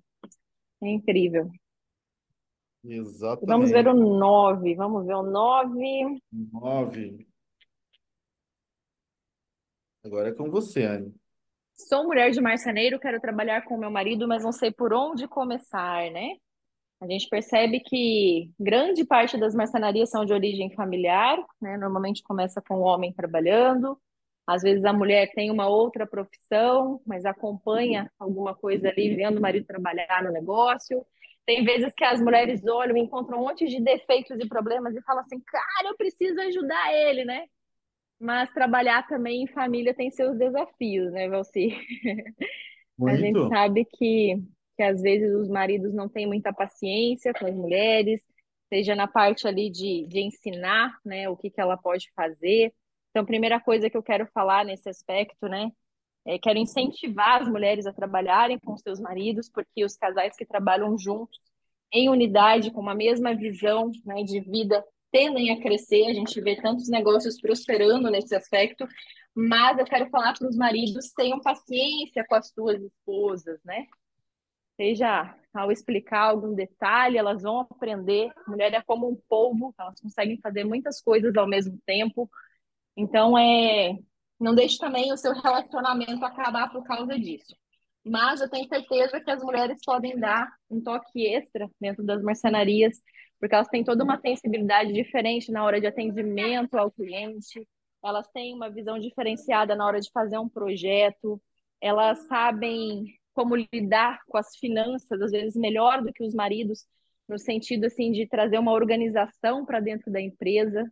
É 0.82 0.88
incrível. 0.88 1.50
Vamos 2.82 3.70
ver 3.70 3.80
Exatamente. 3.80 3.88
o 3.88 4.18
9. 4.18 4.74
Vamos 4.74 5.06
ver 5.06 5.14
o 5.14 5.22
9. 5.22 6.22
Nove. 6.52 7.26
Agora 10.04 10.30
é 10.30 10.32
com 10.32 10.50
você, 10.50 10.84
Anne. 10.84 11.14
Sou 11.74 12.04
mulher 12.04 12.30
de 12.30 12.40
marceneiro, 12.40 12.98
quero 12.98 13.20
trabalhar 13.20 13.64
com 13.64 13.76
meu 13.76 13.90
marido, 13.90 14.26
mas 14.26 14.42
não 14.42 14.52
sei 14.52 14.70
por 14.70 14.92
onde 14.92 15.28
começar, 15.28 16.10
né? 16.10 16.36
A 17.00 17.06
gente 17.06 17.28
percebe 17.28 17.80
que 17.80 18.50
grande 18.58 19.04
parte 19.04 19.38
das 19.38 19.54
marcenarias 19.54 20.10
são 20.10 20.24
de 20.24 20.32
origem 20.34 20.70
familiar, 20.74 21.38
né? 21.60 21.78
Normalmente 21.78 22.22
começa 22.22 22.60
com 22.60 22.76
o 22.76 22.82
homem 22.82 23.12
trabalhando. 23.12 23.98
Às 24.50 24.62
vezes 24.62 24.84
a 24.84 24.92
mulher 24.92 25.30
tem 25.32 25.48
uma 25.48 25.68
outra 25.68 26.04
profissão, 26.04 27.00
mas 27.06 27.24
acompanha 27.24 28.10
alguma 28.18 28.52
coisa 28.52 28.88
ali, 28.88 29.14
vendo 29.14 29.38
o 29.38 29.40
marido 29.40 29.64
trabalhar 29.64 30.24
no 30.24 30.32
negócio. 30.32 31.06
Tem 31.46 31.64
vezes 31.64 31.94
que 31.94 32.02
as 32.02 32.20
mulheres 32.20 32.66
olham 32.66 32.96
encontram 32.96 33.38
um 33.38 33.42
monte 33.42 33.68
de 33.68 33.80
defeitos 33.80 34.36
e 34.40 34.48
problemas 34.48 34.92
e 34.96 35.02
falam 35.02 35.22
assim, 35.22 35.40
cara, 35.46 35.90
eu 35.90 35.96
preciso 35.96 36.40
ajudar 36.40 36.92
ele, 36.92 37.24
né? 37.24 37.44
Mas 38.18 38.52
trabalhar 38.52 39.06
também 39.06 39.44
em 39.44 39.46
família 39.46 39.94
tem 39.94 40.10
seus 40.10 40.36
desafios, 40.36 41.12
né, 41.12 41.28
Valci? 41.28 41.68
A 43.06 43.14
gente 43.14 43.38
Muito. 43.38 43.48
sabe 43.50 43.84
que, 43.84 44.34
que 44.76 44.82
às 44.82 45.00
vezes 45.00 45.32
os 45.32 45.48
maridos 45.48 45.94
não 45.94 46.08
têm 46.08 46.26
muita 46.26 46.52
paciência 46.52 47.32
com 47.32 47.46
as 47.46 47.54
mulheres, 47.54 48.20
seja 48.68 48.96
na 48.96 49.06
parte 49.06 49.46
ali 49.46 49.70
de, 49.70 50.08
de 50.08 50.20
ensinar, 50.20 50.98
né, 51.04 51.28
o 51.28 51.36
que 51.36 51.50
que 51.50 51.60
ela 51.60 51.76
pode 51.76 52.10
fazer. 52.16 52.74
Então, 53.10 53.22
a 53.22 53.26
primeira 53.26 53.60
coisa 53.60 53.90
que 53.90 53.96
eu 53.96 54.02
quero 54.02 54.26
falar 54.32 54.64
nesse 54.64 54.88
aspecto, 54.88 55.48
né, 55.48 55.70
é 56.24 56.38
quero 56.38 56.58
incentivar 56.58 57.42
as 57.42 57.48
mulheres 57.48 57.86
a 57.86 57.92
trabalharem 57.92 58.58
com 58.58 58.76
seus 58.76 59.00
maridos, 59.00 59.48
porque 59.48 59.84
os 59.84 59.96
casais 59.96 60.36
que 60.36 60.46
trabalham 60.46 60.96
juntos, 60.98 61.40
em 61.92 62.08
unidade, 62.08 62.70
com 62.70 62.80
uma 62.80 62.94
mesma 62.94 63.34
visão, 63.34 63.90
né, 64.04 64.22
de 64.22 64.40
vida, 64.40 64.84
tendem 65.10 65.50
a 65.50 65.60
crescer. 65.60 66.06
A 66.06 66.12
gente 66.12 66.40
vê 66.40 66.56
tantos 66.56 66.88
negócios 66.88 67.40
prosperando 67.40 68.10
nesse 68.10 68.34
aspecto, 68.34 68.86
mas 69.34 69.78
eu 69.78 69.84
quero 69.84 70.08
falar 70.10 70.34
para 70.38 70.48
os 70.48 70.56
maridos, 70.56 71.12
tenham 71.12 71.40
paciência 71.40 72.24
com 72.28 72.34
as 72.34 72.48
suas 72.50 72.80
esposas, 72.80 73.60
né? 73.64 73.86
Seja 74.76 75.34
ao 75.52 75.70
explicar 75.70 76.30
algum 76.30 76.54
detalhe, 76.54 77.18
elas 77.18 77.42
vão 77.42 77.60
aprender. 77.60 78.32
Mulher 78.46 78.72
é 78.72 78.82
como 78.82 79.08
um 79.10 79.16
polvo, 79.28 79.74
elas 79.78 80.00
conseguem 80.00 80.38
fazer 80.40 80.64
muitas 80.64 81.02
coisas 81.02 81.36
ao 81.36 81.46
mesmo 81.46 81.78
tempo. 81.84 82.30
Então, 82.96 83.36
é, 83.38 83.96
não 84.38 84.54
deixe 84.54 84.78
também 84.78 85.12
o 85.12 85.16
seu 85.16 85.32
relacionamento 85.32 86.24
acabar 86.24 86.70
por 86.70 86.84
causa 86.84 87.18
disso. 87.18 87.54
Mas 88.04 88.40
eu 88.40 88.48
tenho 88.48 88.66
certeza 88.68 89.20
que 89.20 89.30
as 89.30 89.42
mulheres 89.42 89.78
podem 89.84 90.18
dar 90.18 90.48
um 90.70 90.80
toque 90.82 91.26
extra 91.26 91.68
dentro 91.80 92.04
das 92.04 92.22
marcenarias, 92.22 92.98
porque 93.38 93.54
elas 93.54 93.68
têm 93.68 93.84
toda 93.84 94.04
uma 94.04 94.18
sensibilidade 94.20 94.92
diferente 94.92 95.52
na 95.52 95.64
hora 95.64 95.80
de 95.80 95.86
atendimento 95.86 96.74
ao 96.76 96.90
cliente, 96.90 97.66
elas 98.02 98.26
têm 98.28 98.54
uma 98.54 98.70
visão 98.70 98.98
diferenciada 98.98 99.74
na 99.76 99.86
hora 99.86 100.00
de 100.00 100.10
fazer 100.10 100.38
um 100.38 100.48
projeto, 100.48 101.40
elas 101.80 102.26
sabem 102.26 103.04
como 103.34 103.56
lidar 103.56 104.20
com 104.26 104.38
as 104.38 104.56
finanças, 104.56 105.20
às 105.20 105.30
vezes 105.30 105.54
melhor 105.54 106.02
do 106.02 106.12
que 106.12 106.24
os 106.24 106.34
maridos, 106.34 106.86
no 107.28 107.38
sentido 107.38 107.86
assim 107.86 108.10
de 108.10 108.26
trazer 108.26 108.58
uma 108.58 108.72
organização 108.72 109.64
para 109.64 109.80
dentro 109.80 110.10
da 110.10 110.20
empresa. 110.20 110.90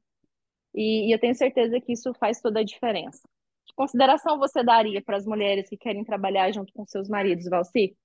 E, 0.75 1.09
e 1.09 1.13
eu 1.15 1.19
tenho 1.19 1.35
certeza 1.35 1.81
que 1.81 1.93
isso 1.93 2.13
faz 2.15 2.41
toda 2.41 2.61
a 2.61 2.65
diferença. 2.65 3.23
Que 3.67 3.75
consideração 3.75 4.39
você 4.39 4.63
daria 4.65 5.03
para 5.03 5.17
as 5.17 5.27
mulheres 5.27 5.69
que 5.69 5.77
querem 5.77 6.05
trabalhar 6.05 6.53
junto 6.53 6.73
com 6.73 6.87
seus 6.87 7.09
maridos, 7.09 7.49
Valci? 7.49 7.97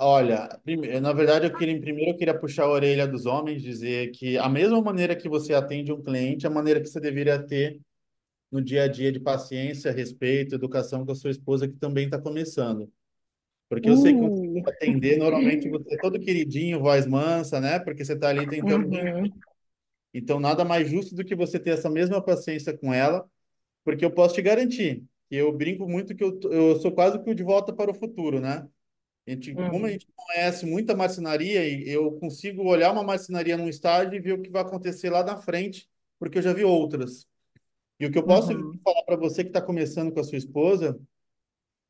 Olha, 0.00 0.48
prime- 0.64 1.00
na 1.00 1.12
verdade, 1.12 1.46
eu 1.46 1.54
queria, 1.56 1.80
primeiro 1.80 2.12
eu 2.12 2.16
queria 2.16 2.38
puxar 2.38 2.64
a 2.64 2.68
orelha 2.70 3.06
dos 3.06 3.26
homens, 3.26 3.62
dizer 3.62 4.12
que 4.12 4.38
a 4.38 4.48
mesma 4.48 4.80
maneira 4.80 5.16
que 5.16 5.28
você 5.28 5.54
atende 5.54 5.92
um 5.92 6.00
cliente, 6.02 6.46
a 6.46 6.50
maneira 6.50 6.80
que 6.80 6.86
você 6.86 7.00
deveria 7.00 7.44
ter 7.44 7.80
no 8.52 8.62
dia 8.62 8.84
a 8.84 8.88
dia 8.88 9.12
de 9.12 9.20
paciência, 9.20 9.92
respeito, 9.92 10.54
educação 10.56 11.06
com 11.06 11.12
a 11.12 11.14
sua 11.16 11.30
esposa, 11.30 11.68
que 11.68 11.76
também 11.76 12.06
está 12.06 12.20
começando. 12.20 12.92
Porque 13.68 13.90
eu 13.90 13.96
sei 13.96 14.14
que 14.14 14.20
quando 14.20 14.32
você 14.52 14.70
atender, 14.70 15.18
normalmente 15.18 15.68
você 15.68 15.94
é 15.94 15.98
todo 15.98 16.20
queridinho, 16.20 16.80
voz 16.80 17.06
mansa, 17.06 17.60
né? 17.60 17.78
Porque 17.80 18.04
você 18.04 18.14
está 18.14 18.28
ali 18.30 18.46
tentando 18.48 18.86
uhum, 18.86 19.32
Então, 20.18 20.40
nada 20.40 20.64
mais 20.64 20.88
justo 20.90 21.14
do 21.14 21.24
que 21.24 21.34
você 21.36 21.58
ter 21.60 21.70
essa 21.70 21.90
mesma 21.90 22.22
paciência 22.22 22.76
com 22.76 22.92
ela, 22.92 23.28
porque 23.84 24.04
eu 24.04 24.12
posso 24.12 24.34
te 24.34 24.42
garantir 24.42 25.04
que 25.30 25.36
eu 25.36 25.52
brinco 25.56 25.88
muito 25.88 26.14
que 26.14 26.24
eu, 26.24 26.38
eu 26.50 26.76
sou 26.80 26.92
quase 26.92 27.22
que 27.22 27.30
o 27.30 27.34
de 27.34 27.42
volta 27.42 27.72
para 27.72 27.90
o 27.90 27.94
futuro, 27.94 28.40
né? 28.40 28.68
A 29.26 29.30
gente, 29.30 29.54
como 29.68 29.86
a 29.86 29.90
uhum, 29.90 29.92
gente 29.92 30.08
conhece 30.16 30.66
muita 30.66 30.96
marcenaria, 30.96 31.66
e 31.68 31.88
eu 31.90 32.12
consigo 32.18 32.64
olhar 32.64 32.92
uma 32.92 33.04
marcenaria 33.04 33.56
num 33.56 33.68
estágio 33.68 34.14
e 34.14 34.20
ver 34.20 34.34
o 34.34 34.42
que 34.42 34.50
vai 34.50 34.62
acontecer 34.62 35.10
lá 35.10 35.24
na 35.24 35.36
frente, 35.38 35.88
porque 36.18 36.38
eu 36.38 36.42
já 36.42 36.52
vi 36.52 36.64
outras. 36.64 37.26
E 38.00 38.06
o 38.06 38.12
que 38.12 38.18
eu 38.18 38.26
posso 38.26 38.52
uhum, 38.52 38.72
falar 38.84 39.04
para 39.04 39.16
você 39.16 39.44
que 39.44 39.50
está 39.50 39.62
começando 39.62 40.12
com 40.12 40.20
a 40.20 40.24
sua 40.24 40.38
esposa, 40.38 40.98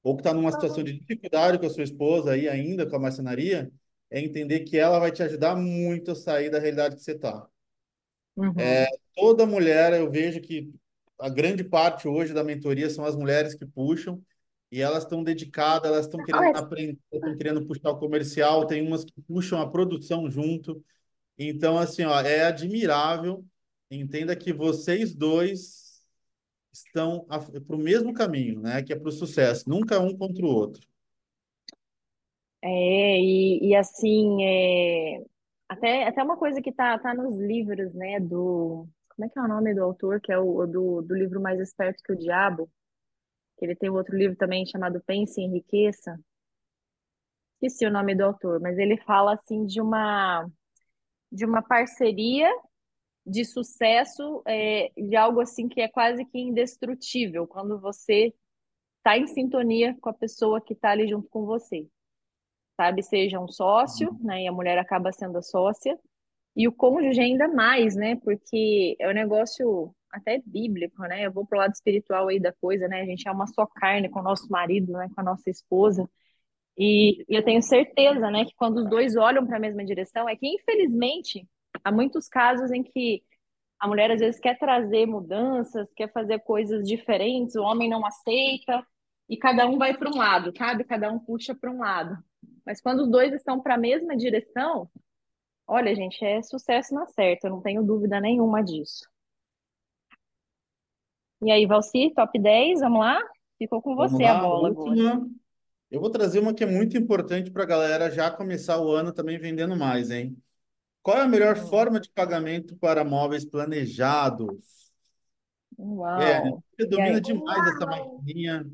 ou 0.03 0.17
que 0.17 0.21
está 0.23 0.33
numa 0.35 0.53
situação 0.53 0.83
de 0.85 0.93
dificuldade 0.95 1.59
com 1.59 1.67
a 1.67 1.71
sua 1.71 1.85
esposa 1.85 2.33
aí 2.33 2.49
ainda 2.49 2.89
com 2.89 2.97
a 2.97 2.99
marcenaria, 2.99 3.71
é 4.11 4.21
entender 4.21 4.61
que 4.61 4.79
ela 4.79 4.99
vai 4.99 5.13
te 5.13 5.23
ajudar 5.23 5.57
muito 5.57 6.13
a 6.13 6.15
sair 6.15 6.51
da 6.51 6.59
realidade 6.59 6.97
que 6.97 7.03
você 7.03 7.13
está. 7.13 7.49
Uhum. 8.39 8.87
toda 9.15 9.47
mulher, 9.47 9.93
eu 9.93 10.11
vejo 10.11 10.41
que 10.41 10.73
a 11.19 11.29
grande 11.29 11.65
parte 11.65 12.07
hoje 12.07 12.33
da 12.33 12.45
mentoria 12.45 12.89
são 12.89 13.05
as 13.05 13.17
mulheres 13.17 13.55
que 13.55 13.67
puxam 13.67 14.23
e 14.71 14.81
elas 14.81 15.05
estão 15.05 15.23
dedicadas, 15.25 15.91
elas 15.91 16.05
estão 16.05 16.23
querendo 16.23 16.45
Alex, 16.45 16.61
aprender, 16.61 16.99
estão 17.13 17.37
querendo 17.37 17.67
puxar 17.67 17.91
o 17.91 17.99
comercial, 17.99 18.67
tem 18.67 18.87
umas 18.87 19.05
que 19.05 19.21
puxam 19.23 19.61
a 19.61 19.69
produção 19.69 20.31
junto. 20.31 20.85
Então, 21.39 21.79
assim, 21.79 22.05
ó, 22.05 22.21
é 22.21 22.45
admirável. 22.45 23.45
Entenda 23.91 24.37
que 24.37 24.53
vocês 24.53 25.15
dois 25.15 26.03
estão 26.71 27.25
para 27.25 27.77
o 27.77 27.79
mesmo 27.79 28.13
caminho, 28.13 28.61
né? 28.61 28.83
Que 28.83 28.93
é 28.93 28.97
para 28.97 29.09
o 29.09 29.13
sucesso, 29.13 29.69
nunca 29.69 29.99
um 29.99 30.17
contra 30.17 30.45
o 30.45 30.49
outro. 30.49 30.87
É, 32.61 33.21
e, 33.21 33.69
e 33.69 33.75
assim, 33.75 34.45
é, 34.45 35.25
até, 35.69 36.07
até 36.07 36.23
uma 36.23 36.37
coisa 36.37 36.63
que 36.63 36.73
tá, 36.73 36.99
tá 36.99 37.15
nos 37.15 37.37
livros, 37.37 37.93
né, 37.95 38.19
do... 38.21 38.89
Como 39.11 39.27
é 39.27 39.29
que 39.29 39.39
é 39.39 39.43
o 39.43 39.49
nome 39.49 39.75
do 39.75 39.83
autor, 39.83 40.21
que 40.21 40.33
é 40.33 40.39
o, 40.39 40.67
do, 40.67 41.03
do 41.03 41.15
livro 41.15 41.41
Mais 41.41 41.61
Esperto 41.61 42.03
que 42.05 42.13
o 42.13 42.19
Diabo? 42.19 42.71
Que 43.59 43.67
ele 43.67 43.75
tem 43.75 43.91
outro 43.91 44.17
livro 44.17 44.37
também 44.37 44.65
chamado 44.65 45.03
Pense 45.05 45.41
e 45.41 45.45
Enriqueça. 45.45 46.19
Esqueci 47.55 47.85
o 47.85 47.91
nome 47.91 48.15
do 48.15 48.25
autor, 48.25 48.61
mas 48.61 48.79
ele 48.79 48.97
fala, 48.99 49.35
assim, 49.35 49.67
de 49.67 49.81
uma, 49.81 50.49
de 51.31 51.45
uma 51.45 51.61
parceria 51.61 52.49
de 53.27 53.45
sucesso, 53.45 54.43
é, 54.47 54.91
de 54.97 55.17
algo, 55.17 55.41
assim, 55.41 55.69
que 55.69 55.81
é 55.81 55.89
quase 55.89 56.25
que 56.25 56.39
indestrutível, 56.39 57.47
quando 57.47 57.79
você 57.81 58.33
tá 59.03 59.19
em 59.19 59.27
sintonia 59.27 59.97
com 60.01 60.09
a 60.09 60.15
pessoa 60.15 60.61
que 60.61 60.75
tá 60.75 60.91
ali 60.91 61.09
junto 61.09 61.29
com 61.29 61.45
você. 61.45 61.89
Sabe? 62.79 63.03
Seja 63.03 63.41
um 63.41 63.49
sócio, 63.49 64.17
né? 64.23 64.45
E 64.45 64.49
a 64.49 64.53
mulher 64.53 64.79
acaba 64.79 65.13
sendo 65.13 65.39
a 65.39 65.43
sócia. 65.43 65.99
E 66.57 66.69
o 66.69 66.73
cônjuge 66.73 67.21
ainda 67.21 67.49
mais, 67.49 67.97
né? 67.97 68.17
Porque 68.17 68.97
é 69.01 69.09
um 69.09 69.13
negócio 69.15 69.95
até 70.13 70.41
bíblico, 70.47 71.03
né? 71.03 71.27
Eu 71.27 71.33
vou 71.33 71.47
pro 71.47 71.59
lado 71.59 71.73
espiritual 71.73 72.29
aí 72.29 72.41
da 72.41 72.53
coisa, 72.53 72.89
né? 72.89 73.03
A 73.03 73.07
gente 73.07 73.29
é 73.29 73.33
uma 73.33 73.47
só 73.49 73.67
carne 73.67 74.09
com 74.09 74.21
o 74.21 74.23
nosso 74.23 74.49
marido, 74.51 74.93
né? 74.93 75.09
Com 75.15 75.21
a 75.21 75.25
nossa 75.25 75.51
esposa. 75.51 76.09
E, 76.77 77.25
e 77.29 77.37
eu 77.37 77.45
tenho 77.45 77.63
certeza, 77.63 78.31
né? 78.31 78.45
Que 78.45 78.55
quando 78.57 78.79
os 78.79 78.91
dois 78.91 79.17
olham 79.17 79.47
para 79.47 79.57
a 79.57 79.61
mesma 79.61 79.85
direção, 79.85 80.29
é 80.29 80.37
que 80.37 80.47
infelizmente 80.47 81.47
há 81.85 81.93
muitos 81.93 82.29
casos 82.29 82.71
em 82.73 82.83
que 82.85 83.23
a 83.81 83.89
mulher 83.89 84.11
às 84.13 84.21
vezes 84.21 84.41
quer 84.41 84.59
trazer 84.59 85.07
mudanças, 85.07 85.89
quer 85.95 86.13
fazer 86.13 86.41
coisas 86.41 86.87
diferentes, 86.87 87.57
o 87.57 87.63
homem 87.63 87.89
não 87.91 88.05
aceita 88.07 88.85
e 89.29 89.37
cada 89.37 89.67
um 89.67 89.79
vai 89.79 89.97
para 89.97 90.11
um 90.11 90.17
lado, 90.17 90.53
sabe? 90.57 90.85
Cada 90.85 91.11
um 91.13 91.19
puxa 91.19 91.55
para 91.55 91.71
um 91.71 91.79
lado. 91.81 92.19
Mas 92.69 92.83
quando 92.83 93.01
os 93.05 93.11
dois 93.11 93.33
estão 93.33 93.59
para 93.63 93.77
a 93.77 93.79
mesma 93.79 94.15
direção, 94.15 94.91
olha, 95.67 95.95
gente, 95.95 96.25
é 96.25 96.43
sucesso 96.43 96.95
na 96.95 97.07
certa, 97.07 97.49
eu 97.49 97.53
não 97.53 97.63
tenho 97.63 97.83
dúvida 97.83 98.21
nenhuma 98.21 98.63
disso. 98.65 99.07
E 101.43 101.51
aí, 101.51 101.67
Valci, 101.67 102.13
top 102.15 102.39
10, 102.39 102.81
vamos 102.81 103.01
lá? 103.01 103.19
Ficou 103.59 103.83
com 103.83 103.95
você 103.97 104.25
a 104.25 104.35
lá, 104.35 104.41
a 104.43 104.49
bola 104.51 104.69
agora. 104.69 105.01
Eu 105.91 106.01
vou 106.01 106.11
trazer 106.11 106.39
uma 106.41 106.55
que 106.55 106.65
é 106.65 106.67
muito 106.67 106.97
importante 106.97 107.51
para 107.51 107.63
a 107.65 107.67
galera 107.67 108.11
já 108.11 108.31
começar 108.31 108.81
o 108.81 108.91
ano 108.93 109.13
também 109.13 109.39
vendendo 109.39 109.77
mais, 109.77 110.11
hein? 110.11 110.37
Qual 111.03 111.19
é 111.19 111.23
a 111.23 111.29
melhor 111.29 111.57
Hum. 111.57 111.69
forma 111.69 112.01
de 112.01 112.11
pagamento 112.11 112.77
para 112.79 113.05
móveis 113.05 113.45
planejados? 113.45 114.93
É, 116.17 116.41
Uau. 116.41 116.63
você 116.77 116.87
E 116.87 116.87
domina 116.87 117.21
demais 117.21 117.65
essa 117.67 117.87
maquininha 117.87 118.69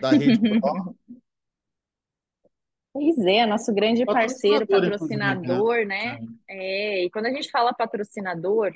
da 0.00 0.12
Rede 0.14 0.40
Pro. 0.40 0.60
Pois 2.98 3.26
é, 3.26 3.46
nosso 3.46 3.72
grande 3.72 4.04
parceiro, 4.04 4.66
Patrocinador, 4.66 5.86
né? 5.86 5.86
patrocinador, 5.86 5.86
né? 5.86 6.18
É, 6.48 7.04
e 7.04 7.10
quando 7.10 7.26
a 7.26 7.30
gente 7.30 7.48
fala 7.48 7.72
patrocinador, 7.72 8.72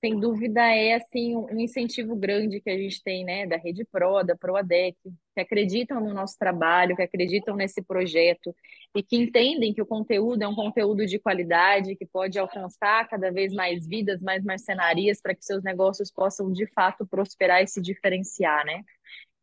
sem 0.00 0.18
dúvida 0.18 0.62
é 0.62 0.94
assim 0.94 1.36
um 1.36 1.58
incentivo 1.58 2.14
grande 2.14 2.60
que 2.60 2.70
a 2.70 2.76
gente 2.76 3.02
tem, 3.02 3.24
né, 3.24 3.46
da 3.46 3.56
Rede 3.56 3.84
Pro, 3.84 4.22
da 4.22 4.36
Proadec, 4.36 4.96
que 5.04 5.40
acreditam 5.40 6.00
no 6.00 6.14
nosso 6.14 6.38
trabalho, 6.38 6.94
que 6.94 7.02
acreditam 7.02 7.56
nesse 7.56 7.82
projeto 7.82 8.54
e 8.96 9.02
que 9.02 9.16
entendem 9.16 9.74
que 9.74 9.82
o 9.82 9.86
conteúdo 9.86 10.42
é 10.42 10.48
um 10.48 10.54
conteúdo 10.54 11.04
de 11.04 11.18
qualidade, 11.18 11.96
que 11.96 12.06
pode 12.06 12.38
alcançar 12.38 13.06
cada 13.08 13.30
vez 13.30 13.52
mais 13.52 13.86
vidas, 13.86 14.22
mais 14.22 14.44
marcenarias 14.44 15.20
para 15.20 15.34
que 15.34 15.44
seus 15.44 15.62
negócios 15.62 16.10
possam 16.10 16.52
de 16.52 16.66
fato 16.68 17.06
prosperar 17.06 17.62
e 17.62 17.66
se 17.66 17.80
diferenciar, 17.82 18.64
né? 18.64 18.82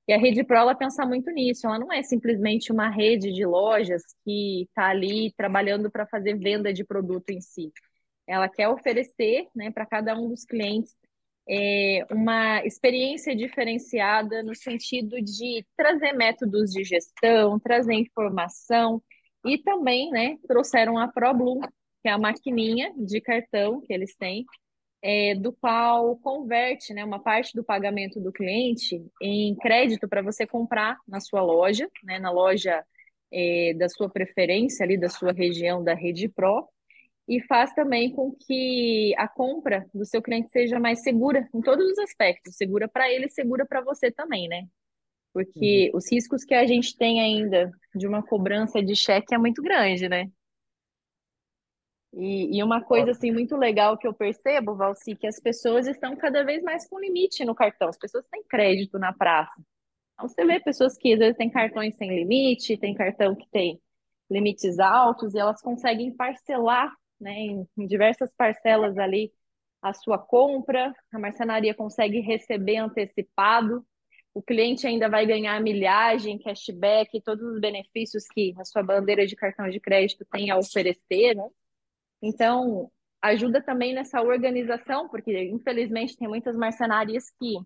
E 0.08 0.14
a 0.14 0.18
Rede 0.18 0.44
Pro 0.44 0.56
ela 0.58 0.74
pensa 0.74 1.06
muito 1.06 1.30
nisso, 1.32 1.68
ela 1.68 1.78
não 1.78 1.92
é 1.92 2.02
simplesmente 2.02 2.72
uma 2.72 2.90
rede 2.90 3.34
de 3.34 3.46
lojas 3.46 4.04
que 4.24 4.64
está 4.64 4.88
ali 4.90 5.34
trabalhando 5.36 5.92
para 5.92 6.08
fazer 6.08 6.38
venda 6.38 6.74
de 6.74 6.86
produto 6.86 7.30
em 7.30 7.42
si. 7.42 7.72
Ela 8.26 8.48
quer 8.48 8.70
oferecer 8.70 9.48
né, 9.56 9.70
para 9.72 9.86
cada 9.86 10.18
um 10.18 10.30
dos 10.30 10.46
clientes 10.46 10.96
é, 11.50 12.06
uma 12.12 12.64
experiência 12.66 13.36
diferenciada 13.36 14.44
no 14.44 14.54
sentido 14.54 15.22
de 15.22 15.66
trazer 15.76 16.14
métodos 16.14 16.72
de 16.72 16.84
gestão, 16.84 17.60
trazer 17.60 17.94
informação. 17.94 19.02
E 19.46 19.58
também 19.58 20.10
né, 20.12 20.38
trouxeram 20.48 20.98
a 20.98 21.08
ProBlue, 21.08 21.62
que 22.02 22.10
é 22.10 22.12
a 22.12 22.18
maquininha 22.18 22.94
de 22.98 23.22
cartão 23.22 23.80
que 23.82 23.94
eles 23.94 24.16
têm, 24.16 24.46
é, 25.02 25.36
do 25.36 25.54
qual 25.54 26.18
converte 26.18 26.94
né, 26.94 27.04
uma 27.04 27.20
parte 27.20 27.54
do 27.56 27.64
pagamento 27.64 28.20
do 28.20 28.32
cliente 28.32 29.04
em 29.22 29.56
crédito 29.56 30.08
para 30.08 30.22
você 30.22 30.46
comprar 30.46 30.98
na 31.08 31.20
sua 31.20 31.42
loja, 31.42 31.88
né, 32.04 32.20
na 32.20 32.32
loja 32.32 32.84
é, 33.32 33.74
da 33.76 33.88
sua 33.90 34.10
preferência, 34.10 34.84
ali 34.84 34.98
da 34.98 35.10
sua 35.10 35.32
região 35.32 35.84
da 35.84 35.94
Rede 35.94 36.28
Pro, 36.28 36.68
e 37.28 37.42
faz 37.42 37.74
também 37.74 38.12
com 38.12 38.32
que 38.32 39.14
a 39.18 39.28
compra 39.28 39.86
do 39.94 40.06
seu 40.06 40.22
cliente 40.22 40.50
seja 40.50 40.80
mais 40.80 41.04
segura 41.04 41.48
em 41.54 41.62
todos 41.62 41.86
os 41.92 42.00
aspectos, 42.00 42.56
segura 42.56 42.88
para 42.88 43.12
ele, 43.12 43.30
segura 43.30 43.66
para 43.66 43.82
você 43.82 44.10
também, 44.10 44.48
né? 44.48 44.66
Porque 45.34 45.92
uhum. 45.92 45.98
os 45.98 46.12
riscos 46.12 46.44
que 46.44 46.56
a 46.56 46.66
gente 46.66 46.98
tem 46.98 47.20
ainda 47.20 47.70
de 47.94 48.08
uma 48.08 48.24
cobrança 48.24 48.82
de 48.82 48.96
cheque 48.96 49.36
é 49.36 49.38
muito 49.38 49.62
grande, 49.62 50.08
né? 50.08 50.32
E, 52.18 52.58
e 52.58 52.64
uma 52.64 52.82
coisa 52.82 53.12
assim 53.12 53.32
muito 53.32 53.56
legal 53.56 53.98
que 53.98 54.08
eu 54.08 54.14
percebo, 54.14 54.76
Valci, 54.76 55.16
que 55.16 55.28
as 55.28 55.40
pessoas 55.40 55.86
estão 55.86 56.16
cada 56.16 56.44
vez 56.44 56.64
mais 56.64 56.90
com 56.90 57.00
limite 57.00 57.46
no 57.46 57.54
cartão. 57.54 57.88
As 57.88 57.98
pessoas 57.98 58.26
têm 58.32 58.44
crédito 58.44 58.98
na 58.98 59.14
praça. 59.14 59.62
Então 60.14 60.28
você 60.28 60.44
vê 60.44 60.60
pessoas 60.60 60.98
que 60.98 61.14
às 61.14 61.20
vezes 61.20 61.38
têm 61.38 61.50
cartões 61.50 61.96
sem 61.96 62.10
limite, 62.10 62.76
tem 62.76 62.96
cartão 62.96 63.36
que 63.36 63.48
tem 63.50 63.80
limites 64.32 64.80
altos 64.80 65.36
e 65.36 65.40
elas 65.40 65.62
conseguem 65.62 66.12
parcelar 66.12 66.92
né, 67.22 67.34
em, 67.34 67.68
em 67.78 67.86
diversas 67.86 68.34
parcelas 68.36 68.98
ali 68.98 69.32
a 69.80 69.94
sua 69.94 70.18
compra, 70.18 70.92
a 71.12 71.20
marcenaria 71.20 71.74
consegue 71.74 72.20
receber 72.20 72.78
antecipado, 72.78 73.86
o 74.34 74.42
cliente 74.42 74.86
ainda 74.88 75.08
vai 75.08 75.26
ganhar 75.26 75.62
milhagem, 75.62 76.40
cashback, 76.40 77.22
todos 77.22 77.44
os 77.44 77.60
benefícios 77.60 78.26
que 78.28 78.54
a 78.58 78.66
sua 78.66 78.84
bandeira 78.84 79.26
de 79.26 79.36
cartão 79.36 79.70
de 79.70 79.80
crédito 79.80 80.26
tem 80.32 80.50
a 80.50 80.58
oferecer, 80.58 81.36
né? 81.36 81.48
Então, 82.22 82.92
ajuda 83.22 83.62
também 83.62 83.94
nessa 83.94 84.22
organização, 84.22 85.08
porque 85.10 85.44
infelizmente 85.50 86.18
tem 86.18 86.28
muitas 86.28 86.56
marcenarias 86.56 87.30
que 87.40 87.58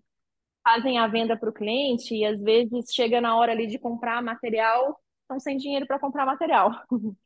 fazem 0.62 0.98
a 0.98 1.06
venda 1.08 1.36
para 1.36 1.50
o 1.50 1.52
cliente 1.52 2.14
e 2.14 2.24
às 2.24 2.40
vezes 2.40 2.92
chega 2.92 3.20
na 3.20 3.36
hora 3.36 3.52
ali 3.52 3.66
de 3.66 3.78
comprar 3.78 4.22
material, 4.22 4.98
estão 5.22 5.40
sem 5.40 5.56
dinheiro 5.56 5.86
para 5.86 5.98
comprar 5.98 6.26
material. 6.26 6.70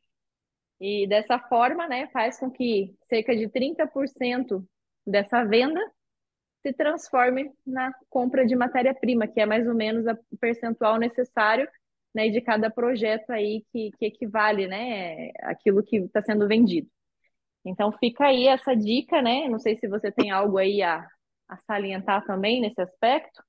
E 0.78 1.06
dessa 1.06 1.38
forma, 1.38 1.88
né, 1.88 2.06
faz 2.08 2.38
com 2.38 2.50
que 2.50 2.94
cerca 3.08 3.34
de 3.34 3.48
30% 3.48 4.62
dessa 5.06 5.42
venda 5.42 5.80
se 6.60 6.72
transforme 6.72 7.50
na 7.66 7.92
compra 8.10 8.44
de 8.44 8.56
matéria-prima, 8.56 9.26
que 9.26 9.40
é 9.40 9.46
mais 9.46 9.66
ou 9.66 9.74
menos 9.74 10.04
o 10.30 10.36
percentual 10.36 10.98
necessário 10.98 11.66
né, 12.14 12.28
de 12.28 12.40
cada 12.40 12.70
projeto 12.70 13.30
aí 13.30 13.64
que, 13.72 13.90
que 13.98 14.06
equivale 14.06 14.66
né, 14.66 15.30
aquilo 15.42 15.82
que 15.82 15.96
está 15.98 16.22
sendo 16.22 16.48
vendido. 16.48 16.88
Então 17.66 17.90
fica 17.98 18.26
aí 18.26 18.46
essa 18.46 18.74
dica, 18.74 19.20
né? 19.20 19.48
Não 19.48 19.58
sei 19.58 19.76
se 19.76 19.88
você 19.88 20.12
tem 20.12 20.30
algo 20.30 20.56
aí 20.56 20.82
a, 20.82 21.06
a 21.48 21.56
salientar 21.66 22.24
também 22.24 22.60
nesse 22.60 22.80
aspecto. 22.80 23.42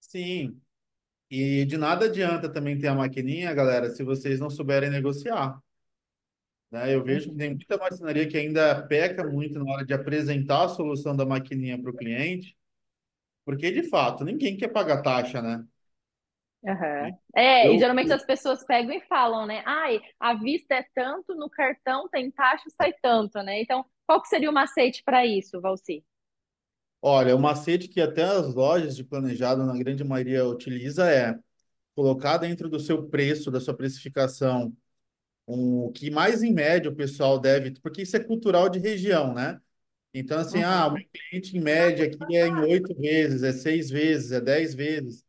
Sim. 0.00 0.60
E 1.30 1.64
de 1.64 1.78
nada 1.78 2.06
adianta 2.06 2.52
também 2.52 2.78
ter 2.78 2.88
a 2.88 2.94
maquininha, 2.94 3.54
galera, 3.54 3.90
se 3.90 4.02
vocês 4.02 4.40
não 4.40 4.50
souberem 4.50 4.90
negociar. 4.90 5.58
Né? 6.70 6.92
Eu 6.92 7.04
vejo 7.04 7.30
que 7.30 7.36
tem 7.36 7.50
muita 7.50 7.78
marcenaria 7.78 8.28
que 8.28 8.36
ainda 8.36 8.82
peca 8.86 9.24
muito 9.24 9.58
na 9.58 9.72
hora 9.72 9.84
de 9.86 9.94
apresentar 9.94 10.64
a 10.64 10.68
solução 10.68 11.14
da 11.14 11.24
maquininha 11.24 11.80
para 11.80 11.90
o 11.90 11.96
cliente, 11.96 12.56
porque 13.44 13.70
de 13.70 13.84
fato 13.84 14.24
ninguém 14.24 14.56
quer 14.56 14.68
pagar 14.68 15.02
taxa, 15.02 15.40
né? 15.40 15.64
Uhum. 16.64 17.18
É, 17.36 17.68
eu, 17.68 17.74
e 17.74 17.78
geralmente 17.78 18.08
eu... 18.08 18.16
as 18.16 18.24
pessoas 18.24 18.64
pegam 18.64 18.92
e 18.92 19.00
falam, 19.02 19.46
né? 19.46 19.62
Ai, 19.66 20.00
a 20.18 20.32
vista 20.34 20.74
é 20.74 20.86
tanto, 20.94 21.34
no 21.34 21.50
cartão 21.50 22.08
tem 22.08 22.30
taxa, 22.30 22.64
sai 22.70 22.94
tanto, 23.02 23.38
né? 23.42 23.60
Então, 23.60 23.84
qual 24.06 24.20
que 24.22 24.28
seria 24.28 24.50
o 24.50 24.52
macete 24.52 25.02
para 25.04 25.26
isso, 25.26 25.60
Valci? 25.60 26.02
Olha, 27.02 27.36
o 27.36 27.38
macete 27.38 27.86
que 27.86 28.00
até 28.00 28.22
as 28.24 28.54
lojas 28.54 28.96
de 28.96 29.04
planejado, 29.04 29.62
na 29.64 29.76
grande 29.76 30.02
maioria, 30.02 30.46
utiliza 30.46 31.10
é 31.10 31.38
colocar 31.94 32.38
dentro 32.38 32.68
do 32.68 32.80
seu 32.80 33.06
preço, 33.08 33.50
da 33.50 33.60
sua 33.60 33.76
precificação, 33.76 34.74
o 35.46 35.92
que 35.92 36.10
mais 36.10 36.42
em 36.42 36.52
média 36.52 36.90
o 36.90 36.94
pessoal 36.96 37.38
deve, 37.38 37.72
porque 37.80 38.02
isso 38.02 38.16
é 38.16 38.20
cultural 38.24 38.70
de 38.70 38.78
região, 38.78 39.34
né? 39.34 39.60
Então, 40.14 40.38
assim, 40.38 40.58
uhum. 40.58 40.64
ah, 40.64 40.86
o 40.86 40.92
meu 40.92 41.04
cliente 41.12 41.56
em 41.56 41.60
média 41.60 42.06
aqui 42.06 42.36
é 42.36 42.46
em 42.46 42.60
oito 42.60 42.94
vezes, 42.94 43.42
é 43.42 43.52
seis 43.52 43.90
vezes, 43.90 44.32
é 44.32 44.40
dez 44.40 44.74
vezes. 44.74 45.23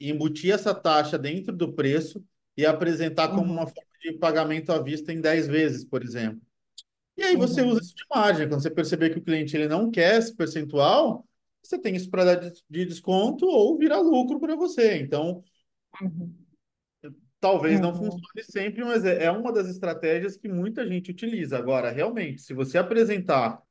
Embutir 0.00 0.54
essa 0.54 0.74
taxa 0.74 1.18
dentro 1.18 1.54
do 1.54 1.72
preço 1.72 2.24
e 2.56 2.64
apresentar 2.64 3.28
como 3.28 3.52
uma 3.52 3.66
forma 3.66 3.90
de 4.02 4.12
pagamento 4.14 4.70
à 4.70 4.80
vista 4.80 5.12
em 5.12 5.20
dez 5.20 5.46
vezes, 5.46 5.84
por 5.84 6.02
exemplo. 6.02 6.40
E 7.16 7.22
aí 7.22 7.36
você 7.36 7.62
uhum. 7.62 7.68
usa 7.68 7.80
isso 7.80 7.96
de 7.96 8.04
margem. 8.08 8.48
Quando 8.48 8.62
você 8.62 8.70
perceber 8.70 9.10
que 9.10 9.18
o 9.18 9.22
cliente 9.22 9.56
ele 9.56 9.66
não 9.66 9.90
quer 9.90 10.18
esse 10.18 10.34
percentual, 10.34 11.26
você 11.62 11.78
tem 11.78 11.96
isso 11.96 12.08
para 12.08 12.24
dar 12.24 12.52
de 12.70 12.84
desconto 12.84 13.46
ou 13.46 13.76
virar 13.76 14.00
lucro 14.00 14.38
para 14.38 14.54
você. 14.54 14.96
Então, 14.98 15.42
uhum. 16.00 16.32
Talvez 17.40 17.78
não 17.80 17.90
uhum. 17.90 18.10
funcione 18.10 18.42
sempre, 18.42 18.84
mas 18.84 19.04
é, 19.04 19.24
é 19.24 19.30
uma 19.30 19.52
das 19.52 19.68
estratégias 19.68 20.36
que 20.36 20.48
muita 20.48 20.86
gente 20.86 21.10
utiliza. 21.10 21.56
Agora, 21.56 21.90
realmente, 21.90 22.42
se 22.42 22.52
você 22.52 22.78
apresentar 22.78 23.62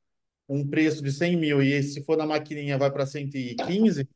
um 0.48 0.66
preço 0.66 1.02
de 1.02 1.12
100 1.12 1.36
mil 1.36 1.62
e 1.62 1.82
se 1.82 2.02
for 2.02 2.16
na 2.16 2.24
maquininha 2.24 2.78
vai 2.78 2.90
para 2.90 3.04
115, 3.04 4.08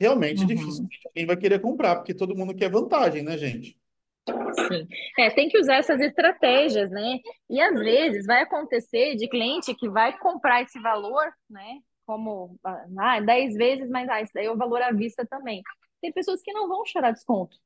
realmente 0.00 0.40
uhum. 0.42 0.46
dificilmente 0.46 1.06
alguém 1.06 1.26
vai 1.26 1.36
querer 1.36 1.60
comprar, 1.60 1.96
porque 1.96 2.14
todo 2.14 2.36
mundo 2.36 2.54
quer 2.54 2.70
vantagem, 2.70 3.22
né, 3.22 3.36
gente? 3.38 3.78
Sim. 4.26 4.88
É, 5.18 5.30
tem 5.30 5.48
que 5.48 5.58
usar 5.58 5.76
essas 5.76 6.00
estratégias, 6.00 6.90
né? 6.90 7.18
E 7.48 7.60
às 7.60 7.78
vezes 7.78 8.26
vai 8.26 8.42
acontecer 8.42 9.16
de 9.16 9.28
cliente 9.28 9.74
que 9.74 9.88
vai 9.88 10.16
comprar 10.18 10.62
esse 10.62 10.80
valor, 10.80 11.30
né? 11.48 11.80
Como 12.06 12.58
ah, 12.98 13.20
10 13.20 13.54
vezes, 13.54 13.88
mas 13.90 14.08
ah, 14.08 14.22
isso 14.22 14.32
daí 14.34 14.46
é 14.46 14.50
o 14.50 14.56
valor 14.56 14.80
à 14.82 14.92
vista 14.92 15.26
também. 15.26 15.62
Tem 16.00 16.12
pessoas 16.12 16.40
que 16.42 16.52
não 16.52 16.68
vão 16.68 16.84
chorar 16.86 17.10
desconto. 17.10 17.56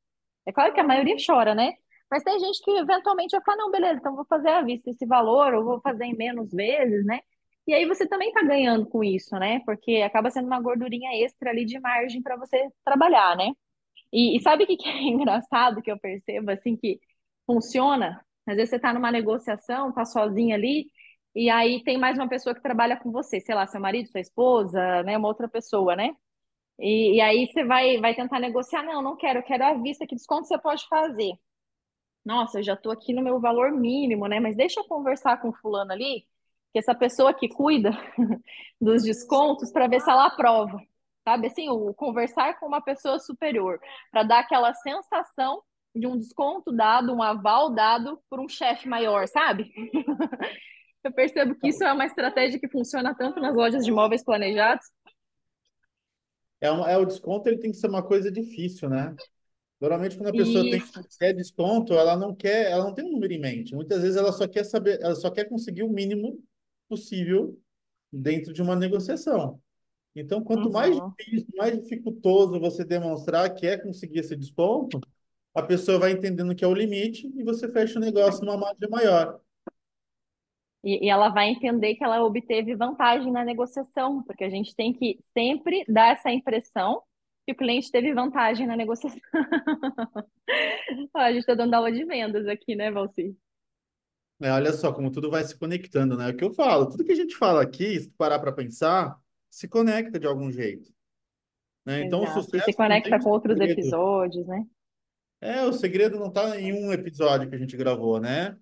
É 0.47 0.53
claro 0.53 0.73
que 0.73 0.81
a 0.81 0.85
maioria 0.85 1.17
chora, 1.25 1.55
né? 1.55 1.75
Mas 2.11 2.23
tem 2.23 2.39
gente 2.41 2.63
que 2.65 2.71
eventualmente 2.71 3.33
vai 3.33 3.45
falar, 3.45 3.59
não, 3.59 3.71
beleza, 3.71 3.99
então 4.01 4.17
vou 4.17 4.25
fazer 4.25 4.49
à 4.49 4.63
vista 4.63 4.91
esse 4.91 5.05
valor, 5.05 5.55
ou 5.55 5.65
vou 5.65 5.81
fazer 5.81 6.05
em 6.05 6.17
menos 6.17 6.51
vezes, 6.51 7.05
né? 7.05 7.21
E 7.69 7.75
aí 7.75 7.87
você 7.87 8.09
também 8.09 8.29
está 8.29 8.43
ganhando 8.43 8.87
com 8.87 9.05
isso, 9.05 9.37
né? 9.39 9.61
Porque 9.67 9.97
acaba 9.99 10.31
sendo 10.31 10.47
uma 10.47 10.61
gordurinha 10.61 11.11
extra 11.23 11.51
ali 11.51 11.67
de 11.67 11.79
margem 11.79 12.23
para 12.23 12.37
você 12.37 12.71
trabalhar, 12.85 13.37
né? 13.37 13.53
E, 14.13 14.37
e 14.37 14.43
sabe 14.43 14.65
o 14.65 14.67
que, 14.67 14.77
que 14.77 14.89
é 14.89 15.03
engraçado 15.05 15.83
que 15.83 15.91
eu 15.93 15.99
percebo, 16.01 16.51
assim, 16.51 16.77
que 16.77 17.01
funciona? 17.47 18.25
Às 18.47 18.57
vezes 18.57 18.71
você 18.71 18.77
está 18.77 18.95
numa 18.95 19.13
negociação, 19.13 19.93
tá 19.93 20.05
sozinha 20.07 20.55
ali, 20.57 20.87
e 21.35 21.51
aí 21.51 21.83
tem 21.85 21.99
mais 21.99 22.17
uma 22.19 22.29
pessoa 22.29 22.55
que 22.55 22.63
trabalha 22.63 22.97
com 22.99 23.13
você, 23.13 23.41
sei 23.41 23.55
lá, 23.55 23.67
seu 23.67 23.81
marido, 23.81 24.09
sua 24.11 24.21
esposa, 24.21 25.03
né? 25.05 25.19
Uma 25.19 25.29
outra 25.29 25.49
pessoa, 25.49 25.95
né? 25.97 26.15
E, 26.81 27.17
e, 27.17 27.21
aí 27.21 27.47
você 27.49 27.65
vai, 27.65 27.99
vai 28.01 28.15
tentar 28.15 28.41
negociar, 28.41 28.83
não, 28.85 29.03
não 29.03 29.17
quero, 29.17 29.43
quero 29.45 29.65
à 29.65 29.75
vista, 29.75 30.07
que 30.07 30.15
desconto 30.17 30.47
você 30.49 30.59
pode 30.59 30.87
fazer? 30.89 31.33
Nossa, 32.25 32.59
eu 32.59 32.63
já 32.63 32.75
estou 32.75 32.93
aqui 32.93 33.13
no 33.15 33.23
meu 33.23 33.41
valor 33.41 33.73
mínimo, 33.73 34.27
né? 34.29 34.41
Mas 34.41 34.57
deixa 34.57 34.81
eu 34.81 34.85
conversar 34.85 35.41
com 35.41 35.49
o 35.51 35.55
fulano 35.55 35.93
ali, 35.93 36.27
que 36.73 36.79
essa 36.79 36.95
pessoa 36.95 37.35
que 37.35 37.49
cuida 37.49 37.91
dos 38.81 39.03
descontos, 39.03 39.73
para 39.73 39.89
ver 39.89 40.01
se 40.01 40.11
ela 40.11 40.27
aprova. 40.27 40.81
Sabe 41.27 41.49
assim, 41.49 41.69
o 41.69 41.93
conversar 41.95 42.59
com 42.59 42.67
uma 42.67 42.81
pessoa 42.81 43.19
superior, 43.19 43.79
para 44.11 44.23
dar 44.23 44.41
aquela 44.41 44.73
sensação 44.75 45.63
de 45.95 46.07
um 46.07 46.17
desconto 46.17 46.73
dado, 46.73 47.13
um 47.13 47.23
aval 47.23 47.71
dado 47.71 48.19
por 48.31 48.41
um 48.41 48.49
chefe 48.49 48.89
maior, 48.89 49.27
sabe? 49.29 49.71
eu 51.05 51.13
percebo 51.13 51.55
que 51.55 51.69
isso 51.69 51.85
é 51.85 51.93
uma 51.93 52.07
estratégia 52.07 52.59
que 52.59 52.69
funciona 52.69 53.15
tanto 53.15 53.41
nas 53.41 53.55
lojas 53.55 53.85
de 53.85 53.91
imóveis 53.91 54.25
planejados, 54.25 54.87
é, 56.61 56.73
um, 56.73 56.87
é 56.87 56.97
o 56.97 57.05
desconto, 57.05 57.49
ele 57.49 57.59
tem 57.59 57.71
que 57.71 57.77
ser 57.77 57.89
uma 57.89 58.03
coisa 58.03 58.31
difícil, 58.31 58.89
né? 58.89 59.15
Normalmente, 59.81 60.17
quando 60.17 60.29
a 60.29 60.33
pessoa 60.33 60.65
tem, 60.65 60.83
quer 61.19 61.33
desconto, 61.33 61.95
ela 61.95 62.17
não 62.17 62.35
quer, 62.35 62.71
ela 62.71 62.85
não 62.85 62.95
tem 62.95 63.05
um 63.05 63.13
número 63.13 63.33
em 63.33 63.41
mente. 63.41 63.75
Muitas 63.75 64.03
vezes 64.03 64.17
ela 64.17 64.33
só 64.33 64.49
quer 64.49 64.65
saber, 64.65 65.01
ela 65.01 65.15
só 65.15 65.31
quer 65.31 65.45
conseguir 65.45 65.85
o 65.85 65.89
mínimo 65.89 66.37
possível 66.89 67.59
dentro 68.13 68.53
de 68.53 68.63
uma 68.63 68.77
negociação. 68.77 69.61
Então, 70.15 70.43
quanto 70.43 70.71
mais 70.71 70.97
Uhum. 70.97 71.13
difícil, 71.17 71.49
mais 71.57 71.81
dificultoso 71.81 72.59
você 72.59 72.85
demonstrar 72.85 73.55
que 73.55 73.67
é 73.67 73.77
conseguir 73.79 74.21
esse 74.21 74.35
desconto, 74.37 75.01
a 75.55 75.63
pessoa 75.63 75.99
vai 75.99 76.13
entendendo 76.13 76.55
que 76.55 76.65
é 76.65 76.69
o 76.69 76.75
limite 76.75 77.31
e 77.37 77.45
você 77.45 77.71
fecha 77.71 77.99
o 77.99 78.03
negócio 78.03 78.45
numa 78.45 78.57
margem 78.57 78.89
maior. 78.91 79.41
E, 80.85 81.07
e 81.07 81.09
ela 81.11 81.29
vai 81.29 81.51
entender 81.51 81.95
que 81.97 82.05
ela 82.05 82.23
obteve 82.25 82.75
vantagem 82.77 83.33
na 83.33 83.45
negociação, 83.45 84.23
porque 84.23 84.45
a 84.45 84.51
gente 84.51 84.75
tem 84.75 84.93
que 84.93 85.19
sempre 85.37 85.85
dar 85.89 86.13
essa 86.13 86.31
impressão 86.31 87.03
que 87.47 87.53
o 87.53 87.57
cliente 87.57 87.91
teve 87.91 88.13
vantagem 88.15 88.67
na 88.67 88.77
negociação. 88.77 89.21
Ó, 91.15 91.19
a 91.19 91.31
gente 91.33 91.41
está 91.41 91.55
dando 91.55 91.75
aula 91.75 91.91
de 91.91 92.05
vendas 92.05 92.47
aqui, 92.47 92.75
né, 92.77 92.91
Valci? 92.91 93.37
É, 94.41 94.51
olha 94.53 94.73
só 94.73 94.93
como 94.93 95.11
tudo 95.11 95.31
vai 95.31 95.45
se 95.45 95.57
conectando, 95.59 96.17
né? 96.17 96.29
É 96.29 96.33
o 96.33 96.37
que 96.37 96.45
eu 96.45 96.53
falo, 96.55 96.89
tudo 96.89 97.05
que 97.05 97.13
a 97.13 97.17
gente 97.17 97.37
fala 97.37 97.63
aqui, 97.63 97.99
se 98.01 98.09
tu 98.09 98.17
parar 98.17 98.39
para 98.39 98.53
pensar, 98.53 99.19
se 99.51 99.67
conecta 99.69 100.19
de 100.19 100.27
algum 100.27 100.51
jeito, 100.53 100.93
né? 101.85 102.03
Então, 102.03 102.23
o. 102.23 102.25
E 102.25 102.27
se 102.29 102.33
sucesso 102.33 102.65
tem 102.65 102.75
conecta 102.75 103.19
com 103.21 103.31
outros 103.31 103.59
segredo. 103.59 103.73
episódios, 103.81 104.47
né? 104.47 104.67
É, 105.41 105.63
o 105.65 105.73
segredo 105.73 106.19
não 106.19 106.29
está 106.29 106.61
em 106.61 106.73
um 106.73 106.93
episódio 106.93 107.49
que 107.49 107.55
a 107.55 107.59
gente 107.59 107.77
gravou, 107.77 108.21
né? 108.21 108.59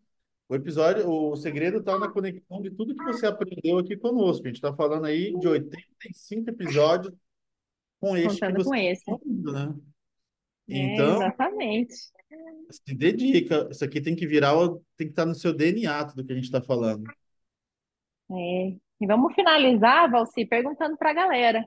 O 0.49 0.55
episódio, 0.55 1.09
o 1.11 1.37
segredo 1.37 1.79
está 1.79 1.99
na 1.99 2.09
conexão 2.09 2.63
de 2.63 2.71
tudo 2.71 2.95
que 2.95 3.05
você 3.05 3.27
aprendeu 3.27 3.79
aqui 3.79 3.97
conosco. 3.97 4.45
A 4.45 4.49
gente 4.49 4.57
está 4.57 4.75
falando 4.75 5.07
aí 5.07 5.37
de 5.39 5.49
85 5.49 6.51
episódios 6.51 7.15
com 8.01 8.17
este 8.17 8.45
que 8.45 8.53
Contando 8.53 8.55
você 8.55 8.71
com 8.71 8.75
esse. 8.75 9.01
está 9.01 9.13
ouvindo, 9.13 9.53
né? 9.53 9.75
É, 10.69 10.77
Então, 10.77 11.17
exatamente. 11.17 11.95
se 12.71 12.95
dedica. 12.95 13.69
Isso 13.71 13.85
aqui 13.85 14.01
tem 14.01 14.17
que 14.17 14.27
virar, 14.27 14.55
tem 14.97 15.07
que 15.07 15.13
estar 15.13 15.27
no 15.27 15.35
seu 15.35 15.55
DNA, 15.55 16.07
tudo 16.07 16.25
que 16.25 16.33
a 16.33 16.37
gente 16.37 16.45
está 16.45 16.61
falando. 16.61 17.05
É. 18.31 18.77
E 19.01 19.07
vamos 19.07 19.35
finalizar, 19.35 20.11
Valci, 20.11 20.47
perguntando 20.47 20.97
para 20.97 21.11
a 21.11 21.15
galera 21.15 21.65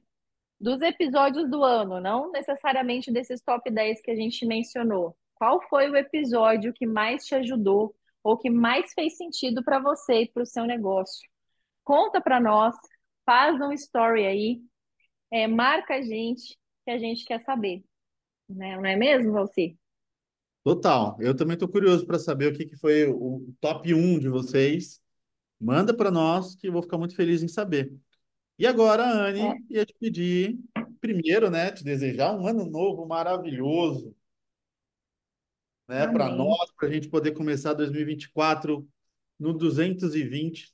dos 0.59 0.81
episódios 0.81 1.49
do 1.49 1.63
ano, 1.63 2.01
não 2.01 2.31
necessariamente 2.31 3.11
desses 3.11 3.41
top 3.41 3.71
10 3.71 4.01
que 4.01 4.11
a 4.11 4.15
gente 4.15 4.45
mencionou. 4.45 5.15
Qual 5.35 5.61
foi 5.69 5.89
o 5.89 5.95
episódio 5.95 6.73
que 6.73 6.85
mais 6.85 7.25
te 7.25 7.33
ajudou 7.35 7.95
ou 8.23 8.37
que 8.37 8.49
mais 8.49 8.91
fez 8.93 9.15
sentido 9.15 9.63
para 9.63 9.79
você 9.79 10.23
e 10.23 10.31
para 10.31 10.43
o 10.43 10.45
seu 10.45 10.65
negócio? 10.65 11.27
Conta 11.83 12.19
para 12.19 12.41
nós, 12.41 12.75
faz 13.25 13.59
um 13.61 13.71
story 13.71 14.25
aí, 14.25 14.61
é, 15.31 15.47
marca 15.47 15.95
a 15.95 16.01
gente, 16.01 16.57
que 16.83 16.91
a 16.91 16.97
gente 16.97 17.23
quer 17.23 17.41
saber, 17.43 17.83
né? 18.49 18.75
Não 18.77 18.85
é 18.85 18.95
mesmo, 18.95 19.31
Valci? 19.33 19.77
Total. 20.63 21.17
Eu 21.19 21.35
também 21.35 21.53
estou 21.53 21.67
curioso 21.69 22.05
para 22.05 22.19
saber 22.19 22.51
o 22.51 22.55
que, 22.55 22.65
que 22.65 22.75
foi 22.75 23.07
o 23.07 23.53
top 23.61 23.93
1 23.93 24.19
de 24.19 24.29
vocês. 24.29 25.01
Manda 25.59 25.93
para 25.93 26.11
nós, 26.11 26.55
que 26.55 26.67
eu 26.67 26.71
vou 26.71 26.81
ficar 26.81 26.97
muito 26.97 27.15
feliz 27.15 27.41
em 27.41 27.47
saber. 27.47 27.93
E 28.57 28.67
agora, 28.67 29.03
É. 29.03 29.29
Anne, 29.29 29.65
ia 29.69 29.85
te 29.85 29.93
pedir, 29.99 30.59
primeiro, 30.99 31.49
né, 31.49 31.71
te 31.71 31.83
desejar 31.83 32.33
um 32.37 32.45
ano 32.45 32.65
novo 32.69 33.05
maravilhoso, 33.05 34.13
né, 35.87 36.07
para 36.07 36.29
nós, 36.29 36.71
para 36.77 36.87
a 36.87 36.91
gente 36.91 37.09
poder 37.09 37.31
começar 37.31 37.73
2024 37.73 38.87
no 39.39 39.53
220. 39.53 40.73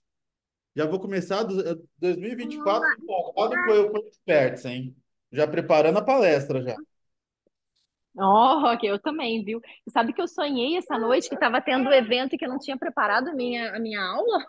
Já 0.75 0.85
vou 0.85 0.99
começar 0.99 1.43
do- 1.43 1.61
eh, 1.65 1.75
2024 1.97 2.85
empolgado 3.01 3.55
com 3.65 3.71
eu 3.71 3.91
com 3.91 3.97
experts, 4.07 4.65
hein? 4.65 4.95
Já 5.31 5.47
preparando 5.47 5.97
a 5.99 6.03
palestra 6.03 6.61
já. 6.61 6.75
Oh, 8.17 8.71
ok, 8.73 8.89
eu 8.89 8.97
também, 8.97 9.43
viu? 9.43 9.61
Sabe 9.89 10.13
que 10.13 10.21
eu 10.21 10.27
sonhei 10.27 10.77
essa 10.77 10.97
noite 10.97 11.27
que 11.27 11.35
estava 11.35 11.61
tendo 11.61 11.89
um 11.89 11.91
evento 11.91 12.33
e 12.33 12.37
que 12.37 12.45
eu 12.45 12.49
não 12.49 12.57
tinha 12.57 12.77
preparado 12.77 13.29
a 13.29 13.33
minha, 13.33 13.75
a 13.75 13.79
minha 13.79 14.01
aula? 14.01 14.45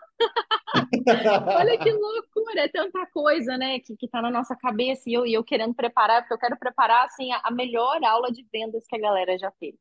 Olha 1.59 1.77
que 1.77 1.91
loucura, 1.91 2.61
é 2.61 2.67
tanta 2.69 3.05
coisa, 3.07 3.57
né, 3.57 3.79
que, 3.79 3.95
que 3.97 4.07
tá 4.07 4.21
na 4.21 4.31
nossa 4.31 4.55
cabeça 4.55 5.03
e 5.09 5.13
eu, 5.13 5.25
e 5.25 5.33
eu 5.33 5.43
querendo 5.43 5.73
preparar, 5.73 6.21
porque 6.21 6.33
eu 6.33 6.39
quero 6.39 6.57
preparar, 6.57 7.05
assim, 7.05 7.31
a, 7.31 7.41
a 7.43 7.51
melhor 7.51 8.01
aula 8.03 8.31
de 8.31 8.45
vendas 8.51 8.85
que 8.87 8.95
a 8.95 8.99
galera 8.99 9.37
já 9.37 9.51
teve. 9.51 9.77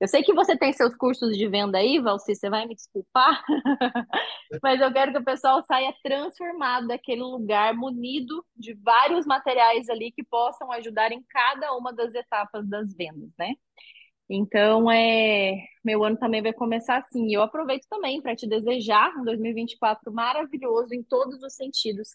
Eu 0.00 0.08
sei 0.08 0.22
que 0.22 0.32
você 0.32 0.56
tem 0.56 0.72
seus 0.72 0.94
cursos 0.96 1.36
de 1.36 1.46
venda 1.46 1.76
aí, 1.76 2.00
Valci, 2.00 2.34
você 2.34 2.48
vai 2.48 2.66
me 2.66 2.74
desculpar, 2.74 3.44
mas 4.62 4.80
eu 4.80 4.90
quero 4.90 5.12
que 5.12 5.18
o 5.18 5.24
pessoal 5.24 5.62
saia 5.62 5.94
transformado 6.02 6.88
daquele 6.88 7.20
lugar, 7.20 7.74
munido 7.74 8.42
de 8.56 8.72
vários 8.74 9.26
materiais 9.26 9.90
ali 9.90 10.10
que 10.10 10.24
possam 10.24 10.72
ajudar 10.72 11.12
em 11.12 11.22
cada 11.28 11.76
uma 11.76 11.92
das 11.92 12.14
etapas 12.14 12.66
das 12.66 12.94
vendas, 12.94 13.30
né? 13.38 13.52
Então, 14.32 14.90
é, 14.90 15.56
meu 15.84 16.02
ano 16.04 16.16
também 16.16 16.40
vai 16.40 16.52
começar 16.52 16.98
assim. 16.98 17.26
E 17.28 17.34
eu 17.34 17.42
aproveito 17.42 17.86
também 17.90 18.22
para 18.22 18.36
te 18.36 18.46
desejar 18.48 19.12
um 19.18 19.24
2024 19.24 20.12
maravilhoso 20.12 20.94
em 20.94 21.02
todos 21.02 21.42
os 21.42 21.54
sentidos, 21.54 22.10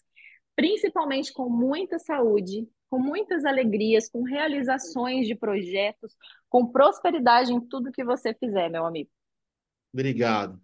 principalmente 0.56 1.32
com 1.32 1.48
muita 1.48 1.98
saúde, 1.98 2.66
com 2.88 2.98
muitas 2.98 3.44
alegrias, 3.44 4.08
com 4.08 4.22
realizações 4.22 5.26
de 5.26 5.34
projetos, 5.34 6.14
com 6.48 6.66
prosperidade 6.66 7.52
em 7.52 7.60
tudo 7.60 7.92
que 7.92 8.04
você 8.04 8.34
fizer, 8.34 8.68
meu 8.68 8.86
amigo. 8.86 9.10
Obrigado. 9.92 10.60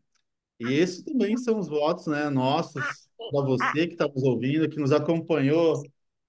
E 0.60 0.72
esses 0.72 1.02
também 1.02 1.36
são 1.36 1.58
os 1.58 1.68
votos, 1.68 2.06
né, 2.06 2.30
nossos, 2.30 2.82
para 3.30 3.44
você 3.44 3.86
que 3.86 3.94
está 3.94 4.06
nos 4.06 4.22
ouvindo, 4.22 4.68
que 4.68 4.78
nos 4.78 4.92
acompanhou 4.92 5.82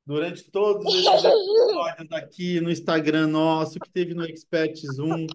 durante 0.06 0.50
todos 0.50 0.86
esses 0.94 1.06
episódios 1.06 2.12
aqui 2.12 2.60
no 2.60 2.72
Instagram 2.72 3.28
nosso, 3.28 3.80
que 3.80 3.90
teve 3.92 4.14
no 4.14 4.26
Experts 4.26 4.98
1, 4.98 5.28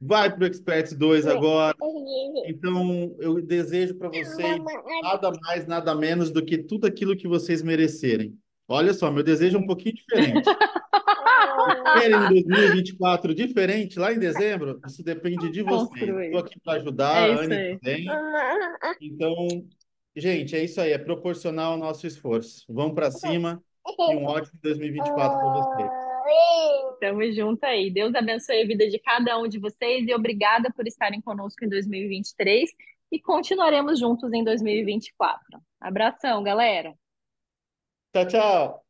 vai 0.00 0.34
para 0.34 0.44
o 0.44 0.46
Experts 0.46 0.94
2 0.94 1.26
agora. 1.26 1.76
Então, 2.46 3.14
eu 3.20 3.40
desejo 3.42 3.96
para 3.96 4.08
vocês 4.08 4.58
nada 5.02 5.32
mais, 5.42 5.66
nada 5.66 5.94
menos 5.94 6.30
do 6.30 6.44
que 6.44 6.58
tudo 6.58 6.86
aquilo 6.86 7.16
que 7.16 7.28
vocês 7.28 7.62
merecerem. 7.62 8.36
Olha 8.68 8.92
só, 8.92 9.10
meu 9.10 9.22
desejo 9.22 9.56
é 9.56 9.60
um 9.60 9.66
pouquinho 9.66 9.94
diferente. 9.94 10.44
Querem 11.98 12.16
um 12.16 12.28
2024 12.28 13.34
diferente 13.34 13.98
lá 13.98 14.12
em 14.12 14.18
dezembro? 14.18 14.78
Isso 14.86 15.02
depende 15.02 15.50
de 15.50 15.62
vocês. 15.62 15.88
Construir. 15.88 16.26
Estou 16.26 16.40
aqui 16.40 16.60
para 16.60 16.74
ajudar, 16.74 17.28
É 17.28 17.32
a 17.32 17.38
Anne 17.38 17.78
também. 17.78 18.06
Então, 19.00 19.34
gente, 20.14 20.54
é 20.54 20.62
isso 20.62 20.80
aí, 20.80 20.92
é 20.92 20.98
proporcional 20.98 21.72
ao 21.72 21.78
nosso 21.78 22.06
esforço. 22.06 22.64
Vamos 22.68 22.94
para 22.94 23.10
cima 23.10 23.62
e 23.86 24.16
um 24.16 24.26
ótimo 24.26 24.58
2024 24.62 25.38
para 25.38 25.48
vocês. 25.48 25.90
Tamo 27.00 27.32
junto 27.32 27.64
aí. 27.64 27.90
Deus 27.90 28.14
abençoe 28.14 28.62
a 28.62 28.66
vida 28.66 28.86
de 28.88 28.98
cada 28.98 29.38
um 29.38 29.48
de 29.48 29.58
vocês 29.58 30.06
e 30.06 30.14
obrigada 30.14 30.70
por 30.74 30.86
estarem 30.86 31.20
conosco 31.20 31.64
em 31.64 31.68
2023 31.68 32.70
e 33.10 33.20
continuaremos 33.20 33.98
juntos 33.98 34.32
em 34.32 34.44
2024. 34.44 35.40
Abração, 35.80 36.42
galera. 36.42 36.94
Tchau, 38.18 38.24
tchau. 38.26 38.87